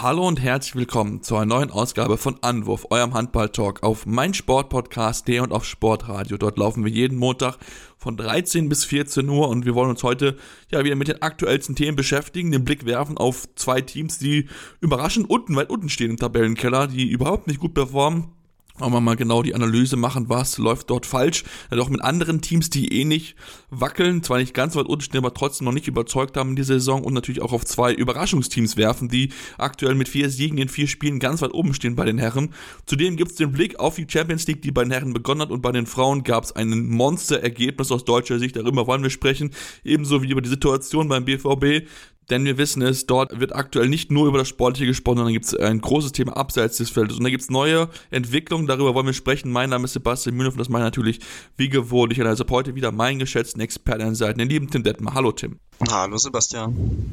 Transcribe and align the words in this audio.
Hallo 0.00 0.26
und 0.26 0.42
herzlich 0.42 0.74
willkommen 0.74 1.22
zu 1.22 1.36
einer 1.36 1.46
neuen 1.46 1.70
Ausgabe 1.70 2.18
von 2.18 2.36
Anwurf, 2.42 2.88
eurem 2.90 3.14
Handball-Talk 3.14 3.84
auf 3.84 4.06
meinsportpodcast.de 4.06 5.38
und 5.38 5.52
auf 5.52 5.64
Sportradio. 5.64 6.36
Dort 6.36 6.58
laufen 6.58 6.84
wir 6.84 6.90
jeden 6.90 7.16
Montag 7.16 7.58
von 7.96 8.16
13 8.16 8.68
bis 8.68 8.84
14 8.84 9.28
Uhr 9.28 9.48
und 9.48 9.66
wir 9.66 9.76
wollen 9.76 9.90
uns 9.90 10.02
heute 10.02 10.36
ja 10.68 10.82
wieder 10.82 10.96
mit 10.96 11.06
den 11.06 11.22
aktuellsten 11.22 11.76
Themen 11.76 11.94
beschäftigen, 11.94 12.50
den 12.50 12.64
Blick 12.64 12.86
werfen 12.86 13.18
auf 13.18 13.46
zwei 13.54 13.82
Teams, 13.82 14.18
die 14.18 14.48
überraschend 14.80 15.30
unten, 15.30 15.54
weit 15.54 15.70
unten 15.70 15.88
stehen 15.88 16.10
im 16.10 16.16
Tabellenkeller, 16.16 16.88
die 16.88 17.08
überhaupt 17.08 17.46
nicht 17.46 17.60
gut 17.60 17.74
performen 17.74 18.32
wir 18.78 19.00
mal 19.00 19.14
genau 19.14 19.42
die 19.42 19.54
Analyse 19.54 19.96
machen, 19.96 20.28
was 20.28 20.58
läuft 20.58 20.90
dort 20.90 21.06
falsch. 21.06 21.44
Ja, 21.70 21.76
doch 21.76 21.88
mit 21.88 22.02
anderen 22.02 22.40
Teams, 22.40 22.70
die 22.70 22.92
ähnlich 23.00 23.36
wackeln, 23.70 24.24
zwar 24.24 24.38
nicht 24.38 24.52
ganz 24.52 24.74
weit 24.74 24.86
unten 24.86 25.02
stehen, 25.02 25.18
aber 25.18 25.32
trotzdem 25.32 25.66
noch 25.66 25.72
nicht 25.72 25.86
überzeugt 25.86 26.36
haben 26.36 26.50
in 26.50 26.56
dieser 26.56 26.74
Saison 26.74 27.04
und 27.04 27.14
natürlich 27.14 27.40
auch 27.40 27.52
auf 27.52 27.64
zwei 27.64 27.92
Überraschungsteams 27.92 28.76
werfen, 28.76 29.08
die 29.08 29.30
aktuell 29.58 29.94
mit 29.94 30.08
vier 30.08 30.28
Siegen 30.28 30.58
in 30.58 30.68
vier 30.68 30.88
Spielen 30.88 31.20
ganz 31.20 31.40
weit 31.40 31.54
oben 31.54 31.72
stehen 31.72 31.94
bei 31.94 32.04
den 32.04 32.18
Herren. 32.18 32.52
Zudem 32.84 33.16
gibt 33.16 33.30
es 33.30 33.36
den 33.36 33.52
Blick 33.52 33.78
auf 33.78 33.94
die 33.94 34.06
Champions 34.08 34.46
League, 34.48 34.62
die 34.62 34.72
bei 34.72 34.82
den 34.82 34.90
Herren 34.90 35.12
begonnen 35.12 35.42
hat 35.42 35.50
und 35.50 35.62
bei 35.62 35.70
den 35.70 35.86
Frauen 35.86 36.24
gab 36.24 36.42
es 36.42 36.50
ein 36.50 36.88
Monster-Ergebnis 36.88 37.92
aus 37.92 38.04
deutscher 38.04 38.40
Sicht, 38.40 38.56
darüber 38.56 38.88
wollen 38.88 39.04
wir 39.04 39.10
sprechen, 39.10 39.52
ebenso 39.84 40.20
wie 40.22 40.30
über 40.30 40.42
die 40.42 40.48
Situation 40.48 41.06
beim 41.06 41.24
BVB, 41.24 41.86
denn 42.30 42.44
wir 42.44 42.58
wissen 42.58 42.82
es, 42.82 43.06
dort 43.06 43.38
wird 43.40 43.54
aktuell 43.54 43.88
nicht 43.88 44.10
nur 44.10 44.26
über 44.26 44.38
das 44.38 44.48
Sportliche 44.48 44.86
gesprochen, 44.86 45.18
sondern 45.18 45.32
gibt 45.32 45.46
es 45.46 45.54
ein 45.54 45.80
großes 45.80 46.12
Thema 46.12 46.36
abseits 46.36 46.78
des 46.78 46.90
Feldes. 46.90 47.18
Und 47.18 47.24
da 47.24 47.30
gibt 47.30 47.42
es 47.42 47.50
neue 47.50 47.88
Entwicklungen, 48.10 48.66
darüber 48.66 48.94
wollen 48.94 49.06
wir 49.06 49.12
sprechen. 49.12 49.50
Mein 49.50 49.70
Name 49.70 49.84
ist 49.84 49.92
Sebastian 49.92 50.34
Mühlenhoff 50.34 50.54
und 50.54 50.60
das 50.60 50.68
meine 50.68 50.84
natürlich 50.84 51.20
wie 51.56 51.68
gewohnt. 51.68 52.12
Ich 52.12 52.22
also 52.24 52.44
heute 52.50 52.74
wieder 52.74 52.92
meinen 52.92 53.18
geschätzten 53.18 53.60
Experten 53.60 54.02
an 54.02 54.14
Seiten, 54.14 54.38
den 54.38 54.48
lieben 54.48 54.70
Tim 54.70 54.82
Detmer. 54.82 55.14
Hallo 55.14 55.32
Tim. 55.32 55.58
Hallo 55.90 56.16
Sebastian. 56.16 57.12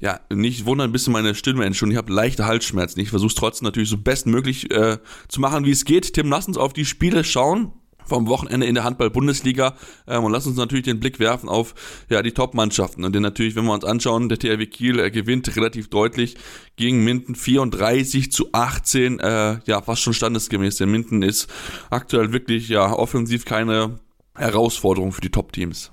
Ja, 0.00 0.20
nicht 0.32 0.64
wundern, 0.64 0.90
ein 0.90 0.92
bisschen 0.92 1.12
meine 1.12 1.34
Stimme 1.34 1.64
entschuldigen. 1.64 1.96
Ich 1.96 2.02
habe 2.02 2.12
leichte 2.12 2.46
Halsschmerzen. 2.46 3.00
Ich 3.00 3.10
versuche 3.10 3.28
es 3.28 3.34
trotzdem 3.34 3.66
natürlich 3.66 3.90
so 3.90 3.98
bestmöglich 3.98 4.70
äh, 4.70 4.98
zu 5.28 5.40
machen, 5.40 5.64
wie 5.64 5.70
es 5.70 5.84
geht. 5.84 6.14
Tim, 6.14 6.30
lass 6.30 6.48
uns 6.48 6.56
auf 6.56 6.72
die 6.72 6.84
Spiele 6.84 7.24
schauen 7.24 7.72
vom 8.04 8.26
Wochenende 8.28 8.66
in 8.66 8.74
der 8.74 8.84
Handball-Bundesliga 8.84 9.76
ähm, 10.06 10.24
und 10.24 10.32
lass 10.32 10.46
uns 10.46 10.56
natürlich 10.56 10.84
den 10.84 11.00
Blick 11.00 11.18
werfen 11.18 11.48
auf 11.48 11.74
ja, 12.08 12.22
die 12.22 12.32
Top-Mannschaften. 12.32 13.04
Und 13.04 13.14
denn 13.14 13.22
natürlich, 13.22 13.56
wenn 13.56 13.64
wir 13.64 13.72
uns 13.72 13.84
anschauen, 13.84 14.28
der 14.28 14.38
THW 14.38 14.66
Kiel 14.66 14.98
äh, 14.98 15.10
gewinnt 15.10 15.54
relativ 15.56 15.88
deutlich 15.88 16.36
gegen 16.76 17.04
Minden 17.04 17.34
34 17.34 18.32
zu 18.32 18.48
18, 18.52 19.20
äh, 19.20 19.58
ja, 19.64 19.82
fast 19.82 20.02
schon 20.02 20.14
standesgemäß. 20.14 20.76
Denn 20.76 20.90
Minden 20.90 21.22
ist 21.22 21.48
aktuell 21.90 22.32
wirklich 22.32 22.68
ja 22.68 22.92
offensiv 22.92 23.44
keine 23.44 23.98
Herausforderung 24.34 25.12
für 25.12 25.20
die 25.20 25.30
Top-Teams. 25.30 25.92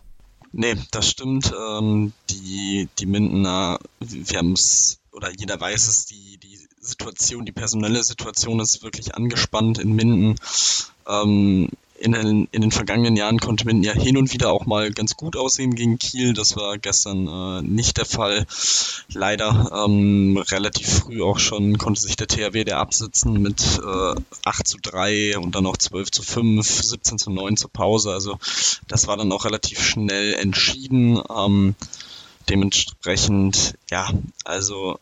Nee, 0.52 0.76
das 0.92 1.10
stimmt. 1.10 1.54
Ähm, 1.54 2.14
die, 2.30 2.88
die 3.00 3.06
Mindener, 3.06 3.80
wir 4.00 4.38
haben 4.38 4.54
es, 4.54 5.00
oder 5.12 5.32
jeder 5.38 5.60
weiß 5.60 5.88
es, 5.88 6.06
die, 6.06 6.38
die 6.38 6.58
Situation, 6.80 7.46
die 7.46 7.52
personelle 7.52 8.04
Situation 8.04 8.60
ist 8.60 8.82
wirklich 8.82 9.16
angespannt 9.16 9.78
in 9.78 9.94
Minden. 9.94 10.36
Ähm, 11.08 11.70
in 12.00 12.12
den, 12.12 12.48
in 12.52 12.62
den 12.62 12.72
vergangenen 12.72 13.16
Jahren 13.16 13.40
konnte 13.40 13.66
man 13.66 13.84
ja 13.84 13.94
hin 13.94 14.18
und 14.18 14.34
wieder 14.34 14.52
auch 14.52 14.66
mal 14.66 14.92
ganz 14.92 15.16
gut 15.16 15.36
aussehen 15.36 15.76
gegen 15.76 15.98
Kiel. 15.98 16.34
Das 16.34 16.56
war 16.56 16.78
gestern 16.78 17.28
äh, 17.28 17.62
nicht 17.62 17.98
der 17.98 18.06
Fall. 18.06 18.46
Leider 19.12 19.86
ähm, 19.86 20.38
relativ 20.38 20.90
früh 20.90 21.22
auch 21.22 21.40
schon 21.40 21.78
konnte 21.78 22.02
sich 22.02 22.16
der 22.16 22.28
THW 22.28 22.64
der 22.64 22.80
absitzen 22.80 23.42
mit 23.42 23.62
äh, 23.80 24.16
8 24.46 24.68
zu 24.68 24.78
3 24.82 25.40
und 25.40 25.56
dann 25.56 25.64
noch 25.64 25.78
12 25.78 26.12
zu 26.12 26.24
5, 26.24 26.68
17 26.68 27.18
zu 27.18 27.32
9 27.32 27.58
zur 27.58 27.72
Pause. 27.72 28.12
Also 28.12 28.38
das 28.88 29.08
war 29.08 29.18
dann 29.18 29.32
auch 29.32 29.46
relativ 29.46 29.84
schnell 29.84 30.34
entschieden. 30.36 31.22
Ähm, 31.36 31.76
dementsprechend, 32.50 33.76
ja, 33.90 34.10
also 34.46 35.00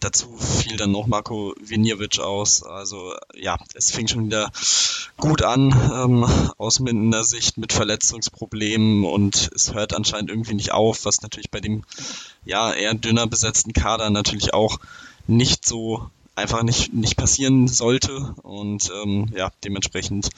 Dazu 0.00 0.36
fiel 0.36 0.76
dann 0.76 0.92
noch 0.92 1.06
Marco 1.06 1.54
Vinjevic 1.60 2.18
aus. 2.18 2.62
Also 2.62 3.14
ja, 3.34 3.58
es 3.74 3.90
fing 3.90 4.08
schon 4.08 4.26
wieder 4.26 4.50
gut 5.16 5.42
an 5.42 5.72
ähm, 5.92 6.24
aus 6.58 6.80
Mindener 6.80 7.24
Sicht 7.24 7.58
mit 7.58 7.72
Verletzungsproblemen 7.72 9.04
und 9.04 9.50
es 9.54 9.74
hört 9.74 9.94
anscheinend 9.94 10.30
irgendwie 10.30 10.54
nicht 10.54 10.72
auf, 10.72 11.04
was 11.04 11.22
natürlich 11.22 11.50
bei 11.50 11.60
dem 11.60 11.84
ja 12.44 12.72
eher 12.72 12.94
dünner 12.94 13.26
besetzten 13.26 13.72
Kader 13.72 14.10
natürlich 14.10 14.54
auch 14.54 14.78
nicht 15.26 15.66
so 15.66 16.08
einfach 16.38 16.62
nicht, 16.62 16.94
nicht 16.94 17.16
passieren 17.16 17.66
sollte 17.66 18.34
und 18.42 18.90
ähm, 19.02 19.26
ja, 19.34 19.50
dementsprechend 19.64 20.30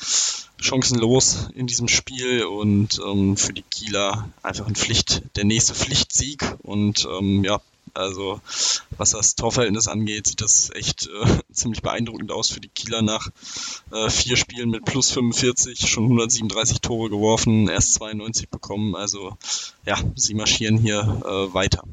chancenlos 0.58 1.48
in 1.54 1.66
diesem 1.66 1.88
Spiel 1.88 2.44
und 2.44 3.00
ähm, 3.06 3.36
für 3.36 3.52
die 3.52 3.62
Kieler 3.62 4.28
einfach 4.42 4.66
ein 4.66 4.74
Pflicht, 4.74 5.22
der 5.36 5.44
nächste 5.44 5.74
Pflichtsieg 5.74 6.42
und 6.62 7.06
ähm, 7.10 7.44
ja, 7.44 7.60
also 7.94 8.40
was 8.96 9.10
das 9.10 9.34
Torverhältnis 9.34 9.88
angeht, 9.88 10.26
sieht 10.26 10.40
das 10.40 10.70
echt 10.74 11.08
äh, 11.08 11.38
ziemlich 11.52 11.82
beeindruckend 11.82 12.32
aus 12.32 12.50
für 12.50 12.60
die 12.60 12.68
Kieler 12.68 13.02
nach 13.02 13.28
äh, 13.92 14.10
vier 14.10 14.36
Spielen 14.36 14.70
mit 14.70 14.84
plus 14.84 15.10
45, 15.10 15.88
schon 15.88 16.04
137 16.04 16.80
Tore 16.80 17.10
geworfen, 17.10 17.68
erst 17.68 17.94
92 17.94 18.48
bekommen. 18.48 18.94
Also 18.94 19.36
ja, 19.86 19.96
sie 20.14 20.34
marschieren 20.34 20.78
hier 20.78 21.00
äh, 21.24 21.54
weiter. 21.54 21.84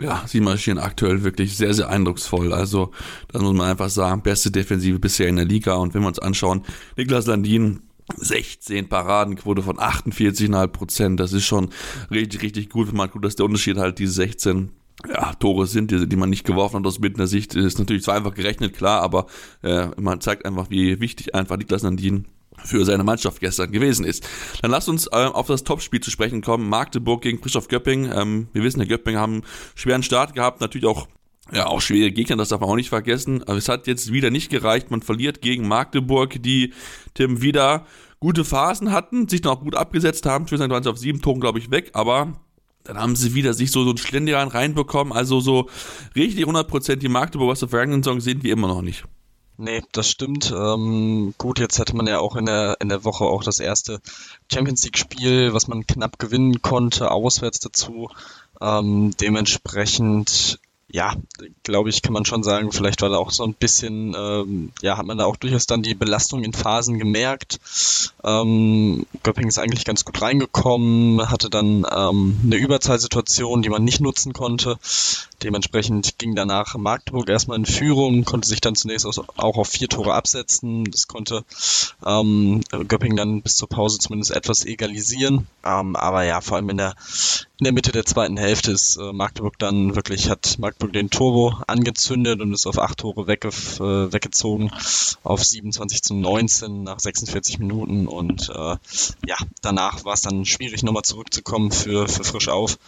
Ja, 0.00 0.24
sie 0.26 0.40
marschieren 0.40 0.78
aktuell 0.78 1.22
wirklich 1.22 1.56
sehr, 1.56 1.74
sehr 1.74 1.88
eindrucksvoll. 1.88 2.52
Also, 2.52 2.90
das 3.28 3.40
muss 3.40 3.52
man 3.52 3.70
einfach 3.70 3.88
sagen, 3.88 4.22
beste 4.22 4.50
Defensive 4.50 4.98
bisher 4.98 5.28
in 5.28 5.36
der 5.36 5.44
Liga. 5.44 5.74
Und 5.74 5.94
wenn 5.94 6.00
wir 6.00 6.08
uns 6.08 6.18
anschauen, 6.18 6.64
Niklas 6.96 7.26
Landin 7.26 7.82
16 8.16 8.88
Paradenquote 8.88 9.62
von 9.62 9.76
48,5 9.76 10.66
Prozent. 10.68 11.20
Das 11.20 11.32
ist 11.32 11.44
schon 11.44 11.70
richtig, 12.10 12.42
richtig 12.42 12.70
gut, 12.70 12.92
man 12.92 13.10
guckt, 13.10 13.24
dass 13.24 13.36
der 13.36 13.46
Unterschied 13.46 13.76
halt 13.76 13.98
diese 13.98 14.12
16 14.12 14.70
ja, 15.08 15.32
Tore 15.34 15.66
sind, 15.66 15.90
die, 15.90 16.08
die 16.08 16.16
man 16.16 16.30
nicht 16.30 16.44
geworfen 16.44 16.76
hat 16.76 16.86
aus 16.86 17.00
Mittener 17.00 17.26
Sicht, 17.26 17.54
ist 17.54 17.78
natürlich 17.78 18.02
zwar 18.02 18.14
einfach 18.14 18.34
gerechnet, 18.34 18.74
klar, 18.74 19.02
aber 19.02 19.26
äh, 19.62 19.88
man 20.00 20.20
zeigt 20.20 20.44
einfach, 20.44 20.70
wie 20.70 21.00
wichtig 21.00 21.34
einfach 21.34 21.56
Niklas 21.56 21.82
Nandin 21.82 22.26
für 22.64 22.84
seine 22.84 23.04
Mannschaft 23.04 23.40
gestern 23.40 23.72
gewesen 23.72 24.04
ist. 24.04 24.28
Dann 24.60 24.70
lasst 24.70 24.88
uns 24.88 25.06
äh, 25.06 25.26
auf 25.26 25.46
das 25.46 25.64
Topspiel 25.64 26.00
zu 26.00 26.10
sprechen 26.10 26.42
kommen. 26.42 26.68
Magdeburg 26.68 27.22
gegen 27.22 27.40
Christoph 27.40 27.68
Göpping. 27.68 28.10
Ähm, 28.12 28.48
wir 28.52 28.62
wissen, 28.62 28.78
der 28.78 28.88
Göpping 28.88 29.16
haben 29.16 29.34
einen 29.34 29.44
schweren 29.74 30.02
Start 30.02 30.34
gehabt, 30.34 30.60
natürlich 30.60 30.86
auch 30.86 31.08
ja, 31.50 31.66
auch 31.66 31.80
schwere 31.80 32.12
Gegner, 32.12 32.36
das 32.36 32.50
darf 32.50 32.60
man 32.60 32.70
auch 32.70 32.76
nicht 32.76 32.88
vergessen. 32.88 33.42
Aber 33.42 33.56
es 33.56 33.68
hat 33.68 33.86
jetzt 33.88 34.12
wieder 34.12 34.30
nicht 34.30 34.48
gereicht. 34.48 34.90
Man 34.90 35.02
verliert 35.02 35.42
gegen 35.42 35.66
Magdeburg, 35.66 36.40
die 36.40 36.72
Tim 37.14 37.42
wieder 37.42 37.84
gute 38.20 38.44
Phasen 38.44 38.92
hatten, 38.92 39.28
sich 39.28 39.44
auch 39.44 39.60
gut 39.60 39.74
abgesetzt 39.74 40.24
haben. 40.24 40.48
Waren 40.48 40.82
sie 40.82 40.90
auf 40.90 40.98
sieben 40.98 41.20
Toren, 41.20 41.40
glaube 41.40 41.58
ich, 41.58 41.70
weg, 41.70 41.90
aber 41.94 42.34
dann 42.84 42.98
haben 42.98 43.16
sie 43.16 43.34
wieder 43.34 43.54
sich 43.54 43.70
so, 43.70 43.84
so 43.84 43.90
ein 43.90 43.98
Schlendrian 43.98 44.48
reinbekommen. 44.48 45.12
Also 45.12 45.40
so 45.40 45.68
richtig 46.14 46.46
100% 46.46 46.96
die 46.96 47.08
Magdeburg 47.08 47.52
aus 47.52 47.60
der 47.60 47.68
vergangenen 47.68 48.02
Saison 48.02 48.20
sind 48.20 48.42
wir 48.42 48.52
immer 48.52 48.68
noch 48.68 48.82
nicht. 48.82 49.04
Nee, 49.58 49.82
das 49.92 50.10
stimmt. 50.10 50.52
Ähm, 50.56 51.34
gut, 51.38 51.58
jetzt 51.58 51.78
hätte 51.78 51.94
man 51.94 52.06
ja 52.06 52.18
auch 52.18 52.36
in 52.36 52.46
der, 52.46 52.78
in 52.80 52.88
der 52.88 53.04
Woche 53.04 53.24
auch 53.24 53.44
das 53.44 53.60
erste 53.60 54.00
Champions 54.52 54.82
League-Spiel, 54.84 55.52
was 55.52 55.68
man 55.68 55.86
knapp 55.86 56.18
gewinnen 56.18 56.62
konnte, 56.62 57.10
auswärts 57.10 57.60
dazu. 57.60 58.08
Ähm, 58.60 59.12
dementsprechend 59.20 60.58
ja, 60.92 61.14
glaube 61.62 61.88
ich, 61.88 62.02
kann 62.02 62.12
man 62.12 62.26
schon 62.26 62.42
sagen, 62.42 62.70
vielleicht 62.70 63.00
war 63.00 63.08
da 63.08 63.16
auch 63.16 63.30
so 63.30 63.44
ein 63.44 63.54
bisschen, 63.54 64.14
ähm, 64.14 64.72
ja, 64.82 64.98
hat 64.98 65.06
man 65.06 65.16
da 65.16 65.24
auch 65.24 65.36
durchaus 65.36 65.66
dann 65.66 65.82
die 65.82 65.94
Belastung 65.94 66.44
in 66.44 66.52
Phasen 66.52 66.98
gemerkt. 66.98 67.58
Ähm, 68.22 69.06
Göpping 69.22 69.48
ist 69.48 69.58
eigentlich 69.58 69.86
ganz 69.86 70.04
gut 70.04 70.20
reingekommen, 70.20 71.30
hatte 71.30 71.48
dann 71.48 71.86
ähm, 71.90 72.38
eine 72.44 72.56
Überzahlsituation, 72.56 73.62
die 73.62 73.70
man 73.70 73.84
nicht 73.84 74.00
nutzen 74.00 74.34
konnte. 74.34 74.78
Dementsprechend 75.42 76.18
ging 76.18 76.34
danach 76.34 76.76
Magdeburg 76.76 77.28
erstmal 77.30 77.58
in 77.58 77.66
Führung, 77.66 78.24
konnte 78.26 78.46
sich 78.46 78.60
dann 78.60 78.74
zunächst 78.74 79.06
auch 79.06 79.56
auf 79.56 79.68
vier 79.68 79.88
Tore 79.88 80.12
absetzen. 80.12 80.84
Das 80.84 81.08
konnte 81.08 81.44
ähm, 82.04 82.60
Göpping 82.86 83.16
dann 83.16 83.40
bis 83.40 83.56
zur 83.56 83.68
Pause 83.68 83.98
zumindest 83.98 84.30
etwas 84.30 84.66
egalisieren. 84.66 85.46
Ähm, 85.64 85.96
aber 85.96 86.24
ja, 86.24 86.42
vor 86.42 86.58
allem 86.58 86.68
in 86.68 86.76
der 86.76 86.94
in 87.62 87.64
der 87.66 87.74
Mitte 87.74 87.92
der 87.92 88.04
zweiten 88.04 88.36
Hälfte 88.36 88.72
ist 88.72 88.96
äh, 88.96 89.12
Magdeburg 89.12 89.56
dann 89.60 89.94
wirklich, 89.94 90.28
hat 90.28 90.58
Magdeburg 90.58 90.81
den 90.88 91.10
Turbo 91.10 91.56
angezündet 91.66 92.40
und 92.40 92.52
ist 92.52 92.66
auf 92.66 92.78
acht 92.78 92.98
Tore 92.98 93.26
wegge 93.26 93.48
äh, 93.48 94.12
weggezogen 94.12 94.70
auf 95.22 95.44
27 95.44 96.02
zu 96.02 96.14
19 96.14 96.82
nach 96.82 96.98
46 96.98 97.58
Minuten 97.58 98.06
und 98.06 98.48
äh, 98.48 98.76
ja, 99.26 99.36
danach 99.60 100.04
war 100.04 100.14
es 100.14 100.22
dann 100.22 100.44
schwierig 100.44 100.82
nochmal 100.82 101.02
zurückzukommen 101.02 101.70
für, 101.70 102.08
für 102.08 102.24
frisch 102.24 102.48
auf. 102.48 102.78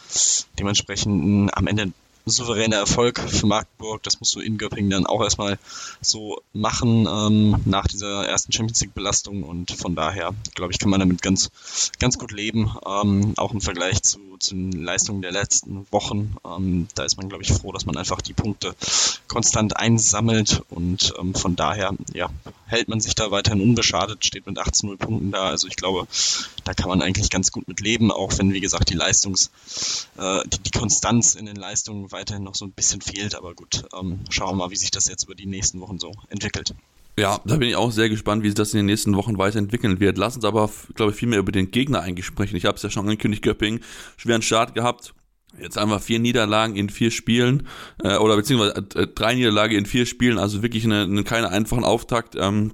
Dementsprechend 0.58 1.56
am 1.56 1.67
Ende 1.67 1.93
souveräner 2.26 2.76
Erfolg 2.76 3.20
für 3.20 3.46
Magdeburg. 3.46 4.02
Das 4.02 4.20
musst 4.20 4.34
du 4.34 4.40
in 4.40 4.56
Göppingen 4.58 4.90
dann 4.90 5.06
auch 5.06 5.22
erstmal 5.22 5.58
so 6.00 6.40
machen 6.52 7.06
ähm, 7.06 7.56
nach 7.64 7.86
dieser 7.86 8.26
ersten 8.26 8.52
Champions 8.52 8.80
League 8.80 8.94
Belastung 8.94 9.42
und 9.42 9.72
von 9.72 9.94
daher 9.94 10.34
glaube 10.54 10.72
ich 10.72 10.78
kann 10.78 10.90
man 10.90 11.00
damit 11.00 11.22
ganz 11.22 11.50
ganz 11.98 12.18
gut 12.18 12.32
leben. 12.32 12.74
Ähm, 12.86 13.34
auch 13.36 13.52
im 13.52 13.60
Vergleich 13.60 14.02
zu, 14.02 14.18
zu 14.38 14.54
den 14.54 14.72
Leistungen 14.72 15.22
der 15.22 15.32
letzten 15.32 15.86
Wochen. 15.90 16.36
Ähm, 16.44 16.88
da 16.94 17.04
ist 17.04 17.16
man 17.16 17.28
glaube 17.28 17.42
ich 17.42 17.52
froh, 17.52 17.72
dass 17.72 17.86
man 17.86 17.96
einfach 17.96 18.22
die 18.22 18.32
Punkte 18.32 18.74
konstant 19.28 19.76
einsammelt 19.76 20.62
und 20.70 21.12
ähm, 21.18 21.34
von 21.34 21.56
daher 21.56 21.94
ja 22.12 22.30
hält 22.66 22.88
man 22.88 23.00
sich 23.00 23.14
da 23.14 23.30
weiterhin 23.30 23.60
unbeschadet, 23.60 24.24
steht 24.24 24.46
mit 24.46 24.58
18 24.58 24.96
Punkten 24.98 25.30
da. 25.30 25.44
Also 25.44 25.68
ich 25.68 25.76
glaube, 25.76 26.06
da 26.64 26.74
kann 26.74 26.88
man 26.88 27.02
eigentlich 27.02 27.30
ganz 27.30 27.52
gut 27.52 27.68
mit 27.68 27.80
leben, 27.80 28.10
auch 28.10 28.36
wenn 28.38 28.52
wie 28.52 28.60
gesagt 28.60 28.90
die 28.90 28.94
Leistungs 28.94 29.50
äh, 30.16 30.40
die, 30.46 30.58
die 30.58 30.70
Konstanz 30.70 31.34
in 31.34 31.46
den 31.46 31.56
Leistungen 31.56 32.10
weiterhin 32.14 32.44
noch 32.44 32.55
so 32.55 32.64
ein 32.64 32.72
bisschen 32.72 33.02
fehlt. 33.02 33.34
Aber 33.34 33.55
gut, 33.55 33.84
ähm, 33.99 34.20
schauen 34.31 34.52
wir 34.52 34.64
mal, 34.64 34.70
wie 34.70 34.76
sich 34.76 34.90
das 34.90 35.06
jetzt 35.06 35.25
über 35.25 35.34
die 35.34 35.46
nächsten 35.46 35.81
Wochen 35.81 35.99
so 35.99 36.12
entwickelt. 36.31 36.75
Ja, 37.16 37.40
da 37.44 37.56
bin 37.56 37.69
ich 37.69 37.76
auch 37.76 37.93
sehr 37.93 38.08
gespannt, 38.08 38.43
wie 38.43 38.49
sich 38.49 38.56
das 38.56 38.72
in 38.75 38.78
den 38.78 38.87
nächsten 38.87 39.14
Wochen 39.14 39.38
weiterentwickeln 39.38 40.00
wird. 40.00 40.19
Lass 40.19 40.34
uns 40.34 40.44
aber, 40.44 40.69
glaube 40.94 41.12
ich, 41.12 41.19
viel 41.19 41.28
mehr 41.28 41.38
über 41.38 41.52
den 41.52 41.70
Gegner 41.70 42.00
eigentlich 42.00 42.26
sprechen. 42.26 42.56
Ich 42.56 42.64
habe 42.64 42.76
es 42.76 42.82
ja 42.82 42.90
schon 42.90 43.05
angekündigt, 43.05 43.43
Göpping, 43.43 43.81
schweren 44.16 44.43
Start 44.43 44.75
gehabt. 44.75 45.14
Jetzt 45.61 45.78
einfach 45.78 46.02
vier 46.02 46.19
Niederlagen 46.19 46.75
in 46.75 46.90
vier 46.90 47.12
Spielen, 47.12 47.69
äh, 48.02 48.17
oder 48.17 48.34
beziehungsweise 48.34 48.84
äh, 48.96 49.06
drei 49.06 49.34
Niederlage 49.34 49.76
in 49.76 49.87
vier 49.87 50.06
Spielen, 50.06 50.38
also 50.38 50.62
wirklich 50.62 50.84
eine, 50.84 51.02
eine 51.02 51.22
keine 51.22 51.50
einfachen 51.50 51.84
Auftakt. 51.84 52.34
Ähm, 52.37 52.72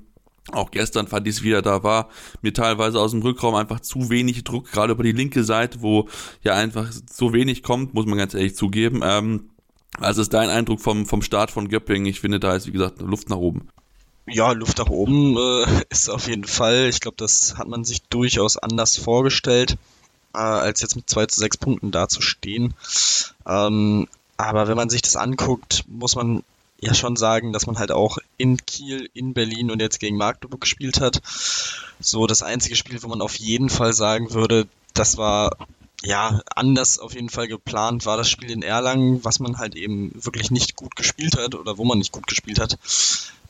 auch 0.52 0.70
gestern 0.70 1.06
fand 1.06 1.26
ich 1.26 1.36
es 1.36 1.42
wieder, 1.42 1.62
da 1.62 1.82
war 1.82 2.08
mir 2.42 2.52
teilweise 2.52 3.00
aus 3.00 3.12
dem 3.12 3.22
Rückraum 3.22 3.54
einfach 3.54 3.80
zu 3.80 4.10
wenig 4.10 4.44
Druck, 4.44 4.70
gerade 4.70 4.92
über 4.92 5.02
die 5.02 5.12
linke 5.12 5.44
Seite, 5.44 5.82
wo 5.82 6.08
ja 6.42 6.54
einfach 6.54 6.90
so 7.10 7.32
wenig 7.32 7.62
kommt, 7.62 7.94
muss 7.94 8.06
man 8.06 8.18
ganz 8.18 8.34
ehrlich 8.34 8.56
zugeben. 8.56 9.00
Ähm, 9.02 9.50
also 9.98 10.22
ist 10.22 10.32
dein 10.32 10.48
Eindruck 10.48 10.80
vom, 10.80 11.06
vom 11.06 11.22
Start 11.22 11.50
von 11.50 11.68
Göppingen? 11.68 12.06
Ich 12.06 12.20
finde, 12.20 12.40
da 12.40 12.54
ist, 12.54 12.66
wie 12.66 12.72
gesagt, 12.72 13.00
Luft 13.00 13.28
nach 13.28 13.36
oben. 13.36 13.68
Ja, 14.26 14.52
Luft 14.52 14.78
nach 14.78 14.88
oben 14.88 15.36
äh, 15.36 15.82
ist 15.90 16.08
auf 16.08 16.28
jeden 16.28 16.44
Fall. 16.44 16.88
Ich 16.88 17.00
glaube, 17.00 17.16
das 17.18 17.56
hat 17.58 17.68
man 17.68 17.84
sich 17.84 18.02
durchaus 18.02 18.56
anders 18.56 18.96
vorgestellt, 18.96 19.76
äh, 20.34 20.38
als 20.38 20.80
jetzt 20.82 20.96
mit 20.96 21.10
2 21.10 21.26
zu 21.26 21.40
6 21.40 21.56
Punkten 21.58 21.90
dazustehen. 21.90 22.74
Ähm, 23.46 24.06
aber 24.36 24.68
wenn 24.68 24.76
man 24.76 24.88
sich 24.88 25.02
das 25.02 25.16
anguckt, 25.16 25.84
muss 25.88 26.14
man 26.14 26.42
ja 26.80 26.94
schon 26.94 27.16
sagen, 27.16 27.52
dass 27.52 27.66
man 27.66 27.78
halt 27.78 27.92
auch 27.92 28.18
in 28.36 28.56
Kiel, 28.64 29.08
in 29.12 29.34
Berlin 29.34 29.70
und 29.70 29.80
jetzt 29.80 30.00
gegen 30.00 30.16
Magdeburg 30.16 30.60
gespielt 30.60 31.00
hat. 31.00 31.20
So 32.00 32.26
das 32.26 32.42
einzige 32.42 32.76
Spiel, 32.76 33.02
wo 33.02 33.08
man 33.08 33.20
auf 33.20 33.36
jeden 33.36 33.68
Fall 33.68 33.92
sagen 33.92 34.32
würde, 34.32 34.66
das 34.94 35.16
war 35.16 35.56
ja 36.02 36.40
anders 36.54 36.98
auf 36.98 37.14
jeden 37.14 37.28
Fall 37.28 37.46
geplant, 37.46 38.06
war 38.06 38.16
das 38.16 38.30
Spiel 38.30 38.50
in 38.50 38.62
Erlangen, 38.62 39.22
was 39.22 39.38
man 39.38 39.58
halt 39.58 39.76
eben 39.76 40.10
wirklich 40.14 40.50
nicht 40.50 40.76
gut 40.76 40.96
gespielt 40.96 41.36
hat 41.36 41.54
oder 41.54 41.76
wo 41.76 41.84
man 41.84 41.98
nicht 41.98 42.12
gut 42.12 42.26
gespielt 42.26 42.58
hat. 42.58 42.78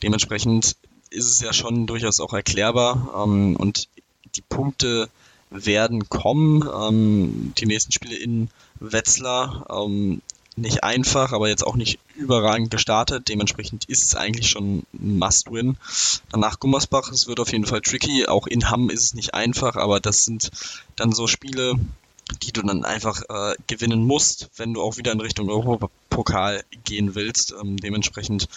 Dementsprechend 0.03 0.75
ist 1.09 1.27
es 1.27 1.39
ja 1.39 1.53
schon 1.53 1.87
durchaus 1.87 2.19
auch 2.19 2.33
erklärbar 2.33 3.23
ähm, 3.23 3.55
und 3.55 3.87
die 4.35 4.41
Punkte 4.41 5.09
werden 5.49 6.09
kommen. 6.09 6.67
Ähm, 6.73 7.53
die 7.57 7.65
nächsten 7.65 7.91
Spiele 7.91 8.15
in 8.15 8.49
Wetzlar. 8.79 9.65
Ähm, 9.69 10.21
nicht 10.61 10.83
einfach, 10.83 11.33
aber 11.33 11.49
jetzt 11.49 11.65
auch 11.65 11.75
nicht 11.75 11.99
überragend 12.15 12.71
gestartet. 12.71 13.27
Dementsprechend 13.27 13.85
ist 13.85 14.03
es 14.03 14.15
eigentlich 14.15 14.49
schon 14.49 14.83
ein 14.93 15.17
Must-Win. 15.17 15.77
Danach 16.31 16.59
Gummersbach, 16.59 17.11
es 17.11 17.27
wird 17.27 17.39
auf 17.39 17.51
jeden 17.51 17.65
Fall 17.65 17.81
tricky. 17.81 18.27
Auch 18.27 18.47
in 18.47 18.69
Hamm 18.69 18.89
ist 18.89 19.03
es 19.03 19.13
nicht 19.13 19.33
einfach, 19.33 19.75
aber 19.75 19.99
das 19.99 20.23
sind 20.23 20.51
dann 20.95 21.11
so 21.11 21.27
Spiele, 21.27 21.75
die 22.43 22.51
du 22.51 22.61
dann 22.61 22.85
einfach 22.85 23.23
äh, 23.29 23.55
gewinnen 23.67 24.05
musst, 24.05 24.49
wenn 24.55 24.73
du 24.73 24.81
auch 24.81 24.97
wieder 24.97 25.11
in 25.11 25.19
Richtung 25.19 25.49
Europapokal 25.49 26.63
gehen 26.83 27.15
willst. 27.15 27.53
Ähm, 27.59 27.77
dementsprechend 27.77 28.47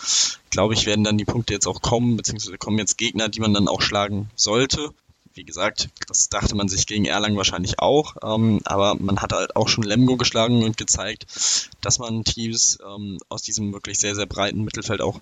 glaube 0.51 0.75
ich, 0.75 0.87
werden 0.87 1.05
dann 1.05 1.19
die 1.19 1.25
Punkte 1.25 1.55
jetzt 1.55 1.67
auch 1.67 1.83
kommen, 1.83 2.17
beziehungsweise 2.17 2.59
kommen 2.59 2.79
jetzt 2.79 2.99
Gegner, 2.99 3.29
die 3.29 3.41
man 3.41 3.53
dann 3.53 3.69
auch 3.69 3.83
schlagen 3.83 4.31
sollte 4.37 4.93
wie 5.35 5.45
gesagt, 5.45 5.89
das 6.07 6.29
dachte 6.29 6.55
man 6.55 6.69
sich 6.69 6.87
gegen 6.87 7.05
Erlangen 7.05 7.37
wahrscheinlich 7.37 7.79
auch, 7.79 8.17
ähm, 8.23 8.61
aber 8.65 8.95
man 8.95 9.21
hat 9.21 9.33
halt 9.33 9.57
auch 9.57 9.69
schon 9.69 9.85
Lemgo 9.85 10.17
geschlagen 10.17 10.63
und 10.63 10.77
gezeigt, 10.77 11.27
dass 11.81 11.99
man 11.99 12.25
Teams 12.25 12.79
ähm, 12.87 13.19
aus 13.29 13.43
diesem 13.43 13.73
wirklich 13.73 13.99
sehr, 13.99 14.15
sehr 14.15 14.27
breiten 14.27 14.63
Mittelfeld 14.63 15.01
auch 15.01 15.21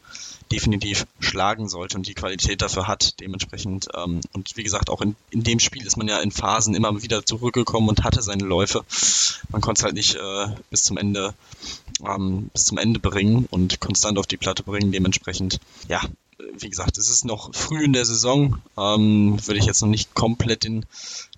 definitiv 0.50 1.06
schlagen 1.20 1.68
sollte 1.68 1.96
und 1.96 2.06
die 2.06 2.14
Qualität 2.14 2.62
dafür 2.62 2.86
hat, 2.86 3.20
dementsprechend. 3.20 3.88
Ähm, 3.96 4.20
und 4.32 4.56
wie 4.56 4.62
gesagt, 4.62 4.90
auch 4.90 5.00
in, 5.00 5.16
in 5.30 5.42
dem 5.42 5.60
Spiel 5.60 5.86
ist 5.86 5.96
man 5.96 6.08
ja 6.08 6.20
in 6.20 6.30
Phasen 6.30 6.74
immer 6.74 7.02
wieder 7.02 7.24
zurückgekommen 7.24 7.88
und 7.88 8.04
hatte 8.04 8.22
seine 8.22 8.44
Läufe. 8.44 8.84
Man 9.48 9.60
konnte 9.60 9.80
es 9.80 9.84
halt 9.84 9.94
nicht 9.94 10.16
äh, 10.16 10.46
bis 10.70 10.84
zum 10.84 10.98
Ende 10.98 11.34
ähm, 12.06 12.50
bis 12.52 12.64
zum 12.64 12.78
Ende 12.78 13.00
bringen 13.00 13.46
und 13.50 13.80
konstant 13.80 14.18
auf 14.18 14.26
die 14.26 14.36
Platte 14.36 14.62
bringen. 14.62 14.92
Dementsprechend, 14.92 15.58
ja, 15.88 16.00
wie 16.58 16.68
gesagt, 16.68 16.98
es 16.98 17.10
ist 17.10 17.24
noch 17.24 17.54
früh 17.54 17.84
in 17.84 17.92
der 17.92 18.04
Saison. 18.04 18.58
Ähm, 18.76 19.38
würde 19.46 19.58
ich 19.58 19.66
jetzt 19.66 19.82
noch 19.82 19.88
nicht 19.88 20.14
komplett 20.14 20.64
den 20.64 20.86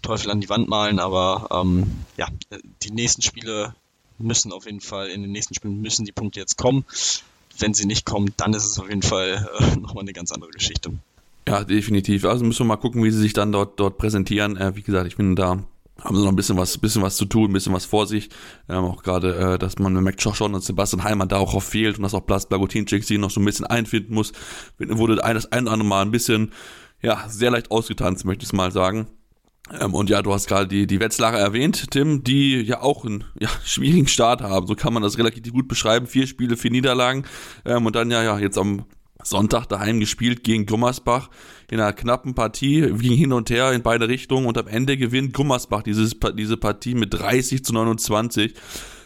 Teufel 0.02 0.30
an 0.30 0.40
die 0.40 0.48
Wand 0.48 0.68
malen, 0.68 0.98
aber 0.98 1.48
ähm, 1.50 2.04
ja, 2.16 2.28
die 2.82 2.90
nächsten 2.90 3.22
Spiele 3.22 3.74
müssen 4.18 4.52
auf 4.52 4.66
jeden 4.66 4.80
Fall, 4.80 5.08
in 5.08 5.22
den 5.22 5.32
nächsten 5.32 5.54
Spielen 5.54 5.80
müssen 5.80 6.04
die 6.04 6.12
Punkte 6.12 6.40
jetzt 6.40 6.56
kommen. 6.56 6.84
Wenn 7.58 7.74
sie 7.74 7.86
nicht 7.86 8.04
kommen, 8.04 8.32
dann 8.36 8.52
ist 8.52 8.64
es 8.64 8.78
auf 8.78 8.88
jeden 8.88 9.02
Fall 9.02 9.48
äh, 9.58 9.76
nochmal 9.80 10.02
eine 10.02 10.12
ganz 10.12 10.32
andere 10.32 10.50
Geschichte. 10.50 10.92
Ja, 11.46 11.62
definitiv. 11.62 12.24
Also 12.24 12.44
müssen 12.44 12.60
wir 12.60 12.68
mal 12.68 12.76
gucken, 12.76 13.04
wie 13.04 13.10
sie 13.10 13.20
sich 13.20 13.34
dann 13.34 13.52
dort, 13.52 13.78
dort 13.78 13.98
präsentieren. 13.98 14.56
Äh, 14.56 14.76
wie 14.76 14.82
gesagt, 14.82 15.06
ich 15.06 15.16
bin 15.16 15.36
da 15.36 15.62
haben 16.02 16.16
sie 16.16 16.22
noch 16.22 16.30
ein 16.30 16.36
bisschen 16.36 16.56
was, 16.56 16.76
bisschen 16.78 17.02
was 17.02 17.16
zu 17.16 17.24
tun, 17.24 17.50
ein 17.50 17.52
bisschen 17.52 17.72
was 17.72 17.84
vor 17.84 18.06
sich. 18.06 18.28
Ähm, 18.68 18.84
auch 18.84 19.02
gerade, 19.02 19.54
äh, 19.54 19.58
dass 19.58 19.78
man 19.78 19.92
merkt 20.02 20.22
schon, 20.22 20.52
dass 20.52 20.66
Sebastian 20.66 21.04
Heimann 21.04 21.28
da 21.28 21.38
auch 21.38 21.62
fehlt 21.62 21.96
und 21.96 22.02
dass 22.02 22.14
auch 22.14 22.22
Blas 22.22 22.48
Blagotinczyk 22.48 23.04
sich 23.04 23.18
noch 23.18 23.30
so 23.30 23.40
ein 23.40 23.44
bisschen 23.44 23.66
einfinden 23.66 24.14
muss. 24.14 24.32
Wurde 24.78 25.16
das 25.16 25.24
ein 25.52 25.62
oder 25.64 25.72
andere 25.72 25.84
Mal 25.84 26.02
ein 26.02 26.10
bisschen, 26.10 26.52
ja, 27.00 27.24
sehr 27.28 27.50
leicht 27.50 27.70
ausgetanzt, 27.70 28.24
möchte 28.24 28.44
ich 28.44 28.52
mal 28.52 28.72
sagen. 28.72 29.06
Ähm, 29.80 29.94
und 29.94 30.10
ja, 30.10 30.20
du 30.20 30.32
hast 30.32 30.46
gerade 30.46 30.66
die, 30.66 30.86
die 30.86 31.00
Wetzlarer 31.00 31.38
erwähnt, 31.38 31.90
Tim, 31.90 32.24
die 32.24 32.60
ja 32.60 32.82
auch 32.82 33.04
einen 33.04 33.24
ja, 33.38 33.48
schwierigen 33.64 34.08
Start 34.08 34.42
haben. 34.42 34.66
So 34.66 34.74
kann 34.74 34.92
man 34.92 35.02
das 35.02 35.16
relativ 35.16 35.52
gut 35.52 35.68
beschreiben. 35.68 36.06
Vier 36.06 36.26
Spiele, 36.26 36.56
vier 36.56 36.70
Niederlagen. 36.70 37.24
Ähm, 37.64 37.86
und 37.86 37.96
dann 37.96 38.10
ja, 38.10 38.22
ja, 38.22 38.38
jetzt 38.38 38.58
am 38.58 38.84
Sonntag 39.22 39.66
daheim 39.66 40.00
gespielt 40.00 40.44
gegen 40.44 40.66
Gummersbach 40.66 41.30
in 41.70 41.80
einer 41.80 41.92
knappen 41.92 42.34
Partie, 42.34 42.82
ging 42.98 43.16
hin 43.16 43.32
und 43.32 43.50
her 43.50 43.72
in 43.72 43.82
beide 43.82 44.08
Richtungen 44.08 44.46
und 44.46 44.58
am 44.58 44.66
Ende 44.66 44.96
gewinnt 44.96 45.34
Gummersbach 45.34 45.82
dieses, 45.82 46.16
diese 46.36 46.56
Partie 46.56 46.94
mit 46.94 47.14
30 47.14 47.64
zu 47.64 47.72
29. 47.72 48.54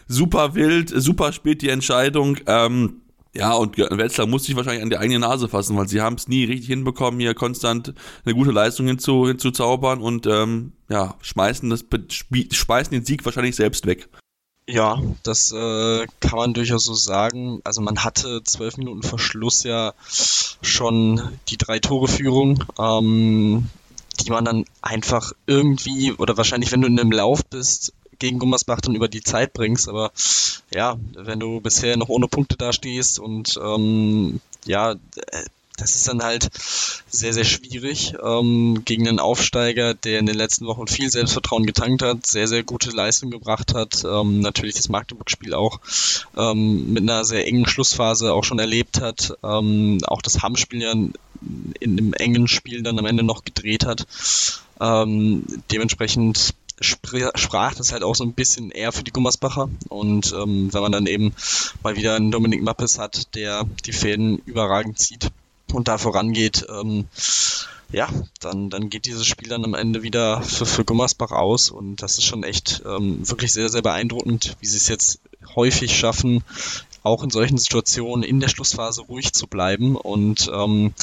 Super 0.07 0.55
wild, 0.55 0.89
super 0.89 1.31
spät 1.31 1.61
die 1.61 1.69
Entscheidung. 1.69 2.37
Ähm, 2.47 3.01
ja, 3.35 3.53
und 3.53 3.77
Wetzlar 3.77 4.25
muss 4.25 4.45
sich 4.45 4.55
wahrscheinlich 4.55 4.81
an 4.81 4.89
die 4.89 4.97
eigene 4.97 5.19
Nase 5.19 5.47
fassen, 5.47 5.77
weil 5.77 5.87
sie 5.87 6.01
haben 6.01 6.15
es 6.15 6.27
nie 6.27 6.45
richtig 6.45 6.67
hinbekommen, 6.67 7.19
hier 7.19 7.35
konstant 7.35 7.93
eine 8.25 8.33
gute 8.33 8.51
Leistung 8.51 8.87
hinzu, 8.87 9.27
hinzuzaubern 9.27 10.01
und 10.01 10.25
ähm, 10.25 10.71
ja, 10.89 11.15
schmeißen, 11.21 11.69
das, 11.69 11.85
schmeißen 12.51 12.91
den 12.91 13.05
Sieg 13.05 13.23
wahrscheinlich 13.25 13.55
selbst 13.55 13.85
weg. 13.85 14.09
Ja, 14.71 15.01
das 15.23 15.51
äh, 15.51 16.05
kann 16.19 16.37
man 16.37 16.53
durchaus 16.53 16.83
so 16.83 16.93
sagen. 16.93 17.59
Also 17.63 17.81
man 17.81 18.03
hatte 18.03 18.43
zwölf 18.43 18.77
Minuten 18.77 19.01
vor 19.01 19.17
Schluss 19.17 19.63
ja 19.63 19.95
schon 20.61 21.39
die 21.47 21.57
drei 21.57 21.79
Tore 21.79 22.07
Führung, 22.07 22.63
ähm, 22.77 23.67
die 24.19 24.29
man 24.29 24.45
dann 24.45 24.65
einfach 24.83 25.31
irgendwie 25.47 26.13
oder 26.13 26.37
wahrscheinlich, 26.37 26.71
wenn 26.71 26.81
du 26.81 26.87
in 26.87 26.99
einem 26.99 27.11
Lauf 27.11 27.43
bist, 27.45 27.93
gegen 28.19 28.37
Gummersbach 28.37 28.79
dann 28.81 28.93
über 28.93 29.07
die 29.07 29.23
Zeit 29.23 29.53
bringst. 29.53 29.89
Aber 29.89 30.11
ja, 30.71 30.97
wenn 31.15 31.39
du 31.39 31.61
bisher 31.61 31.97
noch 31.97 32.09
ohne 32.09 32.27
Punkte 32.27 32.55
dastehst 32.55 33.17
und 33.17 33.59
ähm, 33.59 34.39
ja, 34.65 34.93
das 35.79 35.95
ist 35.95 36.07
dann 36.07 36.21
halt 36.21 36.49
sehr, 37.07 37.33
sehr 37.33 37.45
schwierig 37.45 38.13
ähm, 38.23 38.83
gegen 38.85 39.07
einen 39.07 39.19
Aufsteiger, 39.19 39.93
der 39.93 40.19
in 40.19 40.25
den 40.25 40.35
letzten 40.35 40.65
Wochen 40.65 40.87
viel 40.87 41.09
Selbstvertrauen 41.09 41.65
getankt 41.65 42.01
hat, 42.01 42.25
sehr, 42.25 42.47
sehr 42.47 42.63
gute 42.63 42.91
Leistung 42.91 43.31
gebracht 43.31 43.73
hat, 43.73 44.03
ähm, 44.05 44.39
natürlich 44.39 44.75
das 44.75 44.89
Magdeburg-Spiel 44.89 45.53
auch 45.53 45.79
ähm, 46.37 46.93
mit 46.93 47.03
einer 47.03 47.25
sehr 47.25 47.45
engen 47.47 47.67
Schlussphase 47.67 48.33
auch 48.33 48.43
schon 48.43 48.59
erlebt 48.59 49.01
hat, 49.01 49.37
ähm, 49.43 49.99
auch 50.05 50.21
das 50.21 50.41
Hamm-Spiel 50.41 50.81
ja 50.81 50.91
in, 50.91 51.13
in 51.79 51.97
einem 51.97 52.13
engen 52.13 52.47
Spiel 52.47 52.83
dann 52.83 52.99
am 52.99 53.05
Ende 53.05 53.23
noch 53.23 53.43
gedreht 53.43 53.85
hat. 53.85 54.05
Ähm, 54.81 55.45
dementsprechend 55.71 56.53
sprach 56.81 57.75
das 57.75 57.91
halt 57.91 58.03
auch 58.03 58.15
so 58.15 58.23
ein 58.23 58.33
bisschen 58.33 58.71
eher 58.71 58.91
für 58.91 59.03
die 59.03 59.11
Gummersbacher. 59.11 59.69
Und 59.89 60.33
ähm, 60.33 60.73
wenn 60.73 60.81
man 60.81 60.91
dann 60.91 61.07
eben 61.07 61.33
mal 61.83 61.95
wieder 61.95 62.15
einen 62.15 62.31
Dominik 62.31 62.61
Mappes 62.61 62.99
hat, 62.99 63.35
der 63.35 63.65
die 63.85 63.91
Fäden 63.91 64.37
überragend 64.45 64.99
zieht, 64.99 65.29
und 65.73 65.87
da 65.87 65.97
vorangeht, 65.97 66.65
ähm, 66.69 67.05
ja, 67.91 68.07
dann, 68.39 68.69
dann 68.69 68.89
geht 68.89 69.05
dieses 69.05 69.25
Spiel 69.25 69.49
dann 69.49 69.65
am 69.65 69.73
Ende 69.73 70.03
wieder 70.03 70.41
für, 70.41 70.65
für 70.65 70.85
Gummersbach 70.85 71.31
aus 71.31 71.71
und 71.71 72.01
das 72.01 72.17
ist 72.17 72.25
schon 72.25 72.43
echt 72.43 72.83
ähm, 72.85 73.27
wirklich 73.27 73.51
sehr, 73.51 73.69
sehr 73.69 73.81
beeindruckend, 73.81 74.57
wie 74.59 74.67
sie 74.67 74.77
es 74.77 74.87
jetzt 74.87 75.19
häufig 75.55 75.97
schaffen, 75.97 76.43
auch 77.01 77.23
in 77.23 77.31
solchen 77.31 77.57
Situationen 77.57 78.23
in 78.23 78.39
der 78.39 78.49
Schlussphase 78.49 79.01
ruhig 79.01 79.33
zu 79.33 79.47
bleiben 79.47 79.95
und 79.95 80.51
ähm, 80.53 80.93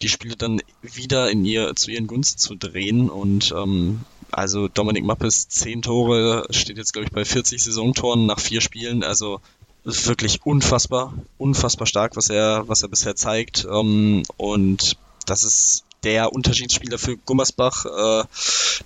die 0.00 0.08
Spiele 0.08 0.34
dann 0.34 0.60
wieder 0.80 1.30
in 1.30 1.44
ihr 1.44 1.76
zu 1.76 1.90
ihren 1.90 2.08
Gunsten 2.08 2.38
zu 2.38 2.56
drehen 2.56 3.08
und 3.08 3.54
ähm, 3.56 4.00
also 4.32 4.66
Dominik 4.66 5.04
Mappes 5.04 5.48
zehn 5.48 5.82
Tore 5.82 6.46
steht 6.50 6.78
jetzt 6.78 6.92
glaube 6.92 7.06
ich 7.06 7.12
bei 7.12 7.24
40 7.24 7.62
Saisontoren 7.62 8.26
nach 8.26 8.40
vier 8.40 8.60
Spielen, 8.60 9.04
also 9.04 9.40
wirklich 9.84 10.44
unfassbar, 10.44 11.14
unfassbar 11.38 11.86
stark, 11.86 12.16
was 12.16 12.30
er, 12.30 12.68
was 12.68 12.82
er 12.82 12.88
bisher 12.88 13.16
zeigt. 13.16 13.66
Ähm, 13.70 14.22
und 14.36 14.96
das 15.26 15.44
ist 15.44 15.84
der 16.02 16.32
Unterschiedsspieler 16.32 16.98
für 16.98 17.16
Gummersbach. 17.16 17.84
Äh, 17.86 18.24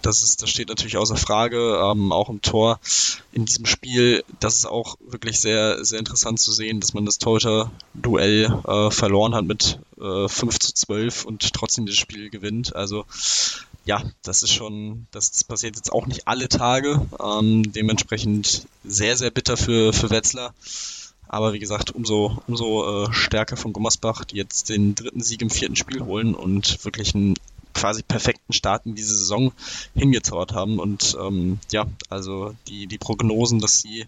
das, 0.03 0.23
ist, 0.23 0.43
das 0.43 0.51
steht 0.51 0.69
natürlich 0.69 0.97
außer 0.97 1.17
Frage, 1.17 1.81
ähm, 1.83 2.13
auch 2.13 2.29
im 2.29 2.43
Tor 2.43 2.79
in 3.33 3.45
diesem 3.45 3.67
Spiel. 3.67 4.25
Das 4.41 4.57
ist 4.57 4.67
auch 4.67 4.97
wirklich 5.07 5.41
sehr, 5.41 5.85
sehr 5.85 5.99
interessant 5.99 6.41
zu 6.41 6.53
sehen, 6.53 6.81
dass 6.81 6.95
man 6.95 7.07
das 7.07 7.19
Torhüter-Duell 7.19 8.63
äh, 8.67 8.91
verloren 8.91 9.35
hat 9.35 9.45
mit 9.45 9.79
äh, 10.01 10.29
5 10.29 10.59
zu 10.59 10.75
12 10.75 11.25
und 11.25 11.53
trotzdem 11.53 11.87
das 11.87 11.97
Spiel 11.97 12.31
gewinnt. 12.31 12.77
Also 12.77 13.07
ja, 13.87 14.03
das 14.23 14.43
ist 14.43 14.53
schon, 14.53 15.07
das, 15.13 15.31
das 15.31 15.45
passiert 15.45 15.77
jetzt 15.77 15.93
auch 15.93 16.07
nicht 16.07 16.27
alle 16.27 16.49
Tage. 16.49 17.01
Ähm, 17.23 17.73
dementsprechend 17.73 18.67
sehr, 18.85 19.17
sehr 19.17 19.31
bitter 19.31 19.57
für, 19.57 19.93
für 19.93 20.11
Wetzlar. 20.11 20.53
Aber 21.29 21.53
wie 21.53 21.59
gesagt, 21.59 21.93
umso, 21.93 22.43
umso 22.47 23.05
äh, 23.05 23.13
stärker 23.13 23.57
von 23.57 23.73
Gummersbach, 23.73 24.25
die 24.25 24.37
jetzt 24.37 24.69
den 24.69 24.95
dritten 24.95 25.23
Sieg 25.23 25.43
im 25.43 25.51
vierten 25.51 25.77
Spiel 25.77 26.05
holen 26.05 26.35
und 26.35 26.85
wirklich 26.85 27.15
einen 27.15 27.35
quasi 27.75 28.03
perfekten 28.03 28.53
Start 28.53 28.87
in 28.87 28.95
diese 28.95 29.17
Saison 29.17 29.53
hingezaubert 29.95 30.53
haben. 30.53 30.81
Und 30.81 31.17
ähm, 31.21 31.61
ja, 31.71 31.87
also 32.09 32.55
die, 32.69 32.87
die 32.87 32.99
Prognosen, 32.99 33.61
dass 33.61 33.81
sie 33.81 34.07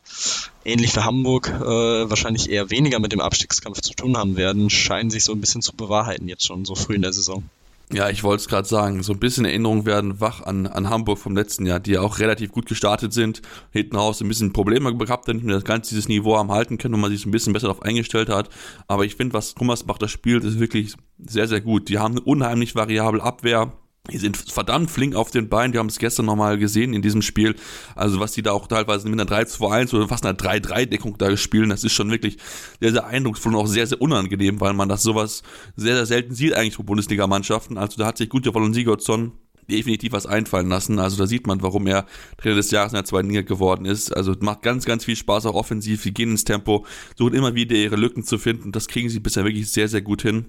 ähnlich 0.64 0.94
wie 0.96 1.00
Hamburg 1.00 1.48
äh, 1.48 2.10
wahrscheinlich 2.10 2.50
eher 2.50 2.70
weniger 2.70 2.98
mit 2.98 3.12
dem 3.12 3.20
Abstiegskampf 3.20 3.80
zu 3.80 3.94
tun 3.94 4.16
haben 4.16 4.36
werden, 4.36 4.70
scheinen 4.70 5.10
sich 5.10 5.24
so 5.24 5.32
ein 5.32 5.40
bisschen 5.40 5.62
zu 5.62 5.74
bewahrheiten 5.74 6.28
jetzt 6.28 6.46
schon 6.46 6.64
so 6.64 6.74
früh 6.74 6.94
in 6.94 7.02
der 7.02 7.12
Saison. 7.12 7.44
Ja, 7.90 8.10
ich 8.10 8.22
wollte 8.22 8.42
es 8.42 8.48
gerade 8.48 8.68
sagen, 8.68 9.02
so 9.02 9.14
ein 9.14 9.18
bisschen 9.18 9.46
Erinnerungen 9.46 9.86
werden 9.86 10.20
wach 10.20 10.42
an, 10.42 10.66
an 10.66 10.90
Hamburg 10.90 11.18
vom 11.18 11.34
letzten 11.34 11.64
Jahr, 11.64 11.80
die 11.80 11.92
ja 11.92 12.02
auch 12.02 12.18
relativ 12.18 12.52
gut 12.52 12.66
gestartet 12.66 13.14
sind, 13.14 13.40
hinten 13.70 13.96
raus 13.96 14.20
ein 14.20 14.28
bisschen 14.28 14.52
Probleme 14.52 14.94
gehabt, 14.94 15.26
nicht 15.28 15.42
mehr 15.42 15.54
das 15.54 15.64
ganze 15.64 15.90
dieses 15.90 16.06
Niveau 16.06 16.36
am 16.36 16.52
halten 16.52 16.76
können 16.76 16.94
und 16.94 17.00
man 17.00 17.10
sich 17.10 17.24
ein 17.24 17.30
bisschen 17.30 17.54
besser 17.54 17.68
darauf 17.68 17.82
eingestellt 17.82 18.28
hat. 18.28 18.50
Aber 18.88 19.06
ich 19.06 19.16
finde, 19.16 19.32
was 19.32 19.54
Thomas 19.54 19.84
Bach 19.84 19.96
da 19.96 20.06
spielt, 20.06 20.44
ist 20.44 20.60
wirklich 20.60 20.96
sehr, 21.18 21.48
sehr 21.48 21.62
gut. 21.62 21.88
Die 21.88 21.98
haben 21.98 22.12
eine 22.12 22.20
unheimlich 22.20 22.74
variable 22.74 23.22
Abwehr 23.22 23.72
die 24.10 24.18
sind 24.18 24.36
verdammt 24.36 24.90
flink 24.90 25.14
auf 25.14 25.30
den 25.30 25.48
Beinen. 25.48 25.72
Wir 25.72 25.80
haben 25.80 25.88
es 25.88 25.98
gestern 25.98 26.26
nochmal 26.26 26.58
gesehen 26.58 26.94
in 26.94 27.02
diesem 27.02 27.22
Spiel. 27.22 27.54
Also 27.94 28.20
was 28.20 28.32
die 28.32 28.42
da 28.42 28.52
auch 28.52 28.66
teilweise 28.66 29.08
mit 29.08 29.20
einer 29.20 29.30
3-2-1 29.30 29.94
oder 29.94 30.08
fast 30.08 30.24
einer 30.24 30.38
3-3-Deckung 30.38 31.18
da 31.18 31.36
spielen, 31.36 31.68
das 31.68 31.84
ist 31.84 31.92
schon 31.92 32.10
wirklich 32.10 32.38
sehr, 32.80 32.92
sehr 32.92 33.06
eindrucksvoll 33.06 33.54
und 33.54 33.60
auch 33.60 33.66
sehr, 33.66 33.86
sehr 33.86 34.00
unangenehm, 34.00 34.60
weil 34.60 34.72
man 34.72 34.88
das 34.88 35.02
sowas 35.02 35.42
sehr, 35.76 35.96
sehr 35.96 36.06
selten 36.06 36.34
sieht 36.34 36.54
eigentlich 36.54 36.76
von 36.76 36.86
Bundesligamannschaften. 36.86 37.76
Also 37.76 37.96
da 37.98 38.06
hat 38.06 38.18
sich 38.18 38.28
Gutjahr 38.28 38.52
von 38.52 38.72
Sigurdsson 38.72 39.32
definitiv 39.70 40.12
was 40.12 40.24
einfallen 40.24 40.68
lassen. 40.68 40.98
Also 40.98 41.18
da 41.18 41.26
sieht 41.26 41.46
man, 41.46 41.60
warum 41.60 41.86
er 41.86 42.06
Trainer 42.38 42.56
des 42.56 42.70
Jahres 42.70 42.92
in 42.92 42.96
der 42.96 43.04
zweiten 43.04 43.28
Liga 43.28 43.42
geworden 43.42 43.84
ist. 43.84 44.16
Also 44.16 44.34
macht 44.40 44.62
ganz, 44.62 44.86
ganz 44.86 45.04
viel 45.04 45.16
Spaß 45.16 45.44
auch 45.44 45.54
offensiv. 45.54 46.02
Sie 46.02 46.12
gehen 46.12 46.30
ins 46.30 46.44
Tempo, 46.44 46.86
suchen 47.16 47.34
immer 47.34 47.54
wieder 47.54 47.76
ihre 47.76 47.96
Lücken 47.96 48.24
zu 48.24 48.38
finden. 48.38 48.72
Das 48.72 48.88
kriegen 48.88 49.10
sie 49.10 49.20
bisher 49.20 49.44
wirklich 49.44 49.70
sehr, 49.70 49.88
sehr 49.88 50.00
gut 50.00 50.22
hin 50.22 50.46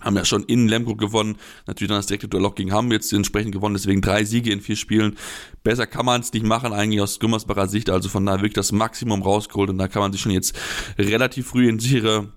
haben 0.00 0.16
ja 0.16 0.24
schon 0.24 0.44
in 0.44 0.68
Lemgo 0.68 0.96
gewonnen, 0.96 1.36
natürlich 1.66 1.88
dann 1.88 1.98
das 1.98 2.06
direkte 2.06 2.28
Duell 2.28 2.44
auch 2.44 2.54
gegen 2.54 2.72
Hamm 2.72 2.90
jetzt 2.92 3.12
entsprechend 3.12 3.52
gewonnen, 3.52 3.74
deswegen 3.74 4.00
drei 4.00 4.24
Siege 4.24 4.52
in 4.52 4.60
vier 4.60 4.76
Spielen. 4.76 5.16
Besser 5.62 5.86
kann 5.86 6.06
man 6.06 6.20
es 6.20 6.32
nicht 6.32 6.44
machen, 6.44 6.72
eigentlich 6.72 7.00
aus 7.00 7.20
Gummersbacher 7.20 7.68
Sicht, 7.68 7.90
also 7.90 8.08
von 8.08 8.24
da 8.26 8.36
wirklich 8.36 8.54
das 8.54 8.72
Maximum 8.72 9.22
rausgeholt 9.22 9.70
und 9.70 9.78
da 9.78 9.88
kann 9.88 10.02
man 10.02 10.12
sich 10.12 10.20
schon 10.20 10.32
jetzt 10.32 10.58
relativ 10.98 11.48
früh 11.48 11.68
in 11.68 11.78
sichere 11.78 12.32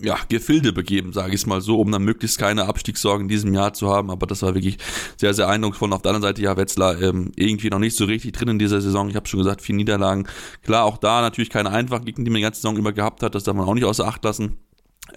ja, 0.00 0.16
Gefilde 0.28 0.72
begeben, 0.72 1.12
sage 1.12 1.34
ich 1.34 1.46
mal 1.46 1.60
so, 1.60 1.78
um 1.78 1.92
dann 1.92 2.02
möglichst 2.02 2.38
keine 2.38 2.66
Abstiegssorgen 2.66 3.26
in 3.26 3.28
diesem 3.28 3.52
Jahr 3.52 3.72
zu 3.72 3.88
haben. 3.88 4.10
Aber 4.10 4.26
das 4.26 4.42
war 4.42 4.54
wirklich 4.54 4.78
sehr, 5.16 5.34
sehr 5.34 5.48
eindrucksvoll. 5.48 5.92
Auf 5.92 6.02
der 6.02 6.10
anderen 6.10 6.30
Seite, 6.30 6.42
ja, 6.42 6.56
Wetzlar 6.56 7.00
ähm, 7.00 7.30
irgendwie 7.36 7.68
noch 7.68 7.78
nicht 7.78 7.96
so 7.96 8.06
richtig 8.06 8.32
drin 8.32 8.48
in 8.48 8.58
dieser 8.58 8.80
Saison. 8.80 9.08
Ich 9.08 9.16
habe 9.16 9.28
schon 9.28 9.38
gesagt, 9.38 9.62
vier 9.62 9.74
Niederlagen. 9.74 10.26
Klar, 10.62 10.84
auch 10.84 10.96
da 10.96 11.20
natürlich 11.20 11.50
keine 11.50 11.70
einfachen 11.70 12.04
Gegner, 12.04 12.24
die 12.24 12.30
man 12.30 12.38
die 12.38 12.42
ganze 12.42 12.60
Saison 12.60 12.76
über 12.76 12.92
gehabt 12.92 13.22
hat. 13.22 13.34
Das 13.34 13.44
darf 13.44 13.54
man 13.54 13.68
auch 13.68 13.74
nicht 13.74 13.84
außer 13.84 14.06
Acht 14.06 14.24
lassen. 14.24 14.56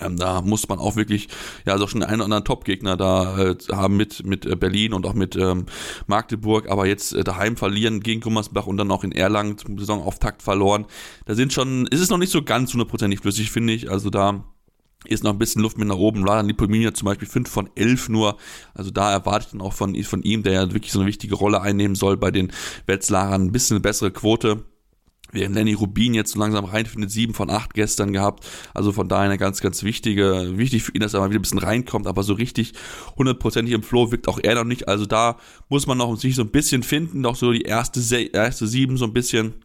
Ähm, 0.01 0.17
da 0.17 0.41
muss 0.41 0.67
man 0.67 0.79
auch 0.79 0.95
wirklich, 0.95 1.27
ja, 1.65 1.73
also 1.73 1.87
schon 1.87 2.03
einen 2.03 2.15
oder 2.15 2.25
anderen 2.25 2.45
Top-Gegner 2.45 2.97
da 2.97 3.37
äh, 3.37 3.55
haben 3.71 3.97
mit, 3.97 4.25
mit 4.25 4.45
äh, 4.45 4.55
Berlin 4.55 4.93
und 4.93 5.05
auch 5.05 5.13
mit 5.13 5.35
ähm, 5.35 5.65
Magdeburg, 6.07 6.69
aber 6.69 6.85
jetzt 6.85 7.13
äh, 7.13 7.23
daheim 7.23 7.57
verlieren 7.57 7.99
gegen 8.01 8.21
Gummersbach 8.21 8.67
und 8.67 8.77
dann 8.77 8.91
auch 8.91 9.03
in 9.03 9.11
Erlangen 9.11 9.57
zum 9.57 9.77
Saisonauftakt 9.77 10.41
verloren. 10.41 10.85
Da 11.25 11.35
sind 11.35 11.53
schon, 11.53 11.87
ist 11.87 12.01
es 12.01 12.09
noch 12.09 12.17
nicht 12.17 12.31
so 12.31 12.43
ganz 12.43 12.73
hundertprozentig 12.73 13.19
flüssig, 13.19 13.51
finde 13.51 13.73
ich. 13.73 13.89
Also 13.89 14.09
da 14.09 14.43
ist 15.07 15.23
noch 15.23 15.31
ein 15.31 15.39
bisschen 15.39 15.61
Luft 15.61 15.77
mit 15.77 15.87
nach 15.87 15.97
oben. 15.97 16.25
Lada 16.25 16.41
Lipominia 16.41 16.93
zum 16.93 17.05
Beispiel 17.07 17.27
5 17.27 17.49
von 17.49 17.69
11 17.75 18.09
nur. 18.09 18.37
Also 18.73 18.91
da 18.91 19.11
erwarte 19.11 19.45
ich 19.45 19.51
dann 19.51 19.61
auch 19.61 19.73
von, 19.73 19.95
von 20.03 20.23
ihm, 20.23 20.43
der 20.43 20.53
ja 20.53 20.73
wirklich 20.73 20.91
so 20.91 20.99
eine 20.99 21.07
wichtige 21.07 21.35
Rolle 21.35 21.61
einnehmen 21.61 21.95
soll 21.95 22.17
bei 22.17 22.31
den 22.31 22.51
Wetzlarern, 22.87 23.43
ein 23.43 23.51
bisschen 23.51 23.75
eine 23.75 23.81
bessere 23.81 24.11
Quote. 24.11 24.65
Während 25.31 25.55
Lenny 25.55 25.73
Rubin 25.73 26.13
jetzt 26.13 26.31
so 26.31 26.39
langsam 26.39 26.65
reinfindet, 26.65 27.11
sieben 27.11 27.33
von 27.33 27.49
acht 27.49 27.73
gestern 27.73 28.13
gehabt. 28.13 28.45
Also 28.73 28.91
von 28.91 29.09
daher 29.09 29.25
eine 29.25 29.37
ganz, 29.37 29.59
ganz 29.59 29.83
wichtige, 29.83 30.57
wichtig 30.57 30.83
für 30.83 30.93
ihn, 30.93 31.01
dass 31.01 31.13
er 31.13 31.19
mal 31.19 31.29
wieder 31.29 31.39
ein 31.39 31.41
bisschen 31.41 31.59
reinkommt, 31.59 32.07
aber 32.07 32.23
so 32.23 32.33
richtig 32.33 32.73
hundertprozentig 33.17 33.73
im 33.73 33.83
Flow 33.83 34.11
wirkt 34.11 34.27
auch 34.27 34.39
er 34.41 34.55
noch 34.55 34.63
nicht. 34.63 34.87
Also 34.87 35.05
da 35.05 35.37
muss 35.67 35.87
man 35.87 35.97
noch 35.97 36.15
sich 36.15 36.35
so 36.35 36.43
ein 36.43 36.51
bisschen 36.51 36.83
finden, 36.83 37.21
noch 37.21 37.35
so 37.35 37.51
die 37.51 37.63
erste, 37.63 38.01
erste 38.27 38.67
sieben 38.67 38.97
so 38.97 39.05
ein 39.05 39.13
bisschen 39.13 39.64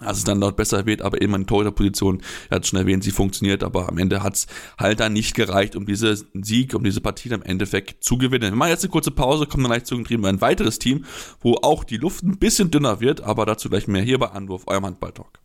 dass 0.00 0.18
es 0.18 0.24
dann 0.24 0.40
dort 0.40 0.56
besser 0.56 0.86
wird, 0.86 1.02
aber 1.02 1.20
immer 1.20 1.36
in 1.36 1.46
Torhüterposition, 1.46 2.22
er 2.50 2.56
hat 2.56 2.66
schon 2.66 2.78
erwähnt, 2.78 3.04
sie 3.04 3.10
funktioniert, 3.10 3.62
aber 3.62 3.88
am 3.88 3.98
Ende 3.98 4.22
hat 4.22 4.34
es 4.34 4.46
halt 4.78 5.00
dann 5.00 5.12
nicht 5.12 5.34
gereicht, 5.34 5.76
um 5.76 5.86
diese 5.86 6.16
Sieg, 6.34 6.74
um 6.74 6.84
diese 6.84 7.00
Partie 7.00 7.28
im 7.30 7.42
Endeffekt 7.42 8.04
zu 8.04 8.18
gewinnen. 8.18 8.52
Wir 8.52 8.56
machen 8.56 8.70
jetzt 8.70 8.84
eine 8.84 8.90
kurze 8.90 9.10
Pause, 9.10 9.46
kommen 9.46 9.64
dann 9.64 9.72
gleich 9.72 9.84
zu 9.84 9.96
ein 9.96 10.40
weiteres 10.40 10.78
Team, 10.78 11.04
wo 11.40 11.54
auch 11.62 11.84
die 11.84 11.96
Luft 11.96 12.22
ein 12.22 12.38
bisschen 12.38 12.70
dünner 12.70 13.00
wird, 13.00 13.22
aber 13.22 13.46
dazu 13.46 13.68
gleich 13.68 13.86
mehr 13.86 14.02
hier 14.02 14.18
bei 14.18 14.30
Anwurf, 14.30 14.64
eurem 14.66 14.86
Handball-Talk. 14.86 15.40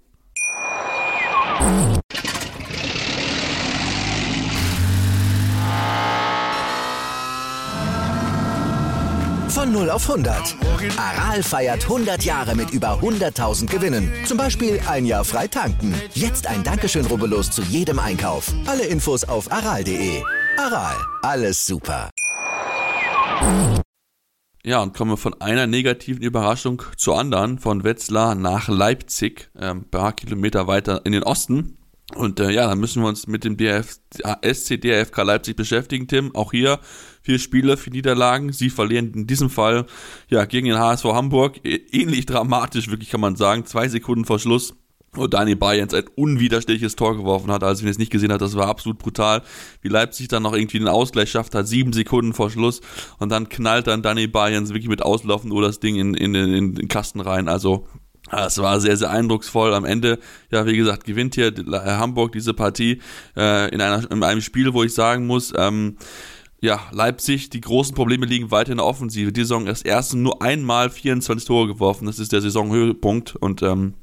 Von 9.70 9.82
0 9.82 9.92
auf 9.92 10.10
100. 10.10 10.56
Aral 10.98 11.44
feiert 11.44 11.84
100 11.84 12.24
Jahre 12.24 12.56
mit 12.56 12.72
über 12.72 13.02
100.000 13.04 13.68
Gewinnen. 13.68 14.12
Zum 14.26 14.36
Beispiel 14.36 14.82
ein 14.88 15.06
Jahr 15.06 15.24
frei 15.24 15.48
tanken. 15.48 15.94
Jetzt 16.16 16.48
ein 16.48 16.64
Dankeschön, 16.64 17.06
rubbellos 17.06 17.52
zu 17.52 17.62
jedem 17.62 18.00
Einkauf. 18.00 18.52
Alle 18.66 18.86
Infos 18.86 19.26
auf 19.26 19.52
aral.de. 19.52 20.24
Aral, 20.58 20.96
alles 21.22 21.68
super. 21.68 22.10
Ja, 24.64 24.82
und 24.82 24.98
kommen 24.98 25.12
wir 25.12 25.18
von 25.18 25.40
einer 25.40 25.68
negativen 25.68 26.24
Überraschung 26.24 26.82
zur 26.98 27.20
anderen, 27.20 27.60
von 27.60 27.84
Wetzlar 27.84 28.34
nach 28.34 28.70
Leipzig, 28.70 29.52
ein 29.54 29.88
paar 29.88 30.14
Kilometer 30.14 30.66
weiter 30.66 31.06
in 31.06 31.12
den 31.12 31.22
Osten. 31.22 31.78
Und 32.16 32.39
äh, 32.39 32.50
ja, 32.50 32.68
dann 32.68 32.80
müssen 32.80 33.04
wir 33.04 33.10
uns 33.10 33.28
mit 33.28 33.44
dem 33.44 33.56
DRF, 33.56 34.00
SC 34.44 34.82
DRFK 34.82 35.22
Leipzig 35.24 35.56
beschäftigen, 35.56 36.08
Tim. 36.08 36.36
Auch 36.36 36.51
hier 36.51 36.80
vier 37.22 37.38
Spiele, 37.38 37.78
vier 37.78 37.94
Niederlagen. 37.94 38.51
Sie 38.51 38.70
verlieren 38.70 39.13
in 39.13 39.28
diesem 39.28 39.50
Fall 39.50 39.86
ja 40.28 40.46
gegen 40.46 40.68
den 40.68 40.80
HSV 40.80 41.06
Hamburg. 41.06 41.60
Ähnlich 41.63 42.25
dramatisch, 42.25 42.89
wirklich 42.89 43.10
kann 43.10 43.22
man 43.22 43.36
sagen. 43.36 43.66
Zwei 43.66 43.88
Sekunden 43.88 44.25
vor 44.25 44.39
Schluss. 44.39 44.74
Und 45.16 45.34
Dani 45.34 45.56
Bayerns 45.56 45.94
ein 45.96 46.06
unwiderstehliches 46.16 46.96
Tor 46.96 47.18
geworfen 47.18 47.51
hat. 47.51 47.63
Also, 47.63 47.82
wenn 47.82 47.88
ihr 47.88 47.92
es 47.92 47.98
nicht 47.98 48.12
gesehen 48.12 48.32
habt, 48.32 48.44
das 48.44 48.56
war 48.56 48.68
absolut 48.68 49.00
brutal. 49.00 49.42
Wie 49.82 49.88
Leipzig 49.88 50.28
dann 50.28 50.44
noch 50.44 50.54
irgendwie 50.54 50.78
den 50.78 50.88
Ausgleich 50.88 51.32
schafft, 51.32 51.56
hat 51.56 51.68
sieben 51.68 51.94
Sekunden 51.94 52.34
vor 52.34 52.51
Schluss. 52.51 52.82
Und 53.18 53.30
dann 53.30 53.50
knallt 53.50 53.88
dann 53.88 54.04
Dani 54.04 54.28
Bayerns 54.28 54.70
wirklich 54.70 54.88
mit 54.88 55.01
Auslaufen 55.01 55.51
oder 55.51 55.68
das 55.68 55.80
Ding 55.80 55.96
in, 55.96 56.13
in, 56.13 56.36
in, 56.36 56.54
in 56.54 56.75
den 56.75 56.88
Kasten 56.89 57.22
rein. 57.22 57.48
Also, 57.48 57.88
es 58.32 58.58
war 58.58 58.80
sehr, 58.80 58.98
sehr 58.98 59.10
eindrucksvoll. 59.10 59.74
Am 59.74 59.86
Ende, 59.86 60.20
ja, 60.52 60.66
wie 60.66 60.78
gesagt, 60.78 61.04
gewinnt 61.04 61.36
hier 61.36 61.54
Hamburg 61.72 62.32
diese 62.32 62.54
Partie 62.54 63.02
äh, 63.36 63.74
in, 63.74 63.82
einer, 63.82 64.10
in 64.12 64.24
einem 64.24 64.42
Spiel, 64.42 64.74
wo 64.74 64.84
ich 64.84 64.94
sagen 64.94 65.28
muss, 65.28 65.54
ähm, 65.56 65.98
ja, 66.62 66.82
Leipzig, 66.92 67.50
die 67.50 67.62
großen 67.62 67.96
Probleme 67.96 68.26
liegen 68.26 68.52
weiter 68.52 68.72
in 68.72 68.78
der 68.78 68.86
Offensive. 68.86 69.32
Die 69.32 69.42
Saison 69.42 69.66
das 69.66 69.82
erste 69.82 70.18
nur 70.18 70.42
einmal 70.42 70.90
24 70.90 71.48
Tore 71.48 71.68
geworfen. 71.68 72.06
Das 72.06 72.20
ist 72.20 72.32
der 72.34 72.42
Saisonhöhepunkt 72.42 73.36
und 73.36 73.62
ähm, 73.62 73.94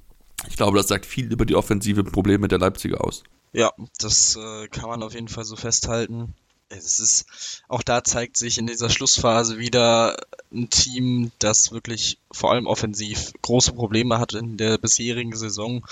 ich 0.48 0.56
glaube, 0.56 0.78
das 0.78 0.88
sagt 0.88 1.06
viel 1.06 1.30
über 1.30 1.44
die 1.44 1.54
offensive 1.54 2.04
Probleme 2.04 2.48
der 2.48 2.58
Leipziger 2.58 3.04
aus. 3.04 3.24
Ja, 3.52 3.72
das 3.98 4.36
äh, 4.36 4.68
kann 4.68 4.88
man 4.88 5.02
auf 5.02 5.14
jeden 5.14 5.28
Fall 5.28 5.44
so 5.44 5.56
festhalten 5.56 6.34
es 6.68 7.00
ist, 7.00 7.26
auch 7.68 7.82
da 7.82 8.02
zeigt 8.02 8.36
sich 8.36 8.58
in 8.58 8.66
dieser 8.66 8.90
Schlussphase 8.90 9.58
wieder 9.58 10.16
ein 10.52 10.70
Team, 10.70 11.30
das 11.38 11.72
wirklich 11.72 12.18
vor 12.30 12.52
allem 12.52 12.66
offensiv 12.66 13.32
große 13.42 13.72
Probleme 13.72 14.18
hat 14.18 14.34
in 14.34 14.56
der 14.56 14.78
bisherigen 14.78 15.36
Saison. 15.36 15.84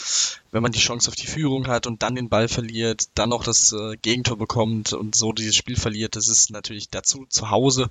Wenn 0.50 0.62
man 0.62 0.72
die 0.72 0.80
Chance 0.80 1.08
auf 1.08 1.16
die 1.16 1.26
Führung 1.26 1.66
hat 1.66 1.86
und 1.86 2.02
dann 2.02 2.14
den 2.14 2.28
Ball 2.28 2.48
verliert, 2.48 3.08
dann 3.14 3.30
noch 3.30 3.44
das 3.44 3.72
äh, 3.72 3.96
Gegentor 4.02 4.36
bekommt 4.36 4.92
und 4.92 5.14
so 5.14 5.32
dieses 5.32 5.56
Spiel 5.56 5.76
verliert, 5.76 6.16
das 6.16 6.28
ist 6.28 6.50
natürlich 6.50 6.88
dazu 6.88 7.26
zu 7.28 7.50
Hause. 7.50 7.90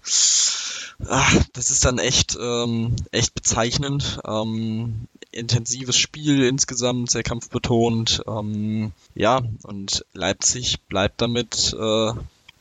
Ach, 1.08 1.44
das 1.54 1.72
ist 1.72 1.86
dann 1.86 1.98
echt, 1.98 2.38
ähm, 2.40 2.96
echt 3.12 3.34
bezeichnend. 3.34 4.20
Ähm, 4.26 5.08
intensives 5.32 5.98
Spiel 5.98 6.44
insgesamt, 6.44 7.12
sehr 7.12 7.24
kampfbetont. 7.24 8.24
Ähm, 8.28 8.92
ja, 9.16 9.42
und 9.64 10.06
Leipzig 10.14 10.82
bleibt 10.82 11.22
damit 11.22 11.76
äh, 11.78 12.14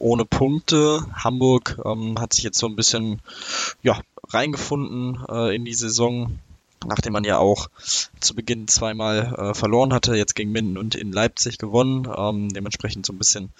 ohne 0.03 0.25
Punkte. 0.25 1.07
Hamburg 1.15 1.79
ähm, 1.85 2.19
hat 2.21 2.35
sich 2.35 2.45
jetzt 2.45 2.59
so 2.59 2.67
ein 2.67 2.77
bisschen 2.77 3.23
ja, 3.83 4.01
reingefunden 4.29 5.25
äh, 5.29 5.55
in 5.55 5.65
die 5.65 5.75
Saison. 5.75 6.39
nachdem 6.85 7.13
man 7.13 7.23
ja 7.25 7.39
auch 7.39 7.69
zu 8.21 8.35
Beginn 8.35 8.67
zweimal 8.67 9.35
äh, 9.39 9.55
verloren 9.55 9.93
hatte, 9.93 10.17
jetzt 10.17 10.35
gegen 10.35 10.51
Minden 10.51 10.77
und 10.77 10.97
in 10.97 11.13
Leipzig 11.13 11.59
gewonnen, 11.59 12.09
ähm, 12.15 12.49
dementsprechend 12.49 13.07
so 13.07 13.13
ein 13.13 13.19
bisschen, 13.19 13.51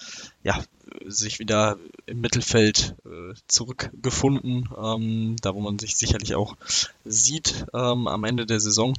ja, 0.43 0.61
sich 1.07 1.39
wieder 1.39 1.79
im 2.07 2.21
Mittelfeld 2.21 2.97
äh, 3.07 3.35
zurückgefunden, 3.47 4.69
ähm, 4.77 5.37
da 5.41 5.55
wo 5.55 5.61
man 5.61 5.79
sich 5.79 5.97
sicherlich 5.97 6.35
auch 6.35 6.57
sieht 7.05 7.67
ähm, 7.73 8.09
am 8.09 8.25
Ende 8.25 8.45
der 8.45 8.59
Saison. 8.59 8.95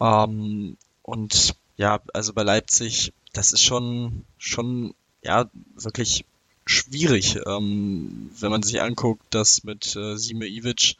Ähm, 0.00 0.78
und 1.02 1.54
ja, 1.76 2.00
also 2.14 2.32
bei 2.32 2.42
Leipzig, 2.42 3.12
das 3.34 3.52
ist 3.52 3.62
schon, 3.62 4.24
schon, 4.38 4.94
ja, 5.22 5.50
wirklich 5.74 6.24
schwierig, 6.64 7.38
ähm, 7.46 8.30
wenn 8.38 8.50
man 8.50 8.62
sich 8.62 8.80
anguckt, 8.80 9.22
dass 9.30 9.64
mit 9.64 9.96
äh, 9.96 10.16
Sime 10.16 10.46
Ivic 10.46 10.96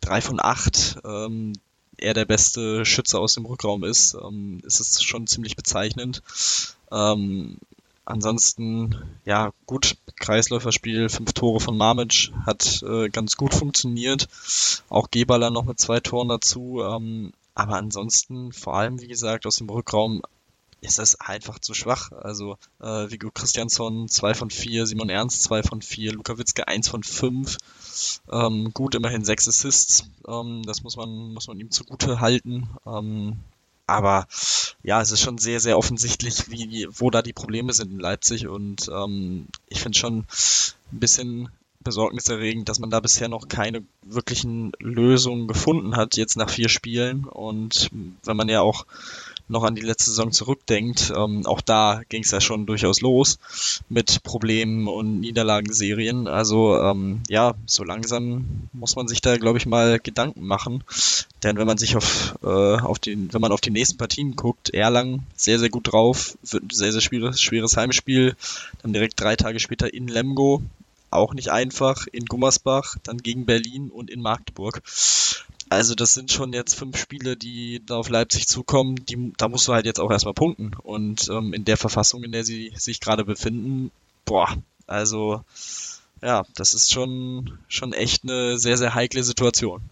drei 0.00 0.20
von 0.20 0.40
acht 0.40 0.98
ähm, 1.04 1.54
er 1.96 2.14
der 2.14 2.24
beste 2.24 2.84
Schütze 2.84 3.18
aus 3.18 3.34
dem 3.34 3.46
Rückraum 3.46 3.84
ist, 3.84 4.14
ähm, 4.14 4.60
ist 4.64 4.80
es 4.80 5.02
schon 5.02 5.26
ziemlich 5.26 5.56
bezeichnend. 5.56 6.22
Ähm, 6.90 7.58
ansonsten, 8.04 8.96
ja, 9.24 9.52
gut, 9.66 9.96
Kreisläuferspiel, 10.16 11.08
fünf 11.08 11.32
Tore 11.32 11.60
von 11.60 11.76
Mamic 11.76 12.30
hat 12.46 12.82
äh, 12.82 13.08
ganz 13.08 13.36
gut 13.36 13.54
funktioniert. 13.54 14.28
Auch 14.88 15.10
Geballer 15.10 15.50
noch 15.50 15.64
mit 15.64 15.78
zwei 15.78 16.00
Toren 16.00 16.28
dazu. 16.28 16.82
Ähm, 16.82 17.32
aber 17.54 17.76
ansonsten, 17.76 18.52
vor 18.52 18.74
allem, 18.74 19.00
wie 19.00 19.06
gesagt, 19.06 19.46
aus 19.46 19.56
dem 19.56 19.70
Rückraum 19.70 20.22
ist 20.84 20.98
es 20.98 21.20
einfach 21.20 21.58
zu 21.58 21.74
schwach. 21.74 22.12
Also 22.12 22.58
äh, 22.80 23.10
Vigo 23.10 23.30
Christiansson 23.30 24.08
2 24.08 24.34
von 24.34 24.50
4, 24.50 24.86
Simon 24.86 25.08
Ernst 25.08 25.42
2 25.44 25.62
von 25.62 25.82
4, 25.82 26.12
Luka 26.12 26.38
Witzke 26.38 26.68
1 26.68 26.88
von 26.88 27.02
5. 27.02 27.56
Ähm, 28.30 28.72
gut, 28.74 28.94
immerhin 28.94 29.24
6 29.24 29.48
Assists. 29.48 30.10
Ähm, 30.28 30.62
das 30.64 30.82
muss 30.82 30.96
man, 30.96 31.32
muss 31.32 31.48
man 31.48 31.58
ihm 31.58 31.70
zugute 31.70 32.20
halten. 32.20 32.68
Ähm, 32.86 33.36
aber 33.86 34.26
ja, 34.82 35.00
es 35.00 35.10
ist 35.10 35.20
schon 35.20 35.38
sehr, 35.38 35.60
sehr 35.60 35.78
offensichtlich, 35.78 36.50
wie, 36.50 36.86
wo 36.90 37.10
da 37.10 37.22
die 37.22 37.32
Probleme 37.32 37.72
sind 37.72 37.92
in 37.92 38.00
Leipzig. 38.00 38.46
Und 38.46 38.88
ähm, 38.92 39.46
ich 39.68 39.80
finde 39.80 39.98
schon 39.98 40.18
ein 40.18 41.00
bisschen 41.00 41.48
besorgniserregend, 41.80 42.68
dass 42.68 42.80
man 42.80 42.90
da 42.90 43.00
bisher 43.00 43.28
noch 43.28 43.46
keine 43.46 43.84
wirklichen 44.02 44.72
Lösungen 44.78 45.46
gefunden 45.46 45.96
hat, 45.96 46.16
jetzt 46.16 46.36
nach 46.36 46.48
vier 46.48 46.70
Spielen. 46.70 47.24
Und 47.24 47.90
wenn 48.24 48.36
man 48.36 48.48
ja 48.48 48.62
auch 48.62 48.86
noch 49.48 49.62
an 49.62 49.74
die 49.74 49.82
letzte 49.82 50.10
Saison 50.10 50.32
zurückdenkt, 50.32 51.12
ähm, 51.14 51.46
auch 51.46 51.60
da 51.60 52.02
ging 52.08 52.22
es 52.22 52.30
ja 52.30 52.40
schon 52.40 52.66
durchaus 52.66 53.00
los 53.00 53.38
mit 53.88 54.22
Problemen 54.22 54.88
und 54.88 55.20
Niederlagenserien. 55.20 56.28
Also 56.28 56.78
ähm, 56.80 57.22
ja, 57.28 57.54
so 57.66 57.84
langsam 57.84 58.68
muss 58.72 58.96
man 58.96 59.06
sich 59.06 59.20
da, 59.20 59.36
glaube 59.36 59.58
ich, 59.58 59.66
mal 59.66 59.98
Gedanken 59.98 60.46
machen. 60.46 60.82
Denn 61.42 61.58
wenn 61.58 61.66
man 61.66 61.78
sich 61.78 61.96
auf, 61.96 62.36
äh, 62.42 62.46
auf 62.46 62.98
den, 62.98 63.32
wenn 63.32 63.40
man 63.40 63.52
auf 63.52 63.60
die 63.60 63.70
nächsten 63.70 63.98
Partien 63.98 64.34
guckt, 64.34 64.70
Erlangen 64.70 65.26
sehr, 65.36 65.58
sehr 65.58 65.68
gut 65.68 65.92
drauf, 65.92 66.38
wird 66.42 66.64
ein 66.64 66.70
sehr, 66.70 66.92
sehr 66.92 67.02
schweres, 67.02 67.40
schweres 67.40 67.76
Heimspiel. 67.76 68.36
Dann 68.82 68.92
direkt 68.92 69.20
drei 69.20 69.36
Tage 69.36 69.60
später 69.60 69.92
in 69.92 70.08
Lemgo, 70.08 70.62
auch 71.10 71.34
nicht 71.34 71.50
einfach, 71.50 72.06
in 72.10 72.24
Gummersbach, 72.24 72.96
dann 73.02 73.18
gegen 73.18 73.46
Berlin 73.46 73.90
und 73.90 74.10
in 74.10 74.20
Magdeburg. 74.20 74.82
Also 75.68 75.94
das 75.94 76.14
sind 76.14 76.30
schon 76.30 76.52
jetzt 76.52 76.74
fünf 76.74 76.96
Spiele, 76.96 77.36
die 77.36 77.82
auf 77.88 78.08
Leipzig 78.08 78.46
zukommen. 78.46 79.04
Die, 79.06 79.32
da 79.36 79.48
musst 79.48 79.66
du 79.68 79.72
halt 79.72 79.86
jetzt 79.86 80.00
auch 80.00 80.10
erstmal 80.10 80.34
punkten. 80.34 80.72
Und 80.82 81.28
ähm, 81.30 81.52
in 81.52 81.64
der 81.64 81.76
Verfassung, 81.76 82.22
in 82.22 82.32
der 82.32 82.44
sie 82.44 82.72
sich 82.76 83.00
gerade 83.00 83.24
befinden, 83.24 83.90
boah, 84.24 84.56
also 84.86 85.42
ja, 86.22 86.44
das 86.54 86.74
ist 86.74 86.92
schon, 86.92 87.58
schon 87.68 87.92
echt 87.92 88.24
eine 88.24 88.58
sehr, 88.58 88.76
sehr 88.76 88.94
heikle 88.94 89.22
Situation. 89.22 89.82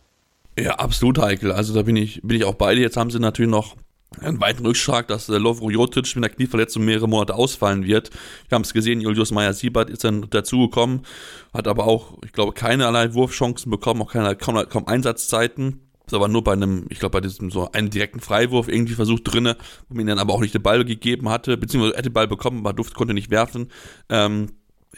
Ja, 0.59 0.77
absolut 0.77 1.19
heikel. 1.19 1.53
Also 1.53 1.75
da 1.75 1.83
bin 1.83 1.97
ich, 1.97 2.21
bin 2.23 2.37
ich 2.37 2.45
auch 2.45 2.55
beide. 2.55 2.81
Jetzt 2.81 2.97
haben 2.97 3.11
sie 3.11 3.19
natürlich 3.19 3.51
noch 3.51 3.77
einen 4.21 4.41
weiten 4.41 4.65
Rückschlag, 4.65 5.09
dass 5.09 5.29
äh, 5.29 5.39
Lovro 5.39 5.71
Jotic 5.71 6.15
mit 6.17 6.25
einer 6.25 6.35
Knieverletzung 6.35 6.85
mehrere 6.85 7.09
Monate 7.09 7.35
ausfallen 7.35 7.85
wird. 7.85 8.11
Wir 8.49 8.57
haben 8.57 8.63
es 8.63 8.73
gesehen, 8.73 9.01
Julius 9.01 9.31
Meyer-Siebert 9.31 9.91
ist 9.91 10.05
dann 10.05 10.29
dazugekommen, 10.31 11.03
hat 11.53 11.69
aber 11.69 11.87
auch, 11.87 12.19
ich 12.25 12.33
glaube, 12.33 12.53
keinerlei 12.53 13.15
Wurfchancen 13.15 13.71
bekommen, 13.71 14.03
auch 14.03 14.13
keine, 14.13 14.37
kaum, 14.37 14.63
kaum 14.69 14.87
Einsatzzeiten. 14.87 15.81
Ist 16.07 16.15
aber 16.15 16.29
nur 16.29 16.43
bei 16.43 16.53
einem, 16.53 16.87
ich 16.91 16.99
glaube, 16.99 17.13
bei 17.13 17.21
diesem 17.21 17.51
so 17.51 17.71
einen 17.71 17.89
direkten 17.89 18.21
Freiwurf 18.21 18.69
irgendwie 18.69 18.95
versucht 18.95 19.23
drinne, 19.25 19.57
wo 19.89 19.95
man 19.95 20.03
ihn 20.03 20.09
dann 20.09 20.19
aber 20.19 20.35
auch 20.35 20.41
nicht 20.41 20.53
den 20.53 20.63
Ball 20.63 20.85
gegeben 20.85 21.29
hatte, 21.29 21.57
beziehungsweise 21.57 21.97
hätte 21.97 22.11
den 22.11 22.13
Ball 22.13 22.27
bekommen, 22.27 22.59
aber 22.59 22.73
Duft 22.73 22.95
konnte 22.95 23.15
nicht 23.15 23.31
werfen. 23.31 23.69
Ähm, 24.09 24.49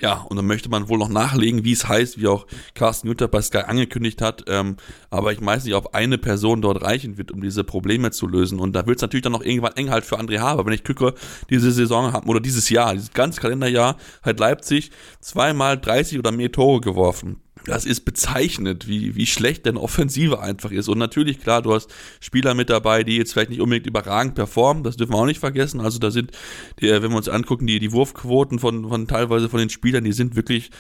ja, 0.00 0.22
und 0.28 0.36
dann 0.36 0.46
möchte 0.46 0.68
man 0.68 0.88
wohl 0.88 0.98
noch 0.98 1.08
nachlegen, 1.08 1.64
wie 1.64 1.72
es 1.72 1.86
heißt, 1.86 2.18
wie 2.18 2.26
auch 2.26 2.46
Carsten 2.74 3.06
Günther 3.06 3.28
bei 3.28 3.40
Sky 3.40 3.58
angekündigt 3.58 4.20
hat. 4.22 4.44
Ähm, 4.48 4.76
aber 5.10 5.32
ich 5.32 5.44
weiß 5.44 5.64
nicht, 5.64 5.74
ob 5.74 5.94
eine 5.94 6.18
Person 6.18 6.62
dort 6.62 6.82
reichen 6.82 7.16
wird, 7.16 7.30
um 7.30 7.40
diese 7.40 7.62
Probleme 7.62 8.10
zu 8.10 8.26
lösen. 8.26 8.58
Und 8.58 8.74
da 8.74 8.86
wird 8.86 8.98
es 8.98 9.02
natürlich 9.02 9.22
dann 9.22 9.32
noch 9.32 9.44
irgendwann 9.44 9.74
eng 9.74 9.90
halt 9.90 10.04
für 10.04 10.18
André 10.18 10.40
Haber. 10.40 10.66
Wenn 10.66 10.72
ich 10.72 10.82
gucke, 10.82 11.14
diese 11.48 11.70
Saison 11.70 12.12
haben, 12.12 12.28
oder 12.28 12.40
dieses 12.40 12.70
Jahr, 12.70 12.94
dieses 12.94 13.12
ganze 13.12 13.40
Kalenderjahr, 13.40 13.96
hat 14.22 14.40
Leipzig 14.40 14.90
zweimal 15.20 15.78
30 15.78 16.18
oder 16.18 16.32
mehr 16.32 16.50
Tore 16.50 16.80
geworfen 16.80 17.43
das 17.66 17.84
ist 17.84 18.04
bezeichnet, 18.04 18.86
wie, 18.88 19.14
wie 19.14 19.26
schlecht 19.26 19.66
denn 19.66 19.76
Offensive 19.76 20.40
einfach 20.40 20.70
ist. 20.70 20.88
Und 20.88 20.98
natürlich, 20.98 21.40
klar, 21.40 21.62
du 21.62 21.74
hast 21.74 21.92
Spieler 22.20 22.54
mit 22.54 22.70
dabei, 22.70 23.04
die 23.04 23.16
jetzt 23.16 23.32
vielleicht 23.32 23.50
nicht 23.50 23.60
unbedingt 23.60 23.86
überragend 23.86 24.34
performen, 24.34 24.84
das 24.84 24.96
dürfen 24.96 25.12
wir 25.12 25.18
auch 25.18 25.26
nicht 25.26 25.40
vergessen. 25.40 25.80
Also 25.80 25.98
da 25.98 26.10
sind, 26.10 26.32
die, 26.80 26.88
wenn 26.88 27.10
wir 27.10 27.16
uns 27.16 27.28
angucken, 27.28 27.66
die, 27.66 27.78
die 27.78 27.92
Wurfquoten 27.92 28.58
von, 28.58 28.88
von 28.88 29.08
teilweise 29.08 29.48
von 29.48 29.60
den 29.60 29.70
Spielern, 29.70 30.04
die 30.04 30.12
sind 30.12 30.36
wirklich 30.36 30.70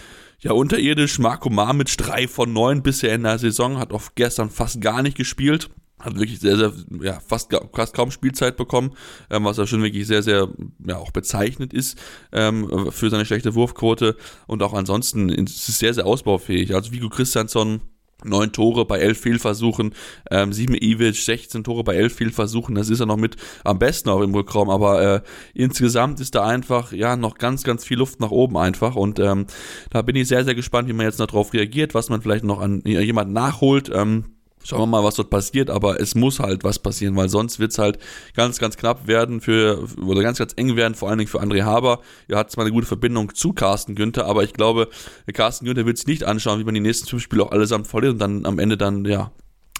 ja 0.40 0.52
unterirdisch. 0.52 1.18
Marco 1.18 1.50
Marmitsch 1.50 1.96
3 1.98 2.28
von 2.28 2.52
9 2.52 2.82
bisher 2.82 3.14
in 3.14 3.22
der 3.22 3.38
Saison, 3.38 3.78
hat 3.78 3.92
auch 3.92 4.02
gestern 4.14 4.50
fast 4.50 4.80
gar 4.80 5.02
nicht 5.02 5.16
gespielt 5.16 5.70
hat 5.98 6.18
wirklich 6.18 6.40
sehr, 6.40 6.56
sehr, 6.56 6.72
ja, 7.02 7.20
fast, 7.20 7.54
fast 7.72 7.94
kaum 7.94 8.10
Spielzeit 8.10 8.56
bekommen, 8.56 8.92
ähm, 9.30 9.44
was 9.44 9.56
ja 9.56 9.66
schon 9.66 9.82
wirklich 9.82 10.06
sehr, 10.06 10.22
sehr, 10.22 10.48
ja, 10.86 10.96
auch 10.96 11.12
bezeichnet 11.12 11.72
ist 11.72 11.98
ähm, 12.32 12.90
für 12.90 13.10
seine 13.10 13.24
schlechte 13.24 13.54
Wurfquote. 13.54 14.16
Und 14.46 14.62
auch 14.62 14.74
ansonsten 14.74 15.28
ist 15.28 15.68
es 15.68 15.78
sehr, 15.78 15.94
sehr 15.94 16.06
ausbaufähig. 16.06 16.74
Also 16.74 16.92
Vigo 16.92 17.08
Christiansson, 17.08 17.80
neun 18.24 18.52
Tore 18.52 18.84
bei 18.86 18.98
elf 18.98 19.20
Fehlversuchen, 19.20 19.94
ähm, 20.30 20.52
sieben 20.52 20.74
Ivic, 20.74 21.16
16 21.16 21.64
Tore 21.64 21.84
bei 21.84 21.94
elf 21.94 22.14
Fehlversuchen, 22.14 22.74
das 22.74 22.88
ist 22.88 23.00
ja 23.00 23.06
noch 23.06 23.16
mit 23.16 23.36
am 23.64 23.78
besten 23.78 24.08
auch 24.08 24.22
im 24.22 24.34
Rückraum, 24.34 24.70
aber 24.70 25.02
äh, 25.02 25.20
insgesamt 25.52 26.20
ist 26.20 26.34
da 26.34 26.44
einfach, 26.44 26.92
ja, 26.92 27.16
noch 27.16 27.36
ganz, 27.38 27.64
ganz 27.64 27.84
viel 27.84 27.98
Luft 27.98 28.20
nach 28.20 28.30
oben 28.30 28.56
einfach. 28.56 28.96
Und 28.96 29.18
ähm, 29.18 29.46
da 29.90 30.02
bin 30.02 30.16
ich 30.16 30.28
sehr, 30.28 30.44
sehr 30.44 30.54
gespannt, 30.54 30.88
wie 30.88 30.92
man 30.92 31.06
jetzt 31.06 31.20
darauf 31.20 31.52
reagiert, 31.52 31.94
was 31.94 32.08
man 32.08 32.22
vielleicht 32.22 32.44
noch 32.44 32.60
an 32.60 32.82
jemanden 32.84 33.32
nachholt, 33.32 33.90
ähm, 33.92 34.33
Schauen 34.64 34.80
wir 34.80 34.86
mal, 34.86 35.04
was 35.04 35.16
dort 35.16 35.30
passiert, 35.30 35.68
aber 35.70 36.00
es 36.00 36.14
muss 36.14 36.40
halt 36.40 36.64
was 36.64 36.78
passieren, 36.78 37.14
weil 37.16 37.28
sonst 37.28 37.58
wird 37.58 37.72
es 37.72 37.78
halt 37.78 37.98
ganz, 38.34 38.58
ganz 38.58 38.76
knapp 38.76 39.06
werden 39.06 39.40
für, 39.40 39.86
oder 40.02 40.22
ganz, 40.22 40.38
ganz 40.38 40.54
eng 40.56 40.74
werden, 40.74 40.94
vor 40.94 41.10
allen 41.10 41.18
Dingen 41.18 41.30
für 41.30 41.42
André 41.42 41.62
Haber. 41.62 42.00
Er 42.28 42.38
hat 42.38 42.50
zwar 42.50 42.64
eine 42.64 42.72
gute 42.72 42.86
Verbindung 42.86 43.34
zu 43.34 43.52
Carsten 43.52 43.94
Günther, 43.94 44.24
aber 44.24 44.42
ich 44.42 44.54
glaube, 44.54 44.88
Carsten 45.32 45.66
Günther 45.66 45.86
wird 45.86 45.98
sich 45.98 46.06
nicht 46.06 46.24
anschauen, 46.24 46.60
wie 46.60 46.64
man 46.64 46.74
die 46.74 46.80
nächsten 46.80 47.06
fünf 47.06 47.22
Spiele 47.22 47.44
auch 47.44 47.52
allesamt 47.52 47.86
verliert 47.86 48.14
und 48.14 48.18
dann 48.18 48.46
am 48.46 48.58
Ende 48.58 48.76
dann, 48.76 49.04
ja, 49.04 49.30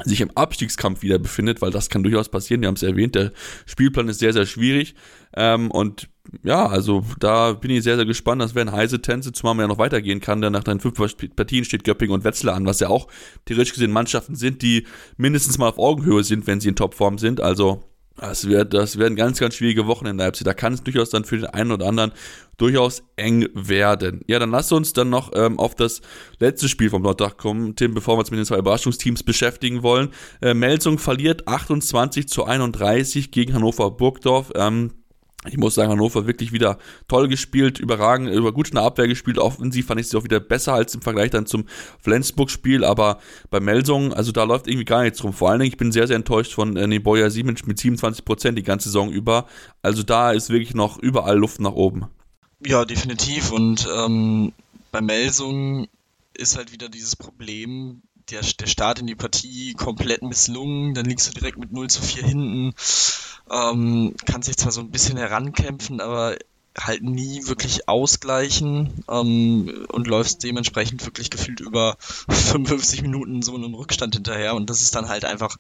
sich 0.02 0.20
im 0.20 0.30
Abstiegskampf 0.36 1.02
wieder 1.02 1.18
befindet, 1.18 1.62
weil 1.62 1.70
das 1.70 1.88
kann 1.88 2.02
durchaus 2.02 2.28
passieren. 2.28 2.60
Wir 2.60 2.68
haben 2.68 2.74
es 2.74 2.82
erwähnt, 2.82 3.14
der 3.14 3.32
Spielplan 3.64 4.08
ist 4.08 4.18
sehr, 4.18 4.32
sehr 4.32 4.46
schwierig. 4.46 4.94
Ähm, 5.36 5.70
und 5.70 6.08
ja, 6.42 6.66
also 6.66 7.04
da 7.18 7.52
bin 7.52 7.70
ich 7.70 7.82
sehr, 7.82 7.96
sehr 7.96 8.06
gespannt. 8.06 8.40
Das 8.42 8.54
werden 8.54 8.72
heiße 8.72 9.02
Tänze, 9.02 9.32
zumal 9.32 9.54
man 9.54 9.64
ja 9.64 9.68
noch 9.68 9.78
weitergehen 9.78 10.20
kann. 10.20 10.40
Denn 10.40 10.52
nach 10.52 10.64
den 10.64 10.80
fünf 10.80 10.94
Partien 11.37 11.64
steht 11.64 11.84
Göpping 11.84 12.10
und 12.10 12.24
Wetzlar 12.24 12.54
an, 12.54 12.66
was 12.66 12.80
ja 12.80 12.88
auch 12.88 13.08
theoretisch 13.44 13.72
gesehen 13.74 13.92
Mannschaften 13.92 14.34
sind, 14.34 14.62
die 14.62 14.87
mindestens 15.16 15.58
mal 15.58 15.68
auf 15.68 15.78
Augenhöhe 15.78 16.24
sind, 16.24 16.46
wenn 16.46 16.60
sie 16.60 16.70
in 16.70 16.76
Topform 16.76 17.18
sind. 17.18 17.40
Also 17.40 17.82
das, 18.16 18.46
wird, 18.46 18.72
das 18.72 18.98
werden 18.98 19.16
ganz, 19.16 19.40
ganz 19.40 19.56
schwierige 19.56 19.87
Wochen 19.87 20.06
in 20.06 20.18
Leipzig. 20.18 20.44
Da 20.44 20.54
kann 20.54 20.72
es 20.72 20.82
durchaus 20.82 21.10
dann 21.10 21.24
für 21.24 21.37
den 21.37 21.46
einen 21.46 21.72
oder 21.72 21.87
anderen 21.87 22.12
durchaus 22.56 23.02
eng 23.16 23.48
werden. 23.54 24.22
Ja, 24.28 24.38
dann 24.38 24.50
lass 24.50 24.70
uns 24.70 24.92
dann 24.92 25.10
noch 25.10 25.32
ähm, 25.34 25.58
auf 25.58 25.74
das 25.74 26.00
letzte 26.38 26.68
Spiel 26.68 26.90
vom 26.90 27.02
Sonntag 27.02 27.37
kommen, 27.37 27.74
Tim, 27.74 27.92
bevor 27.92 28.14
wir 28.14 28.20
uns 28.20 28.30
mit 28.30 28.38
den 28.38 28.46
zwei 28.46 28.58
Überraschungsteams 28.58 29.24
beschäftigen 29.24 29.82
wollen. 29.82 30.10
Äh, 30.40 30.54
Melsung 30.54 30.98
verliert 30.98 31.48
28 31.48 32.28
zu 32.28 32.44
31 32.44 33.32
gegen 33.32 33.52
Hannover 33.52 33.90
Burgdorf. 33.90 34.52
Ähm, 34.54 34.92
ich 35.46 35.59
muss 35.59 35.74
sagen, 35.74 35.90
Hannover 35.90 36.26
wirklich 36.26 36.52
wieder 36.52 36.78
toll 37.09 37.28
gespielt, 37.28 37.78
überragend, 37.78 38.30
über 38.30 38.52
gut 38.52 38.68
in 38.68 38.76
der 38.76 38.85
Abwehr 38.85 39.09
gespielt. 39.09 39.38
Offensiv 39.38 39.87
fand 39.87 40.00
ich 40.00 40.09
sie 40.09 40.16
auch 40.16 40.24
wieder 40.24 40.40
besser 40.40 40.74
als 40.74 40.94
im 40.94 41.02
Vergleich 41.02 41.30
dann 41.30 41.46
zum 41.46 41.66
Flensburg-Spiel. 42.00 42.85
Aber 42.85 43.18
bei 43.50 43.61
Melsung, 43.61 44.12
also 44.12 44.33
da 44.33 44.44
läuft 44.44 44.66
irgendwie 44.66 44.87
gar 44.87 45.02
nichts 45.02 45.22
rum. 45.22 45.33
Vor 45.33 45.50
allen 45.50 45.61
Dingen, 45.61 45.72
ich 45.72 45.76
bin 45.76 45.92
sehr, 45.92 46.07
sehr 46.07 46.16
enttäuscht 46.16 46.54
von 46.54 46.76
äh, 46.76 46.87
Neboja 46.87 47.30
Siemens 47.30 47.66
mit 47.66 47.78
27 47.78 48.24
Prozent 48.24 48.59
die 48.59 48.62
ganze 48.62 48.88
Saison 48.88 49.11
über. 49.11 49.46
Also 49.83 50.02
da 50.02 50.33
ist 50.33 50.50
wirklich 50.50 50.74
noch 50.74 50.98
überall 50.98 51.38
Luft 51.38 51.61
nach 51.61 51.72
oben. 51.72 52.07
Ja, 52.64 52.85
definitiv. 52.85 53.52
Und 53.52 53.87
ähm, 53.94 54.52
bei 54.92 55.00
Melsung 55.00 55.88
ist 56.33 56.57
halt 56.57 56.72
wieder 56.72 56.88
dieses 56.88 57.16
Problem, 57.16 58.02
der, 58.30 58.40
der 58.40 58.66
Start 58.66 58.98
in 58.98 59.06
die 59.06 59.14
Partie 59.14 59.74
komplett 59.74 60.22
misslungen, 60.22 60.94
dann 60.94 61.06
liegst 61.06 61.28
du 61.28 61.32
direkt 61.32 61.58
mit 61.58 61.72
0 61.72 61.88
zu 61.88 62.02
4 62.02 62.24
hinten, 62.24 62.74
ähm, 63.50 64.14
kannst 64.24 64.48
dich 64.48 64.56
zwar 64.56 64.72
so 64.72 64.80
ein 64.80 64.90
bisschen 64.90 65.16
herankämpfen, 65.16 66.00
aber 66.00 66.37
halt 66.78 67.02
nie 67.02 67.46
wirklich 67.46 67.88
ausgleichen 67.88 69.04
ähm, 69.08 69.87
und 69.88 70.08
läufst 70.08 70.42
dementsprechend 70.42 71.04
wirklich 71.04 71.30
gefühlt 71.30 71.60
über 71.60 71.96
55 72.28 73.02
Minuten 73.02 73.42
so 73.42 73.54
einem 73.54 73.74
Rückstand 73.74 74.14
hinterher 74.14 74.54
und 74.54 74.70
das 74.70 74.80
ist 74.80 74.94
dann 74.94 75.08
halt 75.08 75.24
einfach 75.24 75.56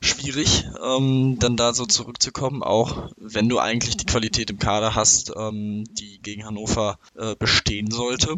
schwierig, 0.00 0.66
ähm, 0.82 1.38
dann 1.40 1.56
da 1.56 1.74
so 1.74 1.84
zurückzukommen, 1.84 2.62
auch 2.62 3.10
wenn 3.16 3.48
du 3.48 3.58
eigentlich 3.58 3.96
die 3.96 4.06
Qualität 4.06 4.50
im 4.50 4.58
Kader 4.58 4.94
hast, 4.94 5.32
ähm, 5.36 5.84
die 5.94 6.20
gegen 6.22 6.44
Hannover 6.44 6.98
äh, 7.16 7.34
bestehen 7.34 7.90
sollte. 7.90 8.36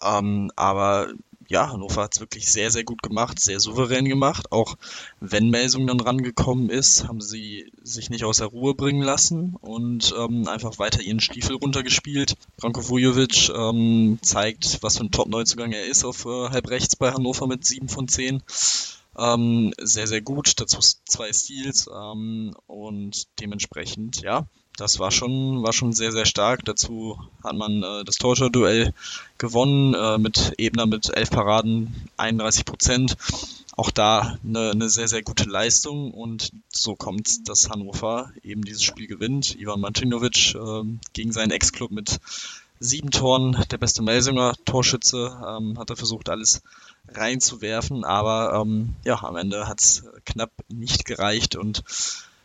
Ähm, 0.00 0.50
aber 0.56 1.12
ja, 1.52 1.70
Hannover 1.70 2.04
hat 2.04 2.14
es 2.14 2.20
wirklich 2.20 2.50
sehr, 2.50 2.70
sehr 2.70 2.82
gut 2.82 3.02
gemacht, 3.02 3.38
sehr 3.38 3.60
souverän 3.60 4.06
gemacht. 4.06 4.50
Auch 4.50 4.76
wenn 5.20 5.50
Melsung 5.50 5.86
dann 5.86 6.00
rangekommen 6.00 6.70
ist, 6.70 7.06
haben 7.06 7.20
sie 7.20 7.70
sich 7.82 8.08
nicht 8.08 8.24
aus 8.24 8.38
der 8.38 8.46
Ruhe 8.46 8.74
bringen 8.74 9.02
lassen 9.02 9.54
und 9.60 10.14
ähm, 10.18 10.48
einfach 10.48 10.78
weiter 10.78 11.02
ihren 11.02 11.20
Stiefel 11.20 11.56
runtergespielt. 11.56 12.36
Branko 12.56 12.88
Vujovic 12.88 13.50
ähm, 13.54 14.18
zeigt, 14.22 14.82
was 14.82 14.96
für 14.96 15.04
ein 15.04 15.10
Top-Neuzugang 15.10 15.72
er 15.72 15.84
ist 15.84 16.04
auf 16.04 16.24
äh, 16.24 16.48
halb 16.48 16.70
rechts 16.70 16.96
bei 16.96 17.12
Hannover 17.12 17.46
mit 17.46 17.66
7 17.66 17.90
von 17.90 18.08
10. 18.08 18.42
Ähm, 19.18 19.74
sehr, 19.78 20.06
sehr 20.06 20.22
gut. 20.22 20.58
Dazu 20.58 20.78
zwei 20.80 21.30
Steals 21.34 21.86
ähm, 21.94 22.54
und 22.66 23.26
dementsprechend, 23.40 24.22
ja, 24.22 24.46
das 24.76 24.98
war 24.98 25.10
schon, 25.10 25.62
war 25.62 25.72
schon 25.72 25.92
sehr, 25.92 26.12
sehr 26.12 26.24
stark. 26.24 26.64
Dazu 26.64 27.18
hat 27.44 27.54
man 27.54 27.82
äh, 27.82 28.04
das 28.04 28.16
Torture-Duell 28.16 28.94
gewonnen 29.38 29.94
äh, 29.94 30.18
mit 30.18 30.54
Ebner 30.58 30.86
mit 30.86 31.10
elf 31.14 31.30
Paraden, 31.30 32.08
31 32.16 32.64
Prozent. 32.64 33.16
Auch 33.76 33.90
da 33.90 34.38
eine, 34.44 34.70
eine 34.70 34.88
sehr, 34.88 35.08
sehr 35.08 35.22
gute 35.22 35.44
Leistung 35.44 36.12
und 36.12 36.52
so 36.68 36.94
kommt, 36.94 37.48
dass 37.48 37.70
Hannover 37.70 38.30
eben 38.42 38.62
dieses 38.62 38.82
Spiel 38.82 39.06
gewinnt. 39.06 39.58
Ivan 39.58 39.80
Martinovic 39.80 40.54
äh, 40.54 40.82
gegen 41.12 41.32
seinen 41.32 41.50
Ex-Club 41.50 41.90
mit 41.90 42.20
sieben 42.80 43.10
Toren, 43.10 43.56
der 43.70 43.78
beste 43.78 44.02
Melsinger 44.02 44.54
Torschütze, 44.64 45.38
ähm, 45.46 45.78
hat 45.78 45.90
er 45.90 45.96
versucht, 45.96 46.28
alles 46.28 46.62
reinzuwerfen, 47.08 48.04
aber 48.04 48.60
ähm, 48.60 48.96
ja, 49.04 49.22
am 49.22 49.36
Ende 49.36 49.68
hat 49.68 49.80
es 49.80 50.04
knapp 50.24 50.50
nicht 50.68 51.04
gereicht 51.04 51.56
und 51.56 51.84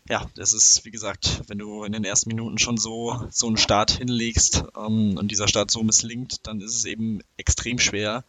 ja, 0.10 0.26
das 0.36 0.54
ist, 0.54 0.86
wie 0.86 0.92
gesagt, 0.92 1.42
wenn 1.48 1.58
du 1.58 1.84
in 1.84 1.92
den 1.92 2.04
ersten 2.04 2.30
Minuten 2.30 2.58
schon 2.58 2.78
so, 2.78 3.28
so 3.30 3.48
einen 3.48 3.58
Start 3.58 3.92
hinlegst 3.92 4.64
ähm, 4.78 5.18
und 5.18 5.30
dieser 5.30 5.48
Start 5.48 5.70
so 5.70 5.84
misslingt, 5.84 6.38
dann 6.44 6.62
ist 6.62 6.76
es 6.76 6.86
eben 6.86 7.22
extrem 7.36 7.78
schwer 7.78 8.24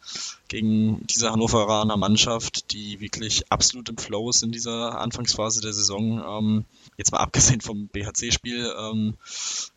gegen 0.49 1.05
diese 1.07 1.31
Hannoveraner 1.31 1.95
Mannschaft, 1.95 2.73
die 2.73 2.99
wirklich 2.99 3.49
absolut 3.51 3.87
im 3.87 3.97
Flow 3.97 4.29
ist 4.29 4.43
in 4.43 4.51
dieser 4.51 4.99
Anfangsphase 4.99 5.61
der 5.61 5.73
Saison, 5.73 6.21
ähm, 6.27 6.65
jetzt 6.97 7.11
mal 7.11 7.19
abgesehen 7.19 7.61
vom 7.61 7.87
BHC-Spiel, 7.87 8.73
ähm, 8.77 9.15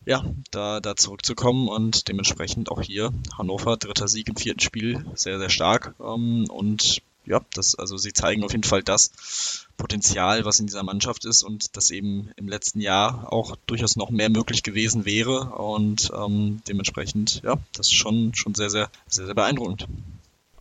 ja, 0.05 0.25
da, 0.51 0.81
da 0.81 0.95
zurückzukommen 0.95 1.69
und 1.69 2.09
dementsprechend 2.09 2.69
auch 2.69 2.81
hier 2.81 3.13
Hannover, 3.37 3.77
dritter 3.77 4.09
Sieg 4.09 4.27
im 4.27 4.35
vierten 4.35 4.59
Spiel, 4.59 5.05
sehr, 5.15 5.39
sehr 5.39 5.49
stark. 5.49 5.95
Ähm, 6.01 6.45
und 6.49 7.01
ja, 7.25 7.41
das, 7.53 7.75
also 7.75 7.97
sie 7.97 8.11
zeigen 8.11 8.43
auf 8.43 8.51
jeden 8.51 8.63
Fall 8.65 8.83
das 8.83 9.67
Potenzial, 9.77 10.45
was 10.45 10.59
in 10.59 10.67
dieser 10.67 10.83
Mannschaft 10.83 11.25
ist 11.25 11.43
und 11.43 11.75
das 11.75 11.91
eben 11.91 12.29
im 12.35 12.47
letzten 12.47 12.79
Jahr 12.79 13.31
auch 13.31 13.55
durchaus 13.65 13.95
noch 13.95 14.09
mehr 14.11 14.29
möglich 14.29 14.63
gewesen 14.63 15.05
wäre. 15.05 15.51
Und 15.57 16.11
ähm, 16.15 16.61
dementsprechend, 16.67 17.41
ja, 17.43 17.57
das 17.73 17.87
ist 17.87 17.95
schon, 17.95 18.33
schon 18.33 18.55
sehr, 18.55 18.69
sehr, 18.69 18.89
sehr, 19.07 19.25
sehr 19.25 19.35
beeindruckend. 19.35 19.87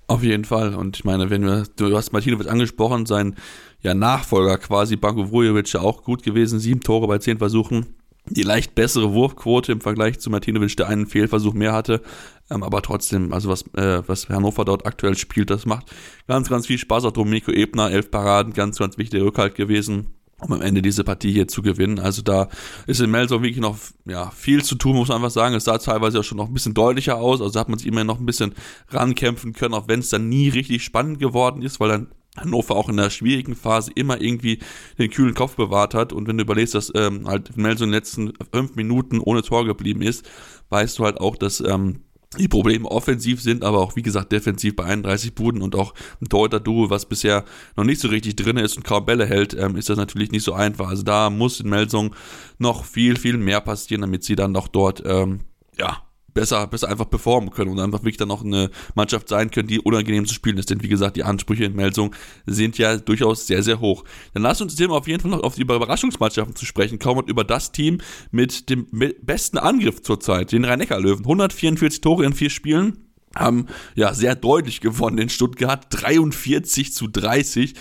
Auf 0.07 0.23
jeden 0.23 0.45
Fall. 0.45 0.75
Und 0.75 0.97
ich 0.97 1.05
meine, 1.05 1.31
wenn 1.31 1.45
wir, 1.45 1.67
du 1.77 1.97
hast 1.97 2.13
Martinovic 2.13 2.49
angesprochen, 2.49 3.07
sein 3.07 3.37
ja, 3.83 3.95
Nachfolger 3.95 4.59
quasi, 4.59 4.97
Banko 4.97 5.31
Vujovic, 5.31 5.73
ja 5.73 5.81
auch 5.81 6.03
gut 6.03 6.23
gewesen, 6.23 6.59
sieben 6.59 6.81
Tore 6.81 7.07
bei 7.07 7.19
zehn 7.19 7.39
Versuchen 7.39 7.95
die 8.27 8.43
leicht 8.43 8.75
bessere 8.75 9.13
Wurfquote 9.13 9.73
im 9.73 9.81
Vergleich 9.81 10.21
zu 10.21 10.31
Martinovic, 10.31 10.77
der 10.77 10.89
einen 10.89 11.07
Fehlversuch 11.07 11.55
mehr 11.55 11.73
hatte. 11.73 12.03
Ähm, 12.51 12.63
aber 12.63 12.83
trotzdem, 12.83 13.33
also 13.33 13.49
was, 13.49 13.63
äh, 13.75 14.03
was 14.07 14.29
Hannover 14.29 14.65
dort 14.65 14.87
aktuell 14.87 15.17
spielt, 15.17 15.51
das 15.51 15.67
macht 15.67 15.93
ganz, 16.29 16.49
ganz 16.49 16.67
viel 16.67 16.79
Spaß. 16.79 17.05
Auch 17.05 17.13
Domenico 17.13 17.51
Ebner, 17.51 17.91
elf 17.91 18.11
Paraden, 18.11 18.53
ganz, 18.53 18.79
ganz 18.79 18.99
wichtiger 18.99 19.25
Rückhalt 19.25 19.55
gewesen 19.55 20.09
um 20.43 20.53
am 20.53 20.61
Ende 20.61 20.83
diese 20.83 21.05
Partie 21.05 21.33
hier 21.33 21.49
zu 21.49 21.63
gewinnen. 21.63 21.99
Also 21.99 22.23
da 22.23 22.49
ist 22.87 23.01
in 23.01 23.11
Melsung 23.11 23.43
wirklich 23.43 23.61
noch 23.61 23.79
ja, 24.05 24.31
viel 24.31 24.65
zu 24.65 24.75
tun, 24.75 24.97
muss 24.97 25.09
man 25.09 25.19
einfach 25.19 25.31
sagen. 25.31 25.55
Es 25.55 25.65
sah 25.65 25.79
teilweise 25.79 26.21
auch 26.21 26.25
schon 26.25 26.39
noch 26.39 26.49
ein 26.49 26.55
bisschen 26.55 26.75
deutlicher 26.75 27.17
aus. 27.17 27.41
Also 27.41 27.59
hat 27.59 27.69
man 27.69 27.79
sich 27.79 27.87
immer 27.87 28.05
noch 28.05 28.19
ein 28.19 28.27
bisschen 28.27 28.55
rankämpfen 28.89 29.53
können, 29.53 29.75
auch 29.75 29.89
wenn 29.89 30.01
es 30.01 30.11
dann 30.11 30.29
nie 30.29 30.49
richtig 30.49 30.83
spannend 30.83 31.19
geworden 31.21 31.63
ist, 31.63 31.81
weil 31.81 31.89
dann 31.89 32.09
Hannover 32.37 32.77
auch 32.77 32.89
in 32.89 32.97
der 32.97 33.11
schwierigen 33.11 33.55
Phase 33.55 33.93
immer 33.95 34.21
irgendwie 34.21 34.59
den 34.99 35.11
kühlen 35.11 35.35
Kopf 35.35 35.57
bewahrt 35.57 35.95
hat. 35.95 36.13
Und 36.13 36.27
wenn 36.27 36.39
du 36.39 36.45
überlegst, 36.45 36.75
dass 36.75 36.93
ähm, 36.95 37.27
halt 37.27 37.57
Nelson 37.57 37.89
in 37.89 37.93
den 37.93 37.99
letzten 37.99 38.33
fünf 38.53 38.75
Minuten 38.75 39.21
ohne 39.21 39.43
Tor 39.43 39.67
geblieben 39.67 40.03
ist, 40.03 40.29
weißt 40.71 40.99
du 40.99 41.05
halt 41.05 41.21
auch, 41.21 41.37
dass 41.37 41.61
ähm, 41.61 42.01
die 42.39 42.49
Probleme 42.49 42.91
offensiv 42.91 43.43
sind, 43.43 43.63
aber 43.63 43.81
auch 43.81 43.97
wie 43.97 44.03
gesagt 44.03 44.33
defensiv 44.33 44.75
bei 44.75 44.85
31 44.85 45.35
Buden 45.35 45.61
und 45.61 45.77
auch 45.77 45.93
ein 46.21 46.29
Torhüter-Duo, 46.29 46.89
was 46.89 47.07
bisher 47.07 47.45
noch 47.77 47.85
nicht 47.85 48.01
so 48.01 48.09
richtig 48.09 48.37
drin 48.37 48.57
ist 48.57 48.77
und 48.77 48.85
kaum 48.85 49.05
Bälle 49.05 49.27
hält, 49.27 49.55
ähm, 49.55 49.77
ist 49.77 49.91
das 49.91 49.99
natürlich 49.99 50.33
nicht 50.33 50.45
so 50.45 50.55
einfach. 50.55 50.89
Also 50.89 51.03
da 51.03 51.29
muss 51.29 51.61
in 51.61 51.69
Melsung 51.69 52.15
noch 52.59 52.87
viel, 52.87 53.19
viel 53.19 53.37
mehr 53.37 53.61
passieren, 53.61 54.01
damit 54.01 54.25
sie 54.25 54.37
dann 54.37 54.57
auch 54.57 54.69
dort 54.69 55.03
ähm, 55.05 55.41
ja, 55.77 56.03
besser, 56.35 56.67
besser 56.67 56.89
einfach 56.89 57.09
performen 57.09 57.51
können 57.51 57.71
und 57.71 57.81
einfach 57.81 58.01
wirklich 58.01 58.17
dann 58.17 58.29
noch 58.29 58.45
eine 58.45 58.71
Mannschaft 58.95 59.29
sein 59.29 59.51
können, 59.51 59.69
die 59.69 59.81
unangenehm 59.81 60.27
zu 60.27 60.35
spielen 60.35 60.59
ist. 60.59 60.71
Denn 60.71 60.83
wie 60.83 60.89
gesagt, 60.89 61.17
die 61.17 61.25
Ansprüche 61.25 61.65
in 61.65 61.75
Melsung 61.75 62.15
sind 62.47 62.79
ja 62.79 62.97
durchaus 62.97 63.47
sehr, 63.47 63.63
sehr 63.63 63.81
hoch. 63.81 64.05
Dann 64.35 64.43
lass 64.43 64.61
uns 64.61 64.79
jetzt 64.79 64.91
auf 64.91 65.09
jeden 65.09 65.21
Fall 65.21 65.31
noch 65.31 65.43
auf 65.43 65.55
die 65.55 65.63
Überraschungsmannschaften 65.63 66.57
zu 66.57 66.67
sprechen 66.67 66.99
kommen 66.99 67.21
und 67.21 67.31
über 67.31 67.45
das 67.45 67.73
Team 67.73 67.99
mit 68.31 68.69
dem 68.71 68.87
besten 69.23 69.59
Angriff 69.59 70.03
zurzeit, 70.03 70.53
den 70.53 70.65
Rhein-Neckar-Löwen. 70.65 71.25
144 71.25 72.01
Tore 72.01 72.25
in 72.25 72.33
vier 72.33 72.51
Spielen 72.51 72.99
haben 73.35 73.67
ja 73.95 74.15
sehr 74.15 74.35
deutlich 74.35 74.81
gewonnen 74.81 75.19
in 75.19 75.29
Stuttgart, 75.29 75.87
43 75.91 76.93
zu 76.93 77.09
30. 77.09 77.75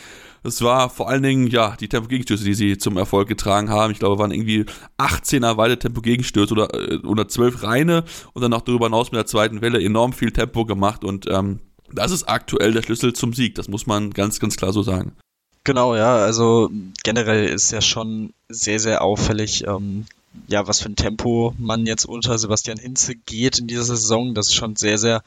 Es 0.44 0.62
war 0.62 0.90
vor 0.90 1.08
allen 1.08 1.22
Dingen, 1.22 1.48
ja, 1.48 1.76
die 1.80 1.88
Tempo-Gegenstöße, 1.88 2.44
die 2.44 2.56
sie 2.56 2.78
zum 2.78 2.98
Erfolg 2.98 3.28
getragen 3.28 3.70
haben. 3.70 3.92
Ich 3.92 4.00
glaube, 4.00 4.18
waren 4.18 4.32
irgendwie 4.32 4.66
18er 4.98 5.58
weite 5.58 5.78
Tempo-Gegenstöße 5.78 6.54
oder, 6.54 6.74
äh, 6.74 6.98
oder 6.98 7.28
12 7.28 7.64
reine 7.64 8.04
und 8.34 8.42
dann 8.42 8.52
noch 8.52 8.62
darüber 8.62 8.88
hinaus 8.88 9.12
mit 9.12 9.20
der 9.20 9.28
zweiten 9.28 9.62
Welle 9.62 9.84
enorm 9.84 10.14
viel 10.14 10.32
Tempo 10.32 10.66
gemacht 10.66 11.04
und 11.04 11.28
ähm, 11.30 11.60
das 11.94 12.12
ist 12.12 12.24
aktuell 12.24 12.72
der 12.72 12.82
Schlüssel 12.82 13.14
zum 13.14 13.34
Sieg. 13.34 13.56
Das 13.56 13.68
muss 13.68 13.86
man 13.86 14.12
ganz, 14.12 14.40
ganz 14.40 14.56
klar 14.56 14.74
so 14.74 14.82
sagen. 14.82 15.14
Genau, 15.64 15.96
ja, 15.96 16.16
also 16.16 16.72
generell 17.04 17.46
ist 17.46 17.72
ja 17.72 17.82
schon 17.82 18.34
sehr, 18.50 18.80
sehr 18.80 19.04
auffällig, 19.04 19.66
ähm, 19.68 20.06
ja, 20.48 20.68
was 20.68 20.82
für 20.82 20.90
ein 20.90 20.96
Tempo 20.96 21.54
man 21.60 21.86
jetzt 21.86 22.06
unter 22.06 22.38
Sebastian 22.38 22.80
Hinze 22.80 23.16
geht 23.16 23.60
in 23.60 23.68
dieser 23.68 23.84
Saison. 23.84 24.34
Das 24.34 24.48
ist 24.48 24.56
schon 24.56 24.76
sehr, 24.76 24.98
sehr 24.98 25.24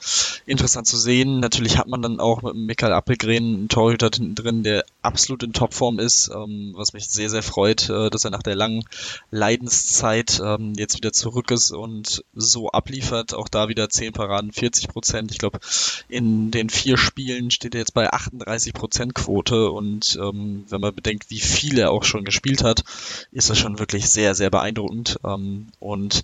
interessant 0.46 0.88
zu 0.88 0.96
sehen. 0.96 1.40
Natürlich 1.40 1.78
hat 1.78 1.86
man 1.86 2.02
dann 2.02 2.18
auch 2.18 2.42
mit 2.42 2.56
Michael 2.56 2.92
Appelgren 2.92 3.54
einen 3.54 3.68
Torhüter 3.68 4.10
hinten 4.12 4.34
drin, 4.34 4.62
der 4.62 4.84
absolut 5.04 5.42
in 5.42 5.52
Topform 5.52 5.98
ist, 5.98 6.30
ähm, 6.34 6.72
was 6.76 6.92
mich 6.92 7.08
sehr, 7.08 7.30
sehr 7.30 7.42
freut, 7.42 7.88
äh, 7.88 8.10
dass 8.10 8.24
er 8.24 8.30
nach 8.30 8.42
der 8.42 8.54
langen 8.54 8.84
Leidenszeit 9.30 10.40
ähm, 10.44 10.72
jetzt 10.76 10.96
wieder 10.96 11.12
zurück 11.12 11.50
ist 11.50 11.70
und 11.70 12.24
so 12.34 12.70
abliefert. 12.70 13.34
Auch 13.34 13.48
da 13.48 13.68
wieder 13.68 13.88
10 13.88 14.12
Paraden, 14.12 14.52
40 14.52 14.88
Prozent. 14.88 15.30
Ich 15.30 15.38
glaube, 15.38 15.60
in 16.08 16.50
den 16.50 16.70
vier 16.70 16.96
Spielen 16.96 17.50
steht 17.50 17.74
er 17.74 17.80
jetzt 17.80 17.94
bei 17.94 18.12
38 18.12 18.72
Prozent 18.72 19.14
Quote 19.14 19.70
und 19.70 20.18
ähm, 20.20 20.64
wenn 20.68 20.80
man 20.80 20.94
bedenkt, 20.94 21.30
wie 21.30 21.40
viel 21.40 21.78
er 21.78 21.90
auch 21.90 22.04
schon 22.04 22.24
gespielt 22.24 22.64
hat, 22.64 22.84
ist 23.32 23.50
das 23.50 23.58
schon 23.58 23.78
wirklich 23.78 24.08
sehr, 24.08 24.34
sehr 24.34 24.50
beeindruckend. 24.50 25.20
Ähm, 25.24 25.68
und 25.78 26.22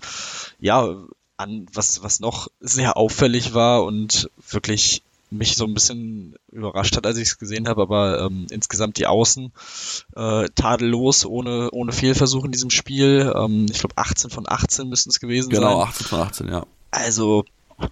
ja, 0.59 0.97
an, 1.37 1.67
was, 1.73 2.03
was 2.03 2.21
noch 2.21 2.49
sehr 2.61 2.97
auffällig 2.97 3.55
war 3.55 3.85
und 3.85 4.31
wirklich 4.51 5.03
mich 5.31 5.57
so 5.57 5.65
ein 5.65 5.75
bisschen 5.75 6.37
überrascht 6.51 6.97
hat, 6.97 7.07
als 7.07 7.17
ich 7.17 7.29
es 7.29 7.39
gesehen 7.39 7.69
habe, 7.69 7.83
aber 7.83 8.21
ähm, 8.21 8.47
insgesamt 8.51 8.99
die 8.99 9.07
Außen 9.07 9.53
äh, 10.17 10.49
tadellos, 10.55 11.25
ohne, 11.25 11.71
ohne 11.71 11.93
Fehlversuch 11.93 12.45
in 12.45 12.53
diesem 12.53 12.71
Spiel. 12.71 13.33
Ähm, 13.35 13.67
ich 13.71 13.79
glaube 13.81 13.97
18 13.97 14.31
von 14.31 14.45
18 14.49 14.89
müssten 14.89 15.11
es 15.11 15.21
gewesen 15.21 15.51
genau, 15.51 15.63
sein. 15.63 15.71
Genau, 15.71 15.83
18 15.83 16.07
von 16.07 16.21
18, 16.21 16.49
ja. 16.49 16.67
Also 16.91 17.45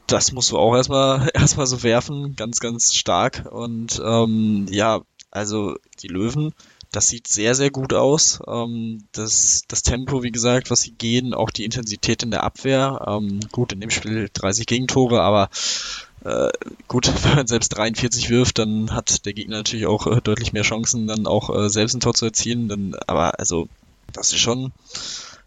das 0.06 0.32
musst 0.32 0.50
du 0.50 0.58
auch 0.58 0.74
erstmal 0.74 1.30
erstmal 1.34 1.66
so 1.66 1.82
werfen, 1.82 2.36
ganz, 2.36 2.60
ganz 2.60 2.94
stark. 2.94 3.46
Und 3.50 4.00
ähm, 4.04 4.66
ja, 4.70 5.02
also 5.30 5.76
die 6.02 6.08
Löwen 6.08 6.52
das 6.90 7.08
sieht 7.08 7.28
sehr, 7.28 7.54
sehr 7.54 7.70
gut 7.70 7.92
aus. 7.92 8.40
Ähm, 8.46 9.04
das, 9.12 9.62
das 9.68 9.82
Tempo, 9.82 10.22
wie 10.22 10.30
gesagt, 10.30 10.70
was 10.70 10.82
sie 10.82 10.92
gehen, 10.92 11.34
auch 11.34 11.50
die 11.50 11.64
Intensität 11.64 12.22
in 12.22 12.30
der 12.30 12.44
Abwehr. 12.44 13.04
Ähm, 13.06 13.40
gut, 13.52 13.72
in 13.72 13.80
dem 13.80 13.90
Spiel 13.90 14.30
30 14.32 14.66
Gegentore, 14.66 15.20
aber 15.20 15.50
äh, 16.28 16.50
gut, 16.86 17.10
wenn 17.24 17.36
man 17.36 17.46
selbst 17.46 17.70
43 17.70 18.30
wirft, 18.30 18.58
dann 18.58 18.92
hat 18.92 19.24
der 19.24 19.32
Gegner 19.32 19.58
natürlich 19.58 19.86
auch 19.86 20.06
äh, 20.06 20.20
deutlich 20.20 20.52
mehr 20.52 20.62
Chancen, 20.62 21.06
dann 21.06 21.26
auch 21.26 21.54
äh, 21.54 21.68
selbst 21.70 21.94
ein 21.94 22.00
Tor 22.00 22.14
zu 22.14 22.26
erzielen. 22.26 22.68
Dann, 22.68 22.94
aber 23.06 23.38
also, 23.38 23.68
das 24.12 24.32
ist 24.32 24.40
schon, 24.40 24.72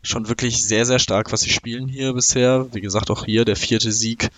schon 0.03 0.27
wirklich 0.27 0.65
sehr, 0.65 0.85
sehr 0.85 0.99
stark, 0.99 1.31
was 1.31 1.41
sie 1.41 1.49
spielen 1.49 1.87
hier 1.87 2.13
bisher. 2.13 2.73
Wie 2.73 2.81
gesagt, 2.81 3.11
auch 3.11 3.25
hier 3.25 3.45
der 3.45 3.55
vierte 3.55 3.91
Sieg 3.91 4.29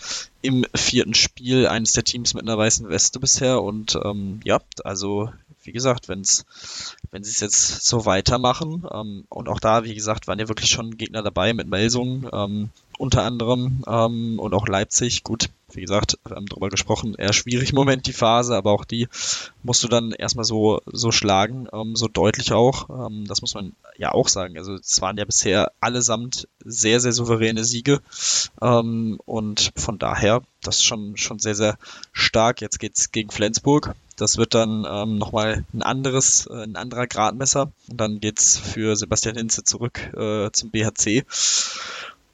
im 0.41 0.65
vierten 0.75 1.13
Spiel 1.13 1.67
eines 1.67 1.93
der 1.93 2.03
Teams 2.03 2.34
mit 2.34 2.43
einer 2.43 2.58
weißen 2.58 2.89
Weste 2.89 3.19
bisher. 3.19 3.62
Und 3.62 3.97
ähm, 4.03 4.41
ja, 4.43 4.60
also 4.84 5.29
wie 5.63 5.71
gesagt, 5.71 6.10
wenn's, 6.10 6.45
wenn 7.12 7.23
sie 7.23 7.32
es 7.32 7.39
jetzt 7.39 7.86
so 7.86 8.06
weitermachen, 8.06 8.86
ähm, 8.91 9.25
und 9.29 9.47
auch 9.47 9.60
da, 9.60 9.84
wie 9.84 9.95
gesagt, 9.95 10.27
waren 10.27 10.39
ja 10.39 10.49
wirklich 10.49 10.69
schon 10.69 10.97
Gegner 10.97 11.23
dabei 11.23 11.53
mit 11.53 11.67
Melsungen, 11.67 12.27
ähm, 12.34 12.69
unter 12.97 13.23
anderem 13.23 13.84
ähm, 13.88 14.39
und 14.39 14.53
auch 14.53 14.67
Leipzig. 14.67 15.23
Gut, 15.23 15.49
wie 15.75 15.81
gesagt, 15.81 16.17
wir 16.25 16.36
haben 16.36 16.45
darüber 16.45 16.69
gesprochen, 16.69 17.15
eher 17.15 17.33
schwierig 17.33 17.69
im 17.69 17.75
Moment 17.75 18.07
die 18.07 18.13
Phase, 18.13 18.55
aber 18.55 18.71
auch 18.71 18.86
die 18.86 19.07
musst 19.63 19.83
du 19.83 19.88
dann 19.88 20.12
erstmal 20.12 20.45
so, 20.45 20.81
so 20.86 21.12
schlagen, 21.12 21.67
ähm, 21.71 21.95
so 21.95 22.07
deutlich 22.07 22.51
auch. 22.51 22.89
Ähm, 23.07 23.25
das 23.27 23.41
muss 23.41 23.53
man 23.53 23.73
ja 23.97 24.12
auch 24.12 24.27
sagen. 24.27 24.57
Also 24.57 24.75
es 24.75 25.01
waren 25.01 25.17
ja 25.17 25.25
bisher 25.25 25.71
allesamt 25.79 26.47
sehr, 26.63 26.99
sehr 26.99 27.13
souveräne 27.13 27.63
Siege. 27.63 28.01
Ähm, 28.62 29.19
und 29.25 29.71
von 29.75 29.99
daher, 29.99 30.41
das 30.62 30.77
ist 30.77 30.83
schon, 30.83 31.17
schon 31.17 31.39
sehr, 31.39 31.55
sehr 31.55 31.77
stark. 32.12 32.62
Jetzt 32.62 32.79
geht's 32.79 33.12
gegen 33.12 33.31
Flensburg. 33.31 33.95
Das 34.15 34.38
wird 34.38 34.53
dann 34.53 34.86
ähm, 34.88 35.17
nochmal 35.17 35.65
ein 35.73 35.81
anderes, 35.81 36.47
äh, 36.47 36.63
ein 36.63 36.75
anderer 36.75 37.07
Gradmesser. 37.07 37.71
Und 37.89 37.99
dann 37.99 38.19
geht's 38.19 38.57
für 38.57 38.95
Sebastian 38.95 39.36
Hinze 39.36 39.63
zurück 39.63 39.99
äh, 40.15 40.51
zum 40.51 40.71
BHC. 40.71 41.25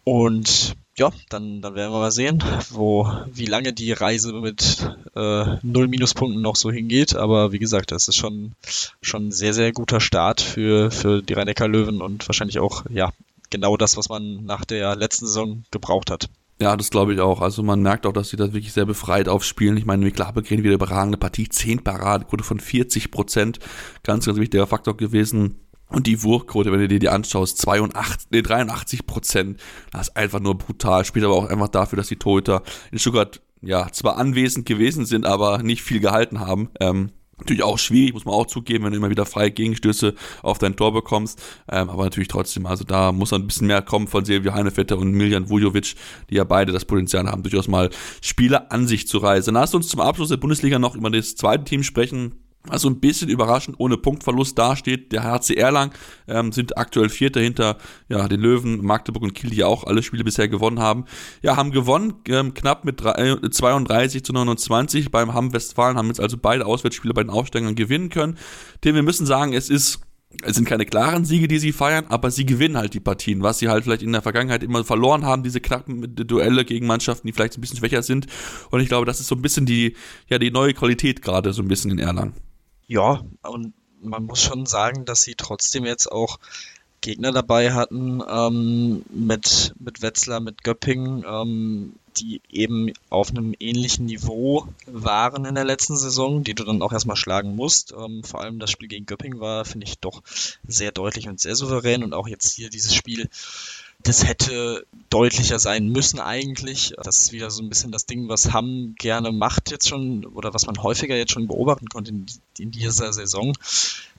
Und 0.03 0.75
ja, 0.99 1.11
dann, 1.29 1.61
dann 1.61 1.75
werden 1.75 1.91
wir 1.91 1.99
mal 1.99 2.11
sehen, 2.11 2.43
wo, 2.71 3.09
wie 3.31 3.45
lange 3.45 3.73
die 3.73 3.91
Reise 3.91 4.33
mit 4.33 4.87
äh, 5.15 5.57
null 5.63 5.87
Minuspunkten 5.87 6.41
noch 6.41 6.55
so 6.55 6.71
hingeht. 6.71 7.15
Aber 7.15 7.51
wie 7.51 7.59
gesagt, 7.59 7.91
das 7.91 8.07
ist 8.07 8.15
schon, 8.15 8.53
schon 9.01 9.27
ein 9.27 9.31
sehr, 9.31 9.53
sehr 9.53 9.71
guter 9.71 10.01
Start 10.01 10.41
für, 10.41 10.91
für 10.91 11.21
die 11.21 11.33
rhein 11.33 11.47
löwen 11.71 12.01
und 12.01 12.27
wahrscheinlich 12.27 12.59
auch, 12.59 12.85
ja, 12.89 13.11
genau 13.49 13.77
das, 13.77 13.97
was 13.97 14.09
man 14.09 14.45
nach 14.45 14.65
der 14.65 14.95
letzten 14.95 15.25
Saison 15.25 15.63
gebraucht 15.71 16.11
hat. 16.11 16.29
Ja, 16.61 16.75
das 16.75 16.89
glaube 16.89 17.13
ich 17.13 17.21
auch. 17.21 17.39
Also 17.39 17.63
man 17.63 17.81
merkt 17.81 18.05
auch, 18.05 18.11
dass 18.11 18.29
sie 18.29 18.37
das 18.37 18.51
wirklich 18.51 18.73
sehr 18.73 18.85
befreit 18.85 19.29
aufspielen. 19.29 19.77
Ich 19.77 19.85
meine, 19.85 20.03
Mikl 20.03 20.21
Appelgren 20.23 20.63
wieder 20.63 20.73
überragende 20.73 21.17
Partie, 21.17 21.47
10 21.47 21.85
Paradequote 21.85 22.43
von 22.43 22.59
40 22.59 23.11
Prozent. 23.11 23.59
Ganz, 24.03 24.25
ganz 24.25 24.37
wichtiger 24.37 24.67
Faktor 24.67 24.97
gewesen. 24.97 25.55
Und 25.89 26.05
die 26.05 26.21
Wurfquote, 26.23 26.71
wenn 26.71 26.79
du 26.79 26.87
dir 26.87 26.99
die 26.99 27.09
anschaust, 27.09 27.57
82, 27.57 28.27
nee, 28.29 28.41
83 28.41 29.07
Prozent, 29.07 29.59
das 29.91 30.09
ist 30.09 30.17
einfach 30.17 30.39
nur 30.39 30.57
brutal. 30.57 31.03
Spielt 31.03 31.25
aber 31.25 31.35
auch 31.35 31.49
einfach 31.49 31.69
dafür, 31.69 31.97
dass 31.97 32.07
die 32.07 32.17
Torhüter 32.17 32.63
in 32.91 32.99
Stuttgart 32.99 33.41
ja 33.61 33.91
zwar 33.91 34.17
anwesend 34.17 34.65
gewesen 34.65 35.05
sind, 35.05 35.25
aber 35.25 35.63
nicht 35.63 35.81
viel 35.81 35.99
gehalten 35.99 36.39
haben. 36.39 36.69
Ähm, 36.79 37.09
natürlich 37.39 37.63
auch 37.63 37.79
schwierig, 37.79 38.13
muss 38.13 38.25
man 38.25 38.35
auch 38.35 38.45
zugeben, 38.45 38.83
wenn 38.83 38.91
du 38.91 38.97
immer 38.97 39.09
wieder 39.09 39.25
freie 39.25 39.51
Gegenstöße 39.51 40.13
auf 40.43 40.59
dein 40.59 40.75
Tor 40.75 40.93
bekommst. 40.93 41.41
Ähm, 41.71 41.89
aber 41.89 42.03
natürlich 42.03 42.27
trotzdem, 42.27 42.65
also 42.65 42.83
da 42.83 43.11
muss 43.11 43.33
ein 43.33 43.47
bisschen 43.47 43.67
mehr 43.67 43.81
kommen 43.81 44.07
von 44.07 44.25
Silvio 44.25 44.53
Heinevetter 44.53 44.97
und 44.97 45.11
Miljan 45.11 45.49
Vujovic, 45.49 45.95
die 46.29 46.35
ja 46.35 46.43
beide 46.43 46.71
das 46.71 46.85
Potenzial 46.85 47.27
haben, 47.27 47.43
durchaus 47.43 47.67
mal 47.67 47.89
Spieler 48.21 48.71
an 48.71 48.87
sich 48.87 49.07
zu 49.07 49.17
reisen. 49.17 49.55
Du 49.55 49.77
uns 49.77 49.87
zum 49.87 50.01
Abschluss 50.01 50.29
der 50.29 50.37
Bundesliga 50.37 50.79
noch 50.79 50.95
über 50.95 51.09
das 51.09 51.35
zweite 51.35 51.63
Team 51.63 51.83
sprechen 51.83 52.35
also 52.67 52.89
ein 52.89 52.99
bisschen 52.99 53.29
überraschend 53.29 53.79
ohne 53.79 53.97
Punktverlust 53.97 54.57
dasteht. 54.57 55.11
Der 55.11 55.23
HC 55.23 55.55
Erlang 55.55 55.91
ähm, 56.27 56.51
sind 56.51 56.77
aktuell 56.77 57.09
Vierter 57.09 57.39
hinter 57.39 57.77
ja, 58.09 58.27
den 58.27 58.41
Löwen, 58.41 58.83
Magdeburg 58.83 59.23
und 59.23 59.33
Kiel, 59.33 59.49
die 59.49 59.63
auch 59.63 59.85
alle 59.85 60.03
Spiele 60.03 60.23
bisher 60.23 60.49
gewonnen 60.49 60.79
haben. 60.79 61.05
Ja, 61.41 61.55
haben 61.55 61.71
gewonnen, 61.71 62.15
ähm, 62.27 62.53
knapp 62.53 62.83
mit 62.83 63.01
3, 63.01 63.37
32 63.49 64.23
zu 64.23 64.33
29 64.33 65.09
beim 65.09 65.33
Hamm 65.33 65.53
Westfalen, 65.53 65.97
haben 65.97 66.07
jetzt 66.07 66.19
also 66.19 66.37
beide 66.37 66.65
Auswärtsspiele 66.65 67.13
bei 67.13 67.23
den 67.23 67.29
Aufsteigern 67.29 67.75
gewinnen 67.75 68.09
können. 68.09 68.37
Denn 68.83 68.93
wir 68.93 69.03
müssen 69.03 69.25
sagen, 69.25 69.53
es 69.53 69.69
ist 69.69 70.01
es 70.43 70.55
sind 70.55 70.65
keine 70.65 70.85
klaren 70.85 71.25
Siege, 71.25 71.47
die 71.47 71.57
sie 71.57 71.71
feiern, 71.71 72.05
aber 72.09 72.29
sie 72.29 72.45
gewinnen 72.45 72.77
halt 72.77 72.93
die 72.93 72.99
Partien, 72.99 73.41
was 73.41 73.57
sie 73.57 73.67
halt 73.67 73.83
vielleicht 73.83 74.03
in 74.03 74.11
der 74.11 74.21
Vergangenheit 74.21 74.61
immer 74.61 74.83
verloren 74.83 75.25
haben, 75.25 75.41
diese 75.41 75.59
knappen 75.59 76.15
Duelle 76.15 76.65
gegen 76.65 76.85
Mannschaften, 76.85 77.25
die 77.25 77.33
vielleicht 77.33 77.57
ein 77.57 77.61
bisschen 77.61 77.79
schwächer 77.79 78.03
sind. 78.03 78.27
Und 78.69 78.79
ich 78.79 78.89
glaube, 78.89 79.07
das 79.07 79.19
ist 79.19 79.27
so 79.27 79.33
ein 79.33 79.41
bisschen 79.41 79.65
die, 79.65 79.95
ja, 80.27 80.37
die 80.37 80.51
neue 80.51 80.75
Qualität 80.75 81.23
gerade 81.23 81.51
so 81.51 81.63
ein 81.63 81.67
bisschen 81.67 81.89
in 81.89 81.97
Erlangen. 81.97 82.33
Ja, 82.89 83.21
und 83.43 83.73
man 84.01 84.23
muss 84.23 84.41
schon 84.41 84.65
sagen, 84.65 85.05
dass 85.05 85.21
sie 85.21 85.35
trotzdem 85.35 85.85
jetzt 85.85 86.11
auch 86.11 86.39
Gegner 87.01 87.31
dabei 87.31 87.71
hatten 87.71 88.23
ähm, 88.27 89.05
mit, 89.11 89.75
mit 89.79 90.01
Wetzlar, 90.01 90.39
mit 90.39 90.63
Göpping, 90.63 91.23
ähm, 91.23 91.93
die 92.17 92.41
eben 92.49 92.91
auf 93.09 93.29
einem 93.29 93.53
ähnlichen 93.59 94.05
Niveau 94.05 94.67
waren 94.85 95.45
in 95.45 95.55
der 95.55 95.65
letzten 95.65 95.97
Saison, 95.97 96.43
die 96.43 96.53
du 96.53 96.63
dann 96.63 96.81
auch 96.81 96.93
erstmal 96.93 97.15
schlagen 97.15 97.55
musst. 97.55 97.93
Ähm, 97.93 98.23
vor 98.23 98.41
allem 98.41 98.59
das 98.59 98.71
Spiel 98.71 98.87
gegen 98.87 99.05
Göpping 99.05 99.39
war, 99.39 99.65
finde 99.65 99.87
ich, 99.87 99.99
doch 99.99 100.21
sehr 100.67 100.91
deutlich 100.91 101.27
und 101.27 101.39
sehr 101.39 101.55
souverän 101.55 102.03
und 102.03 102.13
auch 102.13 102.27
jetzt 102.27 102.53
hier 102.53 102.69
dieses 102.69 102.93
Spiel 102.93 103.29
das 104.01 104.25
hätte 104.25 104.85
deutlicher 105.09 105.59
sein 105.59 105.89
müssen 105.89 106.19
eigentlich. 106.19 106.93
Das 107.03 107.17
ist 107.19 107.31
wieder 107.33 107.51
so 107.51 107.61
ein 107.61 107.69
bisschen 107.69 107.91
das 107.91 108.05
Ding, 108.05 108.29
was 108.29 108.53
Hamm 108.53 108.95
gerne 108.97 109.31
macht 109.31 109.71
jetzt 109.71 109.89
schon 109.89 110.25
oder 110.25 110.53
was 110.53 110.65
man 110.65 110.81
häufiger 110.81 111.17
jetzt 111.17 111.33
schon 111.33 111.47
beobachten 111.47 111.87
konnte 111.87 112.11
in, 112.11 112.25
in 112.57 112.71
dieser 112.71 113.11
Saison 113.11 113.53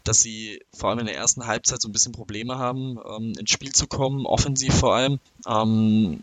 dass 0.05 0.21
sie 0.21 0.63
vor 0.73 0.91
allem 0.91 1.01
in 1.01 1.07
der 1.07 1.17
ersten 1.17 1.47
Halbzeit 1.47 1.81
so 1.81 1.89
ein 1.89 1.93
bisschen 1.93 2.13
Probleme 2.13 2.59
haben, 2.59 2.99
ähm, 3.17 3.35
ins 3.39 3.51
Spiel 3.51 3.73
zu 3.73 3.87
kommen, 3.87 4.27
offensiv 4.27 4.75
vor 4.75 4.95
allem, 4.95 5.19
ähm, 5.47 6.21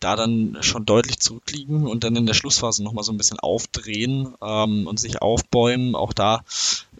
da 0.00 0.16
dann 0.16 0.58
schon 0.60 0.84
deutlich 0.84 1.18
zurückliegen 1.18 1.86
und 1.86 2.04
dann 2.04 2.16
in 2.16 2.26
der 2.26 2.34
Schlussphase 2.34 2.82
nochmal 2.82 3.04
so 3.04 3.12
ein 3.12 3.18
bisschen 3.18 3.38
aufdrehen 3.38 4.34
ähm, 4.42 4.86
und 4.86 4.98
sich 4.98 5.22
aufbäumen. 5.22 5.94
Auch 5.94 6.12
da 6.12 6.44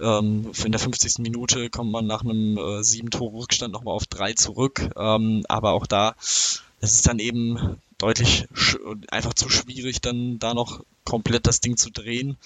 ähm, 0.01 0.51
in 0.65 0.73
der 0.73 0.81
50. 0.81 1.19
Minute 1.19 1.71
kommt 1.71 1.91
man 1.91 2.07
nach 2.07 2.23
einem 2.23 2.59
äh, 2.59 2.83
sieben 2.83 3.11
Tore 3.11 3.39
Rückstand 3.39 3.73
nochmal 3.73 3.95
auf 3.95 4.07
drei 4.07 4.33
zurück, 4.33 4.91
ähm, 4.97 5.45
aber 5.49 5.73
auch 5.73 5.87
da 5.87 6.15
es 6.81 6.95
ist 6.95 7.07
dann 7.07 7.19
eben 7.19 7.81
deutlich 7.99 8.47
einfach 9.11 9.35
zu 9.35 9.49
schwierig, 9.49 10.01
dann 10.01 10.39
da 10.39 10.55
noch 10.55 10.85
komplett 11.05 11.47
das 11.47 11.61
Ding 11.61 11.77
zu 11.77 11.91
drehen. 11.91 12.37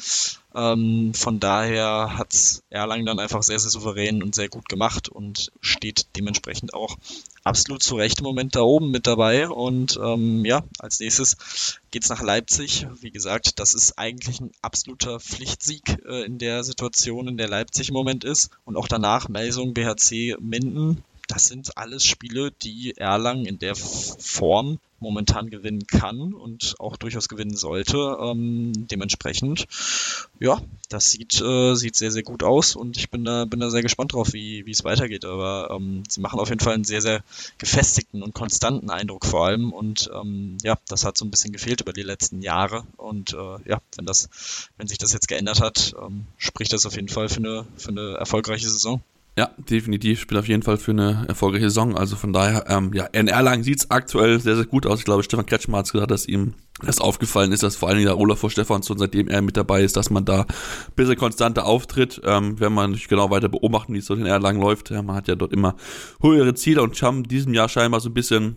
Ähm, 0.54 1.12
von 1.14 1.40
daher 1.40 2.18
hat 2.18 2.34
Erlangen 2.68 3.06
dann 3.06 3.18
einfach 3.18 3.42
sehr, 3.42 3.58
sehr 3.58 3.70
souverän 3.70 4.22
und 4.22 4.34
sehr 4.34 4.48
gut 4.48 4.68
gemacht 4.68 5.08
und 5.08 5.50
steht 5.60 6.06
dementsprechend 6.16 6.74
auch 6.74 6.96
absolut 7.42 7.82
zu 7.82 7.96
Recht 7.96 8.20
im 8.20 8.24
Moment 8.24 8.54
da 8.54 8.60
oben 8.60 8.90
mit 8.90 9.06
dabei. 9.06 9.48
Und 9.48 9.98
ähm, 10.02 10.44
ja, 10.44 10.62
als 10.78 11.00
nächstes 11.00 11.80
geht's 11.90 12.10
nach 12.10 12.22
Leipzig. 12.22 12.86
Wie 13.00 13.10
gesagt, 13.10 13.58
das 13.58 13.74
ist 13.74 13.98
eigentlich 13.98 14.40
ein 14.40 14.52
absoluter 14.60 15.18
Pflichtsieg 15.18 15.98
äh, 16.06 16.24
in 16.24 16.38
der 16.38 16.62
Situation, 16.62 17.28
in 17.28 17.38
der 17.38 17.48
Leipzig 17.48 17.88
im 17.88 17.94
Moment 17.94 18.24
ist. 18.24 18.50
Und 18.64 18.76
auch 18.76 18.88
danach 18.88 19.28
Melsung, 19.28 19.72
BHC, 19.74 20.36
Minden 20.38 21.02
das 21.30 21.46
sind 21.46 21.76
alles 21.78 22.04
Spiele, 22.04 22.50
die 22.50 22.96
Erlangen 22.96 23.46
in 23.46 23.60
der 23.60 23.76
Form 23.76 24.80
momentan 25.00 25.50
gewinnen 25.50 25.86
kann 25.86 26.32
und 26.32 26.74
auch 26.78 26.96
durchaus 26.96 27.28
gewinnen 27.28 27.56
sollte. 27.56 28.16
Ähm, 28.20 28.72
dementsprechend, 28.90 29.66
ja, 30.38 30.60
das 30.88 31.10
sieht, 31.10 31.40
äh, 31.40 31.74
sieht 31.74 31.96
sehr, 31.96 32.10
sehr 32.10 32.22
gut 32.22 32.42
aus 32.42 32.76
und 32.76 32.96
ich 32.96 33.10
bin 33.10 33.24
da, 33.24 33.44
bin 33.44 33.60
da 33.60 33.70
sehr 33.70 33.82
gespannt 33.82 34.12
drauf, 34.12 34.32
wie, 34.32 34.64
es 34.70 34.84
weitergeht. 34.84 35.24
Aber 35.24 35.70
ähm, 35.70 36.02
sie 36.08 36.20
machen 36.20 36.40
auf 36.40 36.48
jeden 36.48 36.60
Fall 36.60 36.74
einen 36.74 36.84
sehr, 36.84 37.00
sehr 37.00 37.22
gefestigten 37.58 38.22
und 38.22 38.34
konstanten 38.34 38.90
Eindruck 38.90 39.24
vor 39.24 39.46
allem. 39.46 39.72
Und 39.72 40.10
ähm, 40.14 40.58
ja, 40.62 40.78
das 40.88 41.04
hat 41.04 41.16
so 41.16 41.24
ein 41.24 41.30
bisschen 41.30 41.52
gefehlt 41.52 41.80
über 41.80 41.92
die 41.92 42.02
letzten 42.02 42.42
Jahre. 42.42 42.84
Und 42.96 43.32
äh, 43.32 43.68
ja, 43.68 43.80
wenn 43.96 44.06
das, 44.06 44.28
wenn 44.76 44.86
sich 44.86 44.98
das 44.98 45.12
jetzt 45.12 45.28
geändert 45.28 45.60
hat, 45.60 45.94
ähm, 46.00 46.26
spricht 46.38 46.72
das 46.72 46.86
auf 46.86 46.96
jeden 46.96 47.08
Fall 47.08 47.28
für 47.28 47.38
eine, 47.38 47.66
für 47.76 47.90
eine 47.90 48.16
erfolgreiche 48.16 48.68
Saison. 48.68 49.02
Ja, 49.38 49.50
definitiv. 49.56 50.20
Spielt 50.20 50.40
auf 50.40 50.48
jeden 50.48 50.62
Fall 50.62 50.76
für 50.76 50.90
eine 50.90 51.24
erfolgreiche 51.28 51.70
Saison. 51.70 51.96
Also 51.96 52.16
von 52.16 52.32
daher, 52.32 52.64
ähm, 52.68 52.92
ja, 52.92 53.06
in 53.06 53.28
Erlangen 53.28 53.62
sieht 53.62 53.78
es 53.78 53.90
aktuell 53.90 54.40
sehr, 54.40 54.56
sehr 54.56 54.66
gut 54.66 54.86
aus. 54.86 54.98
Ich 54.98 55.04
glaube, 55.04 55.22
Stefan 55.22 55.46
Kretschmer 55.46 55.78
hat 55.78 55.90
gesagt, 55.90 56.10
dass 56.10 56.26
ihm 56.26 56.54
das 56.82 57.00
aufgefallen 57.00 57.52
ist, 57.52 57.62
dass 57.62 57.76
vor 57.76 57.88
allen 57.88 57.98
Dingen 57.98 58.08
der 58.08 58.18
Olaf 58.18 58.40
vor 58.40 58.50
Stefansson, 58.50 58.98
seitdem 58.98 59.28
er 59.28 59.40
mit 59.42 59.56
dabei 59.56 59.82
ist, 59.82 59.96
dass 59.96 60.10
man 60.10 60.24
da 60.24 60.42
ein 60.42 60.46
bisschen 60.96 61.16
konstanter 61.16 61.64
auftritt. 61.64 62.20
Ähm, 62.24 62.58
wenn 62.58 62.72
man 62.72 62.90
nicht 62.92 63.08
genau 63.08 63.30
weiter 63.30 63.48
beobachten, 63.48 63.94
wie 63.94 63.98
es 63.98 64.06
so 64.06 64.14
in 64.14 64.26
Erlangen 64.26 64.60
läuft. 64.60 64.90
Ja, 64.90 65.02
man 65.02 65.16
hat 65.16 65.28
ja 65.28 65.36
dort 65.36 65.52
immer 65.52 65.76
höhere 66.20 66.54
Ziele 66.54 66.82
und 66.82 67.00
haben 67.00 67.22
diesem 67.22 67.54
Jahr 67.54 67.68
scheinbar 67.68 68.00
so 68.00 68.10
ein 68.10 68.14
bisschen 68.14 68.56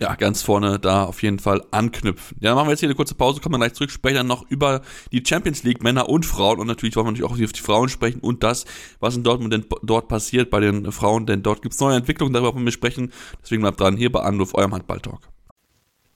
ja, 0.00 0.14
ganz 0.14 0.42
vorne 0.42 0.78
da 0.78 1.04
auf 1.04 1.22
jeden 1.22 1.38
Fall 1.38 1.64
anknüpfen. 1.70 2.36
Ja, 2.40 2.50
dann 2.50 2.56
machen 2.56 2.68
wir 2.68 2.72
jetzt 2.72 2.80
hier 2.80 2.88
eine 2.88 2.96
kurze 2.96 3.14
Pause, 3.14 3.40
kommen 3.40 3.54
wir 3.54 3.58
gleich 3.58 3.74
zurück, 3.74 3.90
sprechen 3.90 4.16
dann 4.16 4.26
noch 4.26 4.48
über 4.48 4.82
die 5.12 5.22
Champions 5.26 5.62
League, 5.62 5.82
Männer 5.82 6.08
und 6.08 6.26
Frauen 6.26 6.58
und 6.58 6.66
natürlich 6.66 6.96
wollen 6.96 7.06
wir 7.06 7.12
natürlich 7.12 7.30
auch 7.30 7.46
auf 7.46 7.52
die 7.52 7.60
Frauen 7.60 7.88
sprechen 7.88 8.20
und 8.20 8.42
das, 8.42 8.64
was 9.00 9.16
in 9.16 9.22
Dortmund 9.22 9.52
denn 9.52 9.66
dort 9.82 10.08
passiert 10.08 10.50
bei 10.50 10.60
den 10.60 10.90
Frauen, 10.92 11.26
denn 11.26 11.42
dort 11.42 11.62
gibt 11.62 11.74
es 11.74 11.80
neue 11.80 11.96
Entwicklungen, 11.96 12.32
darüber 12.32 12.54
wollen 12.54 12.64
wir 12.64 12.72
sprechen. 12.72 13.12
Deswegen 13.42 13.62
bleibt 13.62 13.80
dran 13.80 13.96
hier 13.96 14.10
bei 14.10 14.20
Anruf, 14.20 14.54
eurem 14.54 14.74
Handball-Talk. 14.74 15.33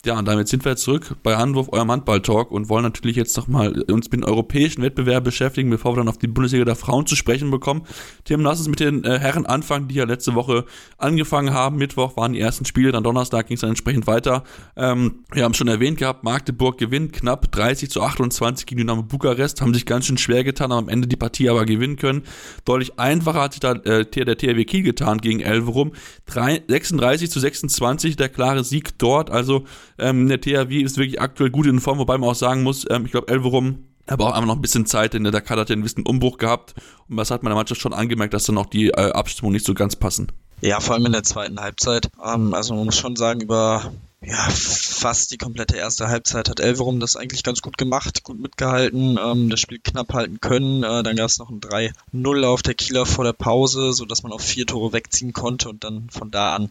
Ja, 0.04 0.16
und 0.16 0.28
damit 0.28 0.46
sind 0.46 0.64
wir 0.64 0.70
jetzt 0.70 0.84
zurück 0.84 1.16
bei 1.24 1.36
Anwurf, 1.36 1.72
eurem 1.72 1.90
Handball-Talk 1.90 2.52
und 2.52 2.68
wollen 2.68 2.84
natürlich 2.84 3.16
jetzt 3.16 3.36
nochmal 3.36 3.82
uns 3.90 4.08
mit 4.08 4.20
dem 4.20 4.24
europäischen 4.24 4.80
Wettbewerb 4.80 5.24
beschäftigen, 5.24 5.70
bevor 5.70 5.92
wir 5.92 5.96
dann 5.96 6.08
auf 6.08 6.18
die 6.18 6.28
Bundesliga 6.28 6.64
der 6.64 6.76
Frauen 6.76 7.04
zu 7.04 7.16
sprechen 7.16 7.50
bekommen. 7.50 7.82
Tim, 8.22 8.40
lass 8.42 8.60
uns 8.60 8.68
mit 8.68 8.78
den 8.78 9.02
äh, 9.02 9.18
Herren 9.18 9.44
anfangen, 9.44 9.88
die 9.88 9.96
ja 9.96 10.04
letzte 10.04 10.36
Woche 10.36 10.66
angefangen 10.98 11.52
haben. 11.52 11.78
Mittwoch 11.78 12.16
waren 12.16 12.32
die 12.32 12.38
ersten 12.38 12.64
Spiele, 12.64 12.92
dann 12.92 13.02
Donnerstag 13.02 13.48
ging 13.48 13.56
es 13.56 13.62
dann 13.62 13.70
entsprechend 13.70 14.06
weiter. 14.06 14.44
Ähm, 14.76 15.24
wir 15.32 15.42
haben 15.42 15.54
schon 15.54 15.66
erwähnt 15.66 15.98
gehabt, 15.98 16.22
Magdeburg 16.22 16.78
gewinnt 16.78 17.12
knapp 17.12 17.50
30 17.50 17.90
zu 17.90 18.00
28 18.00 18.66
gegen 18.66 18.78
Dynamo 18.78 19.02
Bukarest, 19.02 19.60
haben 19.60 19.74
sich 19.74 19.84
ganz 19.84 20.06
schön 20.06 20.16
schwer 20.16 20.44
getan, 20.44 20.72
haben 20.72 20.84
am 20.84 20.88
Ende 20.88 21.08
die 21.08 21.16
Partie 21.16 21.48
aber 21.48 21.64
gewinnen 21.64 21.96
können. 21.96 22.22
Deutlich 22.64 23.00
einfacher 23.00 23.40
hat 23.40 23.54
sich 23.54 23.60
da 23.60 23.72
äh, 23.72 24.04
der 24.06 24.38
THW 24.38 24.64
Kiel 24.64 24.84
getan 24.84 25.18
gegen 25.18 25.40
Elverum. 25.40 25.90
3, 26.26 26.62
36 26.68 27.32
zu 27.32 27.40
26, 27.40 28.14
der 28.14 28.28
klare 28.28 28.62
Sieg 28.62 28.96
dort, 28.98 29.30
also 29.30 29.64
ähm, 29.98 30.28
der 30.28 30.40
THW 30.40 30.80
ist 30.80 30.96
wirklich 30.96 31.20
aktuell 31.20 31.50
gut 31.50 31.66
in 31.66 31.80
Form, 31.80 31.98
wobei 31.98 32.18
man 32.18 32.30
auch 32.30 32.34
sagen 32.34 32.62
muss, 32.62 32.86
ähm, 32.90 33.04
ich 33.06 33.12
glaube, 33.12 33.28
Elverum 33.28 33.84
aber 34.08 34.26
auch 34.26 34.32
einfach 34.32 34.46
noch 34.46 34.56
ein 34.56 34.62
bisschen 34.62 34.86
Zeit, 34.86 35.14
denn 35.14 35.24
der 35.24 35.40
Kader 35.40 35.62
hat 35.62 35.68
ja 35.68 35.74
einen 35.74 35.82
gewissen 35.82 36.06
Umbruch 36.06 36.38
gehabt. 36.38 36.74
Und 37.08 37.16
was 37.16 37.30
hat 37.30 37.42
man 37.42 37.52
Mannschaft 37.52 37.80
schon 37.80 37.92
angemerkt, 37.92 38.34
dass 38.34 38.44
dann 38.44 38.58
auch 38.58 38.66
die 38.66 38.88
äh, 38.88 39.12
Abstimmung 39.12 39.52
nicht 39.52 39.66
so 39.66 39.74
ganz 39.74 39.96
passen. 39.96 40.32
Ja, 40.60 40.80
vor 40.80 40.94
allem 40.94 41.06
in 41.06 41.12
der 41.12 41.22
zweiten 41.22 41.60
Halbzeit. 41.60 42.08
Ähm, 42.24 42.54
also 42.54 42.74
man 42.74 42.86
muss 42.86 42.96
schon 42.96 43.16
sagen, 43.16 43.40
über 43.40 43.92
ja, 44.20 44.48
fast 44.50 45.30
die 45.30 45.38
komplette 45.38 45.76
erste 45.76 46.08
Halbzeit 46.08 46.48
hat 46.48 46.58
Elverum 46.58 46.98
das 46.98 47.14
eigentlich 47.14 47.44
ganz 47.44 47.62
gut 47.62 47.78
gemacht, 47.78 48.24
gut 48.24 48.40
mitgehalten, 48.40 49.16
ähm, 49.16 49.48
das 49.48 49.60
Spiel 49.60 49.78
knapp 49.78 50.12
halten 50.12 50.40
können. 50.40 50.82
Äh, 50.82 51.04
dann 51.04 51.14
gab 51.14 51.26
es 51.26 51.38
noch 51.38 51.50
ein 51.50 51.60
3-0 51.60 52.44
auf 52.44 52.62
der 52.62 52.74
Kieler 52.74 53.06
vor 53.06 53.22
der 53.22 53.32
Pause, 53.32 53.92
so 53.92 54.04
dass 54.04 54.24
man 54.24 54.32
auf 54.32 54.42
vier 54.42 54.66
Tore 54.66 54.92
wegziehen 54.92 55.32
konnte 55.32 55.68
und 55.68 55.84
dann 55.84 56.10
von 56.10 56.32
da 56.32 56.56
an, 56.56 56.70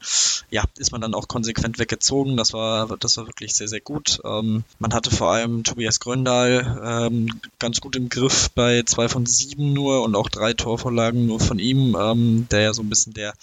ja, 0.49 0.65
ist 0.77 0.91
man 0.91 0.99
dann 0.99 1.13
auch 1.13 1.29
konsequent 1.29 1.79
weggezogen. 1.79 2.35
Das 2.35 2.51
war, 2.51 2.97
das 2.97 3.15
war 3.15 3.27
wirklich 3.27 3.55
sehr, 3.55 3.69
sehr 3.69 3.79
gut. 3.79 4.19
Ähm, 4.25 4.65
man 4.79 4.93
hatte 4.93 5.09
vor 5.09 5.31
allem 5.31 5.63
Tobias 5.63 6.01
Gröndal 6.01 7.07
ähm, 7.07 7.39
ganz 7.59 7.79
gut 7.79 7.95
im 7.95 8.09
Griff 8.09 8.49
bei 8.55 8.83
zwei 8.83 9.07
von 9.07 9.25
sieben 9.25 9.71
nur 9.71 10.03
und 10.03 10.15
auch 10.15 10.27
drei 10.27 10.51
Torvorlagen 10.51 11.27
nur 11.27 11.39
von 11.39 11.59
ihm, 11.59 11.95
ähm, 11.97 12.47
der 12.51 12.61
ja 12.61 12.73
so 12.73 12.81
ein 12.81 12.89
bisschen 12.89 13.13
der 13.13 13.33